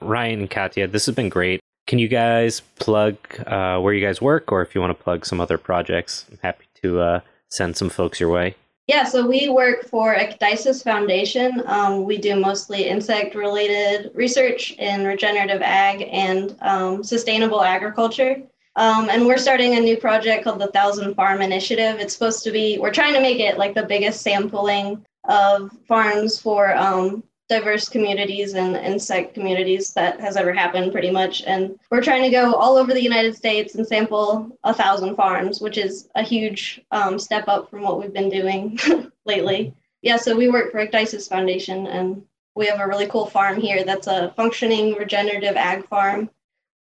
Ryan 0.01 0.41
and 0.41 0.49
Katya, 0.49 0.87
this 0.87 1.05
has 1.05 1.15
been 1.15 1.29
great. 1.29 1.59
Can 1.87 1.99
you 1.99 2.07
guys 2.07 2.61
plug 2.79 3.17
uh, 3.47 3.79
where 3.79 3.93
you 3.93 4.05
guys 4.05 4.21
work, 4.21 4.51
or 4.51 4.61
if 4.61 4.75
you 4.75 4.81
want 4.81 4.97
to 4.97 5.03
plug 5.03 5.25
some 5.25 5.41
other 5.41 5.57
projects, 5.57 6.25
I'm 6.31 6.39
happy 6.41 6.65
to 6.83 6.99
uh, 6.99 7.19
send 7.49 7.75
some 7.77 7.89
folks 7.89 8.19
your 8.19 8.29
way. 8.29 8.55
Yeah, 8.87 9.03
so 9.03 9.27
we 9.27 9.49
work 9.49 9.85
for 9.85 10.15
Ecdysis 10.15 10.83
Foundation. 10.83 11.61
Um, 11.67 12.05
we 12.05 12.17
do 12.17 12.35
mostly 12.35 12.87
insect 12.87 13.35
related 13.35 14.09
research 14.15 14.71
in 14.79 15.05
regenerative 15.05 15.61
ag 15.61 16.07
and 16.11 16.55
um, 16.61 17.03
sustainable 17.03 17.61
agriculture. 17.61 18.41
Um, 18.75 19.09
and 19.09 19.25
we're 19.25 19.37
starting 19.37 19.75
a 19.75 19.79
new 19.79 19.97
project 19.97 20.43
called 20.43 20.59
the 20.59 20.67
Thousand 20.67 21.15
Farm 21.15 21.41
Initiative. 21.41 21.99
It's 21.99 22.13
supposed 22.13 22.43
to 22.43 22.51
be, 22.51 22.77
we're 22.77 22.93
trying 22.93 23.13
to 23.13 23.21
make 23.21 23.39
it 23.39 23.57
like 23.57 23.73
the 23.73 23.83
biggest 23.83 24.21
sampling 24.21 25.05
of 25.27 25.71
farms 25.87 26.39
for 26.39 26.75
um, 26.75 27.23
diverse 27.49 27.89
communities 27.89 28.53
and 28.53 28.75
insect 28.77 29.33
communities 29.33 29.91
that 29.93 30.19
has 30.19 30.37
ever 30.37 30.53
happened 30.53 30.91
pretty 30.91 31.09
much. 31.09 31.41
And 31.43 31.77
we're 31.89 32.03
trying 32.03 32.23
to 32.23 32.29
go 32.29 32.53
all 32.53 32.77
over 32.77 32.93
the 32.93 33.03
united 33.03 33.35
states 33.35 33.75
and 33.75 33.85
sample 33.85 34.55
a 34.63 34.73
thousand 34.73 35.15
farms 35.15 35.59
which 35.59 35.77
is 35.77 36.09
a 36.15 36.21
huge 36.21 36.79
um, 36.91 37.17
step 37.17 37.47
up 37.47 37.69
from 37.69 37.81
what 37.81 37.99
we've 37.99 38.13
been 38.13 38.29
doing 38.29 38.79
lately. 39.25 39.73
Yeah 40.03 40.17
so 40.17 40.37
we 40.37 40.47
work 40.47 40.71
for 40.71 40.85
ecdysis 40.85 41.27
foundation 41.27 41.87
and 41.87 42.23
we 42.55 42.67
have 42.67 42.79
a 42.79 42.87
really 42.87 43.07
cool 43.07 43.25
farm 43.25 43.59
here 43.59 43.83
that's 43.83 44.07
a 44.07 44.31
functioning 44.35 44.93
regenerative 44.93 45.55
ag 45.55 45.87
farm 45.87 46.29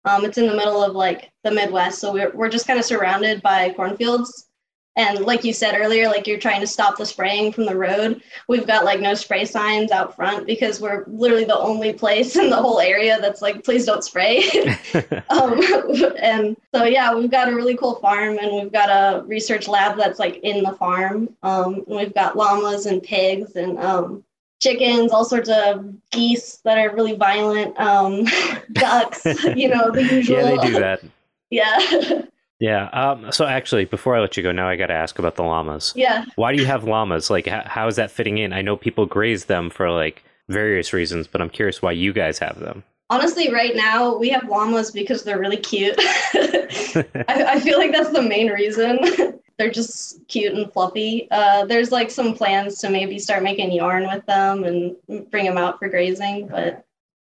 um, 0.05 0.25
it's 0.25 0.37
in 0.37 0.47
the 0.47 0.55
middle 0.55 0.83
of 0.83 0.95
like 0.95 1.31
the 1.43 1.51
midwest 1.51 1.99
so 1.99 2.13
we're, 2.13 2.31
we're 2.31 2.49
just 2.49 2.67
kind 2.67 2.79
of 2.79 2.85
surrounded 2.85 3.41
by 3.41 3.69
cornfields 3.71 4.49
and 4.99 5.21
like 5.21 5.45
you 5.45 5.53
said 5.53 5.75
earlier, 5.77 6.07
like 6.07 6.27
you're 6.27 6.37
trying 6.37 6.59
to 6.59 6.67
stop 6.67 6.97
the 6.97 7.05
spraying 7.05 7.53
from 7.53 7.65
the 7.65 7.75
road. 7.75 8.21
We've 8.49 8.67
got 8.67 8.83
like 8.83 8.99
no 8.99 9.13
spray 9.13 9.45
signs 9.45 9.91
out 9.91 10.13
front 10.13 10.45
because 10.45 10.81
we're 10.81 11.05
literally 11.07 11.45
the 11.45 11.57
only 11.57 11.93
place 11.93 12.35
in 12.35 12.49
the 12.49 12.57
whole 12.57 12.81
area 12.81 13.17
that's 13.21 13.41
like, 13.41 13.63
please 13.63 13.85
don't 13.85 14.03
spray. 14.03 14.39
um, 15.29 15.61
and 16.19 16.57
so, 16.75 16.83
yeah, 16.83 17.15
we've 17.15 17.31
got 17.31 17.47
a 17.47 17.55
really 17.55 17.77
cool 17.77 17.95
farm 17.95 18.39
and 18.39 18.51
we've 18.51 18.73
got 18.73 18.89
a 18.89 19.23
research 19.25 19.69
lab 19.69 19.95
that's 19.95 20.19
like 20.19 20.37
in 20.43 20.63
the 20.63 20.73
farm. 20.73 21.29
Um, 21.43 21.85
we've 21.87 22.13
got 22.13 22.35
llamas 22.35 22.85
and 22.85 23.01
pigs 23.01 23.55
and 23.55 23.79
um, 23.79 24.25
chickens, 24.59 25.11
all 25.11 25.25
sorts 25.25 25.49
of 25.49 25.85
geese 26.11 26.57
that 26.57 26.77
are 26.77 26.93
really 26.93 27.15
violent, 27.15 27.77
um, 27.79 28.25
ducks, 28.73 29.25
you 29.55 29.69
know, 29.69 29.91
the 29.91 30.03
usual. 30.03 30.37
Yeah, 30.39 30.43
they 30.43 30.67
do 30.67 30.73
that. 30.79 31.01
yeah. 31.49 32.21
Yeah. 32.59 32.89
Um, 32.89 33.31
so 33.31 33.45
actually, 33.45 33.85
before 33.85 34.15
I 34.15 34.19
let 34.19 34.35
you 34.35 34.43
go, 34.43 34.51
now 34.51 34.67
I 34.67 34.75
got 34.75 34.87
to 34.87 34.93
ask 34.93 35.17
about 35.17 35.35
the 35.35 35.43
llamas. 35.43 35.93
Yeah. 35.95 36.25
Why 36.35 36.53
do 36.53 36.61
you 36.61 36.67
have 36.67 36.83
llamas? 36.83 37.29
Like, 37.29 37.47
how, 37.47 37.63
how 37.65 37.87
is 37.87 37.95
that 37.95 38.11
fitting 38.11 38.37
in? 38.37 38.51
I 38.53 38.61
know 38.61 38.75
people 38.75 39.05
graze 39.05 39.45
them 39.45 39.69
for 39.69 39.89
like 39.89 40.23
various 40.49 40.91
reasons, 40.91 41.27
but 41.27 41.41
I'm 41.41 41.49
curious 41.49 41.81
why 41.81 41.93
you 41.93 42.11
guys 42.11 42.37
have 42.39 42.59
them. 42.59 42.83
Honestly, 43.11 43.51
right 43.51 43.75
now 43.75 44.15
we 44.15 44.29
have 44.29 44.47
llamas 44.47 44.91
because 44.91 45.23
they're 45.23 45.39
really 45.39 45.57
cute. 45.57 45.95
I, 45.97 47.25
I, 47.27 47.59
feel 47.59 47.79
like 47.79 47.91
that's 47.91 48.11
the 48.11 48.21
main 48.21 48.49
reason. 48.49 49.38
They're 49.59 49.69
just 49.69 50.25
cute 50.27 50.53
and 50.53 50.71
fluffy. 50.73 51.27
Uh, 51.29 51.65
there's 51.65 51.91
like 51.91 52.09
some 52.09 52.33
plans 52.33 52.79
to 52.79 52.89
maybe 52.89 53.19
start 53.19 53.43
making 53.43 53.71
yarn 53.71 54.07
with 54.07 54.25
them 54.25 54.63
and 54.63 54.95
bring 55.29 55.45
them 55.45 55.57
out 55.57 55.77
for 55.77 55.89
grazing, 55.89 56.47
but 56.47 56.85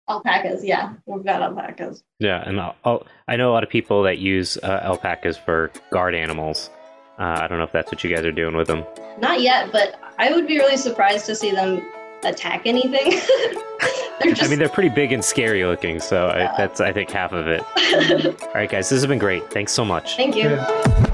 alpacas 0.08 0.64
yeah 0.64 0.94
we've 1.06 1.24
got 1.24 1.42
alpacas. 1.42 2.02
Yeah 2.18 2.42
and 2.46 2.60
I'll, 2.60 2.76
I'll, 2.84 3.06
i 3.28 3.36
know 3.36 3.50
a 3.50 3.52
lot 3.52 3.62
of 3.62 3.68
people 3.68 4.02
that 4.04 4.18
use 4.18 4.56
uh, 4.62 4.80
alpacas 4.82 5.36
for 5.36 5.70
guard 5.90 6.14
animals. 6.14 6.70
Uh, 7.18 7.40
i 7.42 7.48
don't 7.48 7.58
know 7.58 7.64
if 7.64 7.72
that's 7.72 7.90
what 7.90 8.02
you 8.04 8.14
guys 8.14 8.24
are 8.24 8.32
doing 8.32 8.56
with 8.56 8.68
them 8.68 8.84
not 9.18 9.40
yet 9.40 9.72
but 9.72 10.00
i 10.18 10.32
would 10.32 10.46
be 10.46 10.56
really 10.56 10.76
surprised 10.76 11.26
to 11.26 11.34
see 11.34 11.50
them 11.50 11.82
attack 12.24 12.62
anything. 12.64 13.10
Just... 14.22 14.42
i 14.42 14.48
mean 14.48 14.58
they're 14.58 14.68
pretty 14.68 14.88
big 14.88 15.12
and 15.12 15.24
scary 15.24 15.64
looking 15.64 16.00
so 16.00 16.28
yeah. 16.28 16.52
I, 16.52 16.56
that's 16.56 16.80
i 16.80 16.92
think 16.92 17.10
half 17.10 17.32
of 17.32 17.46
it. 17.48 17.62
All 18.42 18.52
right 18.54 18.70
guys 18.70 18.88
this 18.88 19.00
has 19.00 19.06
been 19.06 19.18
great. 19.18 19.50
Thanks 19.50 19.72
so 19.72 19.84
much. 19.84 20.16
Thank 20.16 20.36
you. 20.36 20.50
Yeah. 20.50 21.07